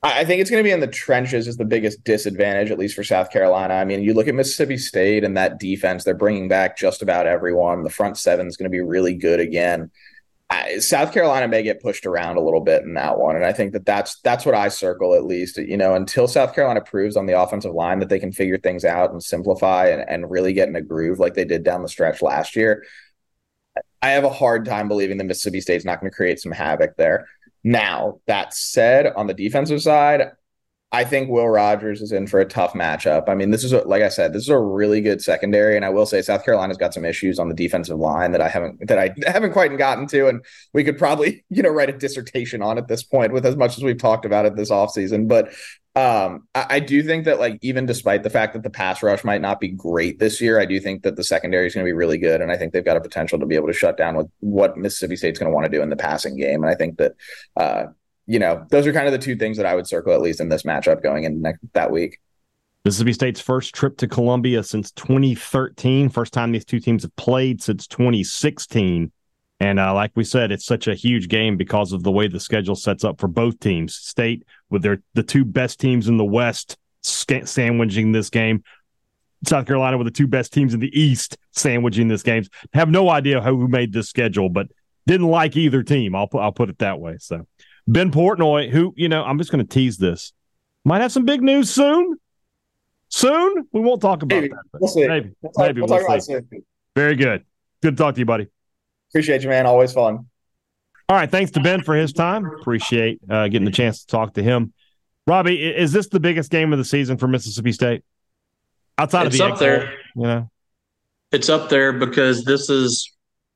I 0.00 0.24
think 0.24 0.40
it's 0.40 0.50
going 0.50 0.62
to 0.62 0.68
be 0.68 0.70
in 0.70 0.78
the 0.78 0.86
trenches 0.86 1.48
is 1.48 1.56
the 1.56 1.64
biggest 1.64 2.04
disadvantage, 2.04 2.70
at 2.70 2.78
least 2.78 2.94
for 2.94 3.02
South 3.02 3.32
Carolina. 3.32 3.74
I 3.74 3.84
mean, 3.84 4.00
you 4.00 4.14
look 4.14 4.28
at 4.28 4.36
Mississippi 4.36 4.78
State 4.78 5.24
and 5.24 5.36
that 5.36 5.58
defense; 5.58 6.04
they're 6.04 6.14
bringing 6.14 6.46
back 6.46 6.78
just 6.78 7.02
about 7.02 7.26
everyone. 7.26 7.82
The 7.82 7.90
front 7.90 8.18
seven 8.18 8.46
is 8.46 8.56
going 8.56 8.70
to 8.70 8.76
be 8.76 8.80
really 8.80 9.14
good 9.14 9.40
again. 9.40 9.90
South 10.78 11.12
Carolina 11.12 11.48
may 11.48 11.62
get 11.62 11.82
pushed 11.82 12.06
around 12.06 12.36
a 12.36 12.40
little 12.40 12.60
bit 12.60 12.82
in 12.82 12.94
that 12.94 13.18
one, 13.18 13.36
and 13.36 13.44
I 13.44 13.52
think 13.52 13.72
that 13.72 13.84
that's 13.84 14.18
that's 14.20 14.46
what 14.46 14.54
I 14.54 14.68
circle 14.68 15.14
at 15.14 15.24
least. 15.24 15.58
You 15.58 15.76
know, 15.76 15.94
until 15.94 16.26
South 16.26 16.54
Carolina 16.54 16.80
proves 16.80 17.16
on 17.16 17.26
the 17.26 17.40
offensive 17.40 17.74
line 17.74 17.98
that 17.98 18.08
they 18.08 18.18
can 18.18 18.32
figure 18.32 18.58
things 18.58 18.84
out 18.84 19.10
and 19.10 19.22
simplify 19.22 19.88
and, 19.88 20.08
and 20.08 20.30
really 20.30 20.52
get 20.52 20.68
in 20.68 20.76
a 20.76 20.82
groove 20.82 21.18
like 21.18 21.34
they 21.34 21.44
did 21.44 21.64
down 21.64 21.82
the 21.82 21.88
stretch 21.88 22.22
last 22.22 22.56
year, 22.56 22.84
I 24.00 24.10
have 24.10 24.24
a 24.24 24.30
hard 24.30 24.64
time 24.64 24.88
believing 24.88 25.18
that 25.18 25.24
Mississippi 25.24 25.60
State's 25.60 25.84
not 25.84 26.00
going 26.00 26.10
to 26.10 26.16
create 26.16 26.40
some 26.40 26.52
havoc 26.52 26.96
there. 26.96 27.26
Now 27.64 28.20
that 28.26 28.54
said, 28.54 29.06
on 29.06 29.26
the 29.26 29.34
defensive 29.34 29.82
side, 29.82 30.30
I 30.90 31.04
think 31.04 31.28
Will 31.28 31.48
Rogers 31.48 32.00
is 32.00 32.12
in 32.12 32.26
for 32.26 32.40
a 32.40 32.46
tough 32.46 32.72
matchup. 32.72 33.28
I 33.28 33.34
mean, 33.34 33.50
this 33.50 33.62
is 33.62 33.74
a, 33.74 33.86
like 33.86 34.02
I 34.02 34.08
said, 34.08 34.32
this 34.32 34.44
is 34.44 34.48
a 34.48 34.58
really 34.58 35.02
good 35.02 35.20
secondary, 35.20 35.76
and 35.76 35.84
I 35.84 35.90
will 35.90 36.06
say 36.06 36.22
South 36.22 36.46
Carolina's 36.46 36.78
got 36.78 36.94
some 36.94 37.04
issues 37.04 37.38
on 37.38 37.48
the 37.48 37.54
defensive 37.54 37.98
line 37.98 38.32
that 38.32 38.40
I 38.40 38.48
haven't 38.48 38.88
that 38.88 38.98
I 38.98 39.14
haven't 39.30 39.52
quite 39.52 39.76
gotten 39.76 40.06
to, 40.08 40.28
and 40.28 40.42
we 40.72 40.84
could 40.84 40.96
probably 40.96 41.44
you 41.50 41.62
know 41.62 41.68
write 41.68 41.90
a 41.90 41.92
dissertation 41.92 42.62
on 42.62 42.78
at 42.78 42.88
this 42.88 43.02
point 43.02 43.32
with 43.32 43.44
as 43.44 43.56
much 43.56 43.76
as 43.76 43.84
we've 43.84 43.98
talked 43.98 44.24
about 44.24 44.46
it 44.46 44.56
this 44.56 44.70
offseason. 44.70 45.28
But 45.28 45.52
um, 45.94 46.46
I, 46.54 46.66
I, 46.70 46.80
do 46.80 47.02
think 47.02 47.24
that 47.24 47.40
like 47.40 47.58
even 47.60 47.84
despite 47.84 48.22
the 48.22 48.30
fact 48.30 48.52
that 48.52 48.62
the 48.62 48.70
pass 48.70 49.02
rush 49.02 49.24
might 49.24 49.40
not 49.40 49.58
be 49.58 49.68
great 49.68 50.18
this 50.18 50.40
year, 50.40 50.60
I 50.60 50.64
do 50.64 50.78
think 50.78 51.02
that 51.02 51.16
the 51.16 51.24
secondary 51.24 51.66
is 51.66 51.74
going 51.74 51.84
to 51.84 51.88
be 51.88 51.92
really 51.92 52.18
good, 52.18 52.40
and 52.40 52.50
I 52.50 52.56
think 52.56 52.72
they've 52.72 52.84
got 52.84 52.96
a 52.96 53.00
potential 53.00 53.38
to 53.40 53.46
be 53.46 53.56
able 53.56 53.66
to 53.66 53.74
shut 53.74 53.98
down 53.98 54.16
with 54.16 54.28
what 54.40 54.78
Mississippi 54.78 55.16
State's 55.16 55.38
going 55.38 55.50
to 55.50 55.54
want 55.54 55.66
to 55.66 55.76
do 55.76 55.82
in 55.82 55.90
the 55.90 55.96
passing 55.96 56.36
game, 56.36 56.62
and 56.62 56.72
I 56.72 56.76
think 56.76 56.96
that 56.96 57.12
uh, 57.56 57.86
you 58.28 58.38
know, 58.38 58.64
those 58.68 58.86
are 58.86 58.92
kind 58.92 59.06
of 59.06 59.12
the 59.12 59.18
two 59.18 59.34
things 59.34 59.56
that 59.56 59.66
I 59.66 59.74
would 59.74 59.86
circle 59.86 60.12
at 60.12 60.20
least 60.20 60.40
in 60.40 60.50
this 60.50 60.62
matchup 60.62 61.02
going 61.02 61.24
into 61.24 61.40
next, 61.40 61.60
that 61.72 61.90
week. 61.90 62.20
Mississippi 62.84 63.14
State's 63.14 63.40
first 63.40 63.74
trip 63.74 63.96
to 63.98 64.06
Columbia 64.06 64.62
since 64.62 64.92
2013. 64.92 66.10
First 66.10 66.34
time 66.34 66.52
these 66.52 66.66
two 66.66 66.78
teams 66.78 67.02
have 67.02 67.16
played 67.16 67.62
since 67.62 67.86
2016. 67.86 69.10
And 69.60 69.80
uh, 69.80 69.94
like 69.94 70.12
we 70.14 70.24
said, 70.24 70.52
it's 70.52 70.66
such 70.66 70.86
a 70.86 70.94
huge 70.94 71.28
game 71.28 71.56
because 71.56 71.92
of 71.92 72.02
the 72.02 72.12
way 72.12 72.28
the 72.28 72.38
schedule 72.38 72.76
sets 72.76 73.02
up 73.02 73.18
for 73.18 73.28
both 73.28 73.58
teams. 73.60 73.96
State 73.96 74.44
with 74.68 74.82
their 74.82 75.02
the 75.14 75.22
two 75.22 75.44
best 75.44 75.80
teams 75.80 76.06
in 76.06 76.18
the 76.18 76.24
West 76.24 76.76
sandwiching 77.02 78.12
this 78.12 78.30
game. 78.30 78.62
South 79.46 79.66
Carolina 79.66 79.96
with 79.96 80.06
the 80.06 80.12
two 80.12 80.26
best 80.26 80.52
teams 80.52 80.74
in 80.74 80.80
the 80.80 81.00
East 81.00 81.38
sandwiching 81.52 82.08
this 82.08 82.22
game. 82.22 82.44
Have 82.74 82.90
no 82.90 83.08
idea 83.08 83.40
who 83.40 83.68
made 83.68 83.92
this 83.92 84.08
schedule, 84.08 84.48
but 84.48 84.68
didn't 85.06 85.28
like 85.28 85.56
either 85.56 85.82
team. 85.82 86.14
I'll 86.14 86.28
put 86.28 86.40
I'll 86.40 86.52
put 86.52 86.68
it 86.68 86.78
that 86.78 87.00
way. 87.00 87.16
So 87.18 87.46
Ben 87.88 88.12
Portnoy, 88.12 88.70
who 88.70 88.92
you 88.96 89.08
know, 89.08 89.24
I'm 89.24 89.38
just 89.38 89.50
going 89.50 89.66
to 89.66 89.68
tease 89.68 89.96
this, 89.96 90.32
might 90.84 91.00
have 91.00 91.10
some 91.10 91.24
big 91.24 91.42
news 91.42 91.70
soon. 91.70 92.16
Soon 93.08 93.66
we 93.72 93.80
won't 93.80 94.02
talk 94.02 94.22
about 94.22 94.36
Maybe. 94.36 94.48
that. 94.48 94.58
We'll 94.78 94.88
see. 94.90 95.08
Maybe, 95.08 95.30
We'll 95.40 95.52
talk, 95.52 95.66
maybe 95.66 95.80
we'll 95.80 95.88
we'll 95.88 95.98
talk 95.98 96.06
about 96.08 96.22
see. 96.22 96.34
it 96.34 96.44
soon. 96.50 96.62
Very 96.94 97.16
good. 97.16 97.44
Good 97.82 97.96
to 97.96 98.02
talk 98.02 98.14
to 98.14 98.20
you, 98.20 98.26
buddy. 98.26 98.48
Appreciate 99.10 99.42
you, 99.42 99.48
man. 99.48 99.64
Always 99.66 99.92
fun. 99.94 100.26
All 101.08 101.16
right, 101.16 101.30
thanks 101.30 101.50
to 101.52 101.60
Ben 101.60 101.82
for 101.82 101.94
his 101.94 102.12
time. 102.12 102.44
Appreciate 102.44 103.18
uh, 103.30 103.48
getting 103.48 103.64
the 103.64 103.70
chance 103.70 104.00
to 104.00 104.06
talk 104.08 104.34
to 104.34 104.42
him. 104.42 104.74
Robbie, 105.26 105.56
is 105.74 105.90
this 105.90 106.08
the 106.08 106.20
biggest 106.20 106.50
game 106.50 106.70
of 106.72 106.78
the 106.78 106.84
season 106.84 107.16
for 107.16 107.26
Mississippi 107.26 107.72
State? 107.72 108.04
Outside 108.98 109.26
It's 109.26 109.36
of 109.36 109.38
the 109.38 109.44
up 109.46 109.52
Egg 109.54 109.58
there. 109.58 109.78
Bowl, 109.80 109.94
you 110.16 110.22
know. 110.24 110.50
It's 111.32 111.48
up 111.48 111.70
there 111.70 111.94
because 111.94 112.44
this 112.44 112.68
is 112.68 113.10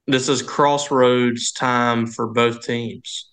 this 0.07 0.31
is 0.31 0.41
crossroads 0.41 1.53
time 1.53 2.07
for 2.07 2.29
both 2.29 2.63
teams. 2.63 3.32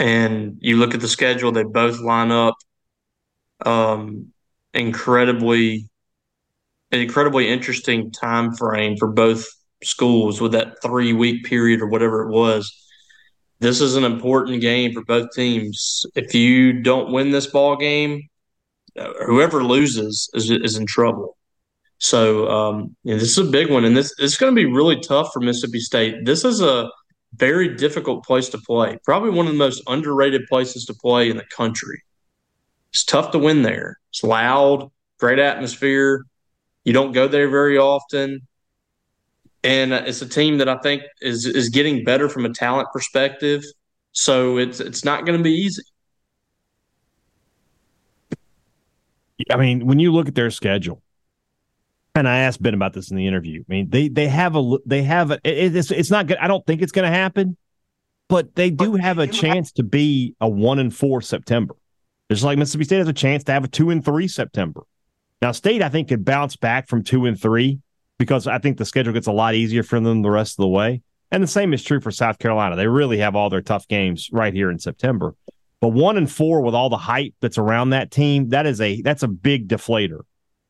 And 0.00 0.56
you 0.60 0.76
look 0.76 0.94
at 0.94 1.00
the 1.00 1.08
schedule, 1.08 1.52
they 1.52 1.62
both 1.62 2.00
line 2.00 2.32
up 2.32 2.56
um 3.66 4.32
incredibly 4.72 5.86
an 6.90 7.00
incredibly 7.00 7.46
interesting 7.46 8.10
time 8.10 8.54
frame 8.54 8.96
for 8.96 9.08
both 9.08 9.46
schools 9.84 10.40
with 10.40 10.52
that 10.52 10.80
three 10.82 11.12
week 11.12 11.44
period 11.44 11.80
or 11.80 11.88
whatever 11.88 12.22
it 12.22 12.32
was. 12.32 12.72
This 13.60 13.82
is 13.82 13.94
an 13.94 14.04
important 14.04 14.62
game 14.62 14.92
for 14.94 15.04
both 15.04 15.28
teams. 15.34 16.06
If 16.14 16.34
you 16.34 16.82
don't 16.82 17.12
win 17.12 17.30
this 17.30 17.46
ball 17.46 17.76
game, 17.76 18.22
uh, 18.98 19.12
whoever 19.26 19.62
loses 19.62 20.30
is, 20.32 20.50
is 20.50 20.76
in 20.76 20.86
trouble. 20.86 21.36
So 21.98 22.48
um, 22.48 22.96
this 23.04 23.22
is 23.22 23.38
a 23.38 23.44
big 23.44 23.70
one, 23.70 23.84
and 23.84 23.94
this 23.94 24.14
it's 24.18 24.38
going 24.38 24.50
to 24.50 24.58
be 24.58 24.64
really 24.64 24.98
tough 25.00 25.30
for 25.34 25.40
Mississippi 25.40 25.80
State. 25.80 26.24
This 26.24 26.46
is 26.46 26.62
a 26.62 26.90
very 27.34 27.74
difficult 27.76 28.24
place 28.24 28.48
to 28.50 28.58
play. 28.58 28.98
Probably 29.04 29.30
one 29.30 29.46
of 29.46 29.52
the 29.52 29.58
most 29.58 29.82
underrated 29.86 30.46
places 30.48 30.84
to 30.86 30.94
play 30.94 31.30
in 31.30 31.36
the 31.36 31.44
country. 31.44 32.02
It's 32.92 33.04
tough 33.04 33.30
to 33.32 33.38
win 33.38 33.62
there. 33.62 33.98
It's 34.10 34.24
loud, 34.24 34.90
great 35.18 35.38
atmosphere. 35.38 36.24
You 36.84 36.92
don't 36.92 37.12
go 37.12 37.28
there 37.28 37.48
very 37.48 37.78
often, 37.78 38.40
and 39.62 39.92
uh, 39.92 40.02
it's 40.06 40.22
a 40.22 40.28
team 40.28 40.58
that 40.58 40.68
I 40.68 40.78
think 40.78 41.02
is 41.20 41.46
is 41.46 41.68
getting 41.68 42.04
better 42.04 42.28
from 42.28 42.46
a 42.46 42.52
talent 42.52 42.88
perspective. 42.92 43.62
So 44.12 44.56
it's 44.56 44.80
it's 44.80 45.04
not 45.04 45.24
going 45.26 45.38
to 45.38 45.44
be 45.44 45.52
easy. 45.52 45.82
I 49.50 49.56
mean, 49.56 49.86
when 49.86 49.98
you 49.98 50.12
look 50.12 50.28
at 50.28 50.34
their 50.34 50.50
schedule, 50.50 51.02
and 52.20 52.28
I 52.28 52.38
asked 52.40 52.62
Ben 52.62 52.74
about 52.74 52.92
this 52.92 53.10
in 53.10 53.16
the 53.16 53.26
interview. 53.26 53.62
I 53.68 53.72
mean, 53.72 53.90
they 53.90 54.08
they 54.08 54.28
have 54.28 54.54
a 54.54 54.76
they 54.86 55.02
have 55.02 55.30
a 55.30 55.40
it, 55.42 55.74
it's 55.74 55.90
it's 55.90 56.10
not 56.10 56.26
good. 56.26 56.36
I 56.38 56.46
don't 56.46 56.64
think 56.66 56.82
it's 56.82 56.92
going 56.92 57.10
to 57.10 57.16
happen, 57.16 57.56
but 58.28 58.54
they 58.54 58.70
do 58.70 58.94
have 58.94 59.18
a 59.18 59.26
chance 59.26 59.72
to 59.72 59.82
be 59.82 60.36
a 60.40 60.48
one 60.48 60.78
and 60.78 60.94
four 60.94 61.20
September. 61.20 61.74
Just 62.30 62.44
like 62.44 62.58
Mississippi 62.58 62.84
State 62.84 62.98
has 62.98 63.08
a 63.08 63.12
chance 63.12 63.42
to 63.44 63.52
have 63.52 63.64
a 63.64 63.68
two 63.68 63.90
and 63.90 64.04
three 64.04 64.28
September. 64.28 64.82
Now, 65.42 65.52
State 65.52 65.82
I 65.82 65.88
think 65.88 66.08
could 66.08 66.24
bounce 66.24 66.54
back 66.54 66.88
from 66.88 67.02
two 67.02 67.26
and 67.26 67.40
three 67.40 67.80
because 68.18 68.46
I 68.46 68.58
think 68.58 68.78
the 68.78 68.84
schedule 68.84 69.12
gets 69.12 69.26
a 69.26 69.32
lot 69.32 69.54
easier 69.54 69.82
for 69.82 69.98
them 69.98 70.22
the 70.22 70.30
rest 70.30 70.52
of 70.52 70.62
the 70.62 70.68
way. 70.68 71.02
And 71.32 71.42
the 71.42 71.48
same 71.48 71.72
is 71.72 71.82
true 71.82 72.00
for 72.00 72.10
South 72.10 72.38
Carolina. 72.38 72.76
They 72.76 72.86
really 72.86 73.18
have 73.18 73.34
all 73.34 73.50
their 73.50 73.62
tough 73.62 73.88
games 73.88 74.28
right 74.32 74.52
here 74.52 74.70
in 74.70 74.78
September. 74.78 75.34
But 75.80 75.88
one 75.88 76.16
and 76.18 76.30
four 76.30 76.60
with 76.60 76.74
all 76.74 76.90
the 76.90 76.98
hype 76.98 77.34
that's 77.40 77.56
around 77.56 77.90
that 77.90 78.10
team, 78.10 78.50
that 78.50 78.66
is 78.66 78.80
a 78.80 79.00
that's 79.00 79.22
a 79.22 79.28
big 79.28 79.68
deflator 79.68 80.20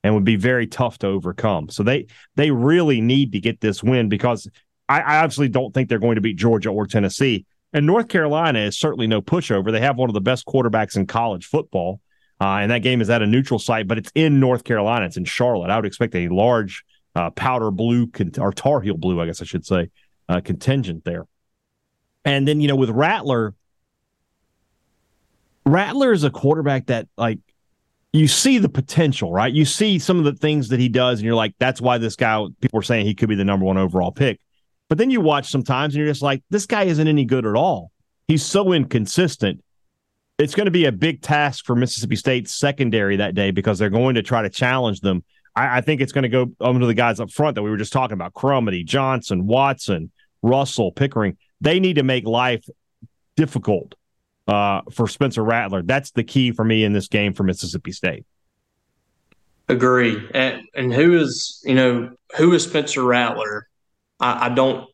and 0.02 0.14
would 0.14 0.24
be 0.24 0.36
very 0.36 0.66
tough 0.66 0.98
to 0.98 1.06
overcome. 1.06 1.68
So 1.68 1.82
they 1.82 2.06
they 2.36 2.50
really 2.50 3.00
need 3.00 3.32
to 3.32 3.40
get 3.40 3.60
this 3.60 3.82
win 3.82 4.08
because 4.08 4.48
I, 4.88 5.00
I 5.00 5.16
obviously 5.18 5.48
don't 5.48 5.72
think 5.72 5.88
they're 5.88 5.98
going 5.98 6.16
to 6.16 6.20
beat 6.20 6.36
Georgia 6.36 6.70
or 6.70 6.86
Tennessee. 6.86 7.46
And 7.72 7.86
North 7.86 8.08
Carolina 8.08 8.60
is 8.60 8.78
certainly 8.78 9.06
no 9.06 9.22
pushover. 9.22 9.70
They 9.70 9.80
have 9.80 9.96
one 9.96 10.10
of 10.10 10.14
the 10.14 10.20
best 10.20 10.46
quarterbacks 10.46 10.96
in 10.96 11.06
college 11.06 11.46
football. 11.46 12.00
Uh, 12.40 12.56
and 12.62 12.70
that 12.70 12.78
game 12.78 13.00
is 13.02 13.10
at 13.10 13.20
a 13.20 13.26
neutral 13.26 13.58
site, 13.58 13.86
but 13.86 13.98
it's 13.98 14.10
in 14.14 14.40
North 14.40 14.64
Carolina. 14.64 15.04
It's 15.04 15.18
in 15.18 15.26
Charlotte. 15.26 15.70
I 15.70 15.76
would 15.76 15.84
expect 15.84 16.14
a 16.14 16.28
large 16.28 16.84
uh, 17.14 17.30
powder 17.30 17.70
blue 17.70 18.06
con- 18.06 18.32
or 18.38 18.50
tar 18.50 18.80
heel 18.80 18.96
blue, 18.96 19.20
I 19.20 19.26
guess 19.26 19.42
I 19.42 19.44
should 19.44 19.66
say, 19.66 19.90
uh, 20.28 20.40
contingent 20.40 21.04
there. 21.04 21.26
And 22.24 22.48
then, 22.48 22.60
you 22.60 22.68
know, 22.68 22.76
with 22.76 22.90
Rattler, 22.90 23.54
Rattler 25.66 26.12
is 26.12 26.24
a 26.24 26.30
quarterback 26.30 26.86
that, 26.86 27.08
like, 27.16 27.40
you 28.12 28.26
see 28.26 28.58
the 28.58 28.68
potential, 28.68 29.32
right? 29.32 29.52
You 29.52 29.64
see 29.64 29.98
some 29.98 30.18
of 30.18 30.24
the 30.24 30.34
things 30.34 30.68
that 30.68 30.80
he 30.80 30.88
does, 30.88 31.20
and 31.20 31.26
you're 31.26 31.34
like, 31.34 31.54
that's 31.58 31.80
why 31.80 31.98
this 31.98 32.16
guy, 32.16 32.44
people 32.60 32.80
are 32.80 32.82
saying 32.82 33.06
he 33.06 33.14
could 33.14 33.28
be 33.28 33.36
the 33.36 33.44
number 33.44 33.64
one 33.64 33.78
overall 33.78 34.10
pick. 34.10 34.40
But 34.88 34.98
then 34.98 35.10
you 35.10 35.20
watch 35.20 35.48
sometimes 35.48 35.94
and 35.94 36.00
you're 36.00 36.10
just 36.10 36.22
like, 36.22 36.42
this 36.50 36.66
guy 36.66 36.84
isn't 36.84 37.06
any 37.06 37.24
good 37.24 37.46
at 37.46 37.54
all. 37.54 37.92
He's 38.26 38.44
so 38.44 38.72
inconsistent. 38.72 39.62
It's 40.38 40.54
going 40.54 40.64
to 40.64 40.72
be 40.72 40.86
a 40.86 40.92
big 40.92 41.22
task 41.22 41.64
for 41.64 41.76
Mississippi 41.76 42.16
State's 42.16 42.52
secondary 42.52 43.16
that 43.16 43.36
day 43.36 43.52
because 43.52 43.78
they're 43.78 43.90
going 43.90 44.16
to 44.16 44.22
try 44.22 44.42
to 44.42 44.50
challenge 44.50 45.00
them. 45.00 45.22
I, 45.54 45.78
I 45.78 45.80
think 45.80 46.00
it's 46.00 46.12
going 46.12 46.22
to 46.22 46.28
go 46.28 46.50
under 46.60 46.86
the 46.86 46.94
guys 46.94 47.20
up 47.20 47.30
front 47.30 47.54
that 47.54 47.62
we 47.62 47.70
were 47.70 47.76
just 47.76 47.92
talking 47.92 48.14
about 48.14 48.34
Crumedy, 48.34 48.84
Johnson, 48.84 49.46
Watson, 49.46 50.10
Russell, 50.42 50.90
Pickering. 50.90 51.36
They 51.60 51.78
need 51.78 51.94
to 51.94 52.02
make 52.02 52.26
life 52.26 52.64
difficult 53.36 53.94
uh, 54.50 54.82
for 54.90 55.06
Spencer 55.06 55.44
Rattler. 55.44 55.82
That's 55.82 56.10
the 56.10 56.24
key 56.24 56.50
for 56.50 56.64
me 56.64 56.82
in 56.82 56.92
this 56.92 57.06
game 57.06 57.34
for 57.34 57.44
Mississippi 57.44 57.92
State. 57.92 58.24
Agree. 59.68 60.28
And 60.34 60.62
and 60.74 60.92
who 60.92 61.16
is 61.16 61.62
you 61.64 61.76
know 61.76 62.10
who 62.36 62.52
is 62.52 62.64
Spencer 62.64 63.04
Rattler? 63.04 63.68
I, 64.18 64.46
I 64.46 64.48
don't 64.48 64.88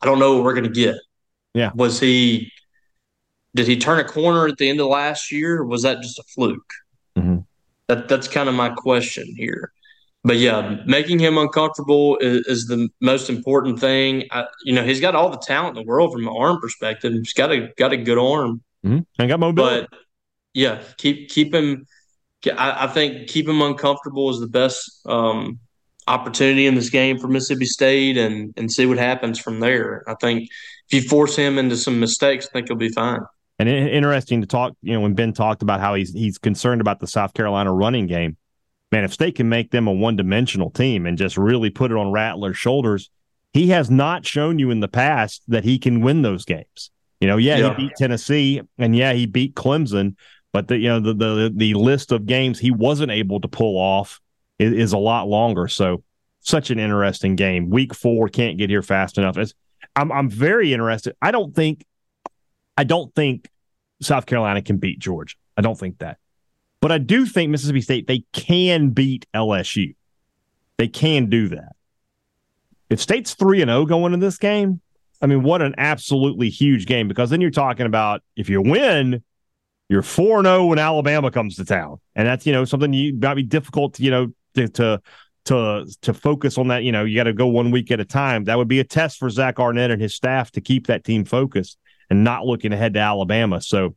I 0.00 0.06
don't 0.06 0.18
know 0.18 0.36
what 0.36 0.44
we're 0.44 0.54
going 0.54 0.64
to 0.64 0.70
get. 0.70 0.96
Yeah. 1.52 1.72
Was 1.74 2.00
he? 2.00 2.50
Did 3.54 3.66
he 3.66 3.76
turn 3.76 4.00
a 4.00 4.04
corner 4.04 4.48
at 4.48 4.56
the 4.56 4.70
end 4.70 4.80
of 4.80 4.86
last 4.86 5.30
year? 5.30 5.58
Or 5.58 5.66
was 5.66 5.82
that 5.82 6.00
just 6.00 6.18
a 6.18 6.22
fluke? 6.22 6.72
Mhm. 7.18 7.44
That 7.88 8.08
that's 8.08 8.26
kind 8.26 8.48
of 8.48 8.54
my 8.54 8.70
question 8.70 9.26
here. 9.36 9.72
But 10.24 10.38
yeah, 10.38 10.78
making 10.86 11.18
him 11.18 11.36
uncomfortable 11.36 12.16
is, 12.18 12.46
is 12.46 12.66
the 12.66 12.88
most 13.00 13.28
important 13.28 13.78
thing. 13.80 14.28
I, 14.30 14.46
you 14.64 14.72
know, 14.72 14.84
he's 14.84 15.00
got 15.00 15.14
all 15.14 15.28
the 15.28 15.36
talent 15.36 15.76
in 15.76 15.84
the 15.84 15.86
world 15.86 16.12
from 16.12 16.26
an 16.26 16.34
arm 16.34 16.58
perspective. 16.58 17.12
He's 17.12 17.34
got 17.34 17.52
a 17.52 17.68
got 17.76 17.92
a 17.92 17.98
good 17.98 18.16
arm. 18.16 18.62
Mm-hmm. 18.84 19.00
And 19.18 19.28
got 19.28 19.40
mobility. 19.40 19.86
But 19.88 19.98
yeah, 20.54 20.82
keep 20.96 21.28
keep 21.30 21.54
him. 21.54 21.86
I, 22.46 22.84
I 22.84 22.86
think 22.88 23.28
keep 23.28 23.48
him 23.48 23.62
uncomfortable 23.62 24.30
is 24.30 24.40
the 24.40 24.48
best 24.48 25.00
um, 25.06 25.60
opportunity 26.08 26.66
in 26.66 26.74
this 26.74 26.90
game 26.90 27.18
for 27.18 27.28
Mississippi 27.28 27.66
State, 27.66 28.16
and 28.16 28.52
and 28.56 28.70
see 28.70 28.86
what 28.86 28.98
happens 28.98 29.38
from 29.38 29.60
there. 29.60 30.02
I 30.08 30.14
think 30.20 30.48
if 30.90 31.02
you 31.02 31.08
force 31.08 31.36
him 31.36 31.58
into 31.58 31.76
some 31.76 32.00
mistakes, 32.00 32.46
I 32.46 32.52
think 32.52 32.68
he'll 32.68 32.76
be 32.76 32.88
fine. 32.88 33.20
And 33.58 33.68
interesting 33.68 34.40
to 34.40 34.46
talk, 34.46 34.72
you 34.82 34.92
know, 34.92 35.00
when 35.00 35.14
Ben 35.14 35.32
talked 35.32 35.62
about 35.62 35.80
how 35.80 35.94
he's 35.94 36.12
he's 36.12 36.38
concerned 36.38 36.80
about 36.80 37.00
the 37.00 37.06
South 37.06 37.34
Carolina 37.34 37.72
running 37.72 38.06
game. 38.06 38.36
Man, 38.90 39.04
if 39.04 39.14
State 39.14 39.36
can 39.36 39.48
make 39.48 39.70
them 39.70 39.86
a 39.86 39.92
one 39.92 40.16
dimensional 40.16 40.70
team 40.70 41.06
and 41.06 41.16
just 41.16 41.38
really 41.38 41.70
put 41.70 41.90
it 41.90 41.96
on 41.96 42.12
Rattler's 42.12 42.58
shoulders, 42.58 43.10
he 43.52 43.68
has 43.68 43.90
not 43.90 44.26
shown 44.26 44.58
you 44.58 44.70
in 44.70 44.80
the 44.80 44.88
past 44.88 45.42
that 45.48 45.64
he 45.64 45.78
can 45.78 46.02
win 46.02 46.22
those 46.22 46.44
games. 46.44 46.90
You 47.22 47.28
know, 47.28 47.36
yeah, 47.36 47.56
Yeah. 47.56 47.76
he 47.76 47.84
beat 47.84 47.92
Tennessee 47.96 48.60
and 48.78 48.96
yeah, 48.96 49.12
he 49.12 49.26
beat 49.26 49.54
Clemson, 49.54 50.16
but 50.52 50.66
the 50.66 50.76
you 50.76 50.88
know 50.88 50.98
the 50.98 51.14
the 51.14 51.52
the 51.54 51.74
list 51.74 52.10
of 52.10 52.26
games 52.26 52.58
he 52.58 52.72
wasn't 52.72 53.12
able 53.12 53.40
to 53.42 53.46
pull 53.46 53.76
off 53.78 54.20
is, 54.58 54.72
is 54.72 54.92
a 54.92 54.98
lot 54.98 55.28
longer. 55.28 55.68
So 55.68 56.02
such 56.40 56.72
an 56.72 56.80
interesting 56.80 57.36
game. 57.36 57.70
Week 57.70 57.94
four 57.94 58.28
can't 58.28 58.58
get 58.58 58.70
here 58.70 58.82
fast 58.82 59.18
enough. 59.18 59.38
It's, 59.38 59.54
I'm 59.94 60.10
I'm 60.10 60.28
very 60.28 60.72
interested. 60.72 61.14
I 61.22 61.30
don't 61.30 61.54
think 61.54 61.84
I 62.76 62.82
don't 62.82 63.14
think 63.14 63.48
South 64.00 64.26
Carolina 64.26 64.60
can 64.60 64.78
beat 64.78 64.98
Georgia. 64.98 65.36
I 65.56 65.62
don't 65.62 65.78
think 65.78 65.98
that. 65.98 66.18
But 66.80 66.90
I 66.90 66.98
do 66.98 67.24
think 67.24 67.52
Mississippi 67.52 67.82
State 67.82 68.08
they 68.08 68.24
can 68.32 68.90
beat 68.90 69.26
LSU. 69.32 69.94
They 70.76 70.88
can 70.88 71.30
do 71.30 71.50
that. 71.50 71.76
If 72.90 73.00
State's 73.00 73.34
3 73.34 73.62
and 73.62 73.68
0 73.68 73.86
going 73.86 74.12
in 74.12 74.18
this 74.18 74.38
game, 74.38 74.80
I 75.22 75.26
mean 75.26 75.42
what 75.42 75.62
an 75.62 75.74
absolutely 75.78 76.50
huge 76.50 76.86
game 76.86 77.08
because 77.08 77.30
then 77.30 77.40
you're 77.40 77.50
talking 77.50 77.86
about 77.86 78.22
if 78.36 78.48
you 78.48 78.60
win, 78.60 79.22
you're 79.88 80.02
4 80.02 80.42
0 80.42 80.66
when 80.66 80.78
Alabama 80.78 81.30
comes 81.30 81.56
to 81.56 81.64
town. 81.64 81.98
And 82.14 82.26
that's, 82.26 82.44
you 82.44 82.52
know, 82.52 82.64
something 82.64 82.92
you 82.92 83.14
might 83.14 83.34
be 83.34 83.44
difficult, 83.44 84.00
you 84.00 84.10
know, 84.10 84.32
to 84.54 84.68
to 84.68 85.02
to 85.44 85.86
to 86.02 86.14
focus 86.14 86.58
on 86.58 86.68
that, 86.68 86.82
you 86.82 86.92
know, 86.92 87.04
you 87.04 87.16
got 87.16 87.24
to 87.24 87.32
go 87.32 87.46
one 87.46 87.70
week 87.70 87.90
at 87.90 88.00
a 88.00 88.04
time. 88.04 88.44
That 88.44 88.58
would 88.58 88.68
be 88.68 88.80
a 88.80 88.84
test 88.84 89.18
for 89.18 89.30
Zach 89.30 89.60
Arnett 89.60 89.90
and 89.90 90.02
his 90.02 90.14
staff 90.14 90.50
to 90.52 90.60
keep 90.60 90.88
that 90.88 91.04
team 91.04 91.24
focused 91.24 91.78
and 92.10 92.24
not 92.24 92.44
looking 92.44 92.72
ahead 92.72 92.94
to 92.94 93.00
Alabama. 93.00 93.60
So 93.60 93.94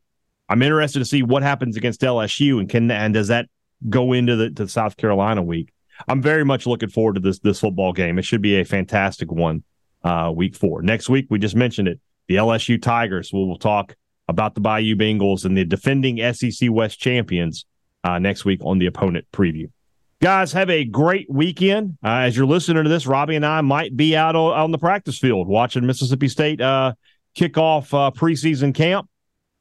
I'm 0.48 0.62
interested 0.62 1.00
to 1.00 1.06
see 1.06 1.24
what 1.24 1.44
happens 1.44 1.76
against 1.76 2.02
LSU 2.02 2.60
and 2.60 2.70
can 2.70 2.90
and 2.92 3.14
does 3.14 3.30
that 3.30 3.48
go 3.90 4.14
into 4.14 4.36
the 4.36 4.52
to 4.52 4.68
South 4.68 4.98
Carolina 4.98 5.42
week. 5.42 5.72
I'm 6.08 6.22
very 6.22 6.44
much 6.44 6.68
looking 6.68 6.90
forward 6.90 7.16
to 7.16 7.22
this 7.22 7.40
this 7.40 7.60
football 7.60 7.94
game. 7.94 8.20
It 8.20 8.26
should 8.26 8.42
be 8.42 8.60
a 8.60 8.66
fantastic 8.66 9.32
one. 9.32 9.64
Uh, 10.06 10.32
week 10.32 10.56
four. 10.56 10.84
Next 10.84 11.10
week, 11.10 11.26
we 11.32 11.40
just 11.40 11.56
mentioned 11.56 11.88
it. 11.88 12.00
The 12.28 12.36
LSU 12.36 12.80
Tigers. 12.80 13.34
We 13.34 13.40
will 13.40 13.58
talk 13.58 13.96
about 14.28 14.54
the 14.54 14.62
Bayou 14.62 14.96
Bengals 14.96 15.46
and 15.46 15.58
the 15.58 15.66
defending 15.66 16.20
SEC 16.34 16.70
West 16.72 17.00
champions 17.00 17.66
uh, 18.04 18.20
next 18.20 18.46
week 18.46 18.62
on 18.64 18.78
the 18.78 18.86
opponent 18.86 19.26
preview. 19.34 19.70
Guys, 20.22 20.54
have 20.54 20.70
a 20.70 20.86
great 20.86 21.28
weekend. 21.30 21.98
Uh, 22.04 22.20
as 22.20 22.38
you're 22.38 22.46
listening 22.46 22.84
to 22.84 22.90
this, 22.90 23.06
Robbie 23.06 23.36
and 23.36 23.46
I 23.46 23.62
might 23.62 23.98
be 23.98 24.16
out 24.16 24.36
on, 24.36 24.54
on 24.58 24.72
the 24.72 24.78
practice 24.78 25.18
field 25.18 25.48
watching 25.48 25.86
Mississippi 25.86 26.28
State 26.28 26.62
uh, 26.62 26.94
kick 27.34 27.58
off 27.58 27.94
uh, 27.94 28.12
preseason 28.16 28.74
camp. 28.74 29.10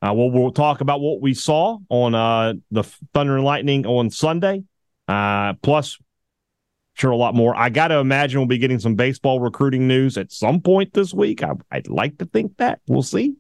Uh, 0.01 0.12
we'll, 0.12 0.30
we'll 0.30 0.53
talk 0.53 0.80
about 0.80 1.01
what 1.01 1.20
we 1.20 1.34
saw 1.34 1.78
on 1.88 2.14
uh, 2.14 2.53
the 2.70 2.82
Thunder 3.14 3.36
and 3.36 3.45
Lightning 3.45 3.86
on 3.86 4.11
Sunday. 4.11 4.62
Uh, 5.09 5.55
plus, 5.55 5.99
sure, 6.95 7.11
a 7.11 7.16
lot 7.16 7.34
more. 7.34 7.55
I 7.55 7.68
got 7.68 7.88
to 7.88 7.99
imagine 7.99 8.40
we'll 8.40 8.49
be 8.49 8.59
getting 8.59 8.78
some 8.78 8.95
baseball 8.95 9.40
recruiting 9.40 9.86
news 9.86 10.16
at 10.16 10.32
some 10.32 10.61
point 10.61 10.92
this 10.95 11.12
week. 11.12 11.42
I, 11.42 11.53
would 11.72 11.88
like 11.88 12.18
to 12.18 12.26
think 12.26 12.57
that. 12.57 12.80
We'll 12.86 13.03
see. 13.03 13.34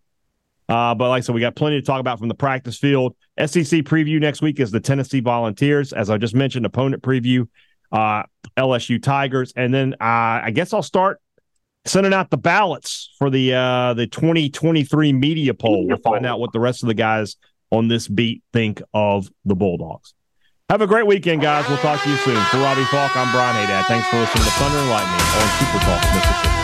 Uh, 0.68 0.94
but 0.94 1.08
like 1.10 1.18
I 1.18 1.20
said, 1.20 1.34
we 1.34 1.40
got 1.40 1.56
plenty 1.56 1.80
to 1.80 1.86
talk 1.86 2.00
about 2.00 2.18
from 2.18 2.28
the 2.28 2.34
practice 2.34 2.78
field. 2.78 3.14
SEC 3.38 3.82
preview 3.82 4.20
next 4.20 4.40
week 4.40 4.60
is 4.60 4.70
the 4.70 4.80
Tennessee 4.80 5.20
Volunteers. 5.20 5.92
As 5.92 6.10
I 6.10 6.16
just 6.16 6.34
mentioned, 6.34 6.64
opponent 6.64 7.02
preview, 7.02 7.46
uh, 7.92 8.22
LSU 8.56 9.02
Tigers. 9.02 9.52
And 9.56 9.74
then 9.74 9.94
uh, 9.94 10.40
I 10.44 10.50
guess 10.54 10.72
I'll 10.72 10.82
start 10.82 11.20
sending 11.84 12.14
out 12.14 12.30
the 12.30 12.38
ballots 12.38 13.14
for 13.18 13.28
the 13.28 13.54
uh, 13.54 13.94
the 13.94 14.06
2023 14.06 15.12
media 15.12 15.52
poll. 15.52 15.86
We'll 15.86 15.98
find 15.98 16.24
out 16.24 16.40
what 16.40 16.52
the 16.52 16.60
rest 16.60 16.82
of 16.82 16.86
the 16.86 16.94
guys 16.94 17.36
on 17.70 17.88
this 17.88 18.08
beat 18.08 18.42
think 18.52 18.80
of 18.94 19.28
the 19.44 19.54
Bulldogs. 19.54 20.14
Have 20.70 20.80
a 20.80 20.86
great 20.86 21.06
weekend, 21.06 21.42
guys. 21.42 21.68
We'll 21.68 21.76
talk 21.76 22.02
to 22.02 22.08
you 22.08 22.16
soon. 22.16 22.42
For 22.44 22.56
Robbie 22.56 22.84
Faulk, 22.84 23.14
I'm 23.18 23.30
Brian 23.32 23.54
Hadad. 23.54 23.84
Thanks 23.84 24.08
for 24.08 24.16
listening 24.16 24.44
to 24.44 24.50
Thunder 24.52 24.78
and 24.78 24.88
Lightning 24.88 25.20
on 25.20 25.48
SuperTalk 25.60 26.14
Mississippi. 26.14 26.63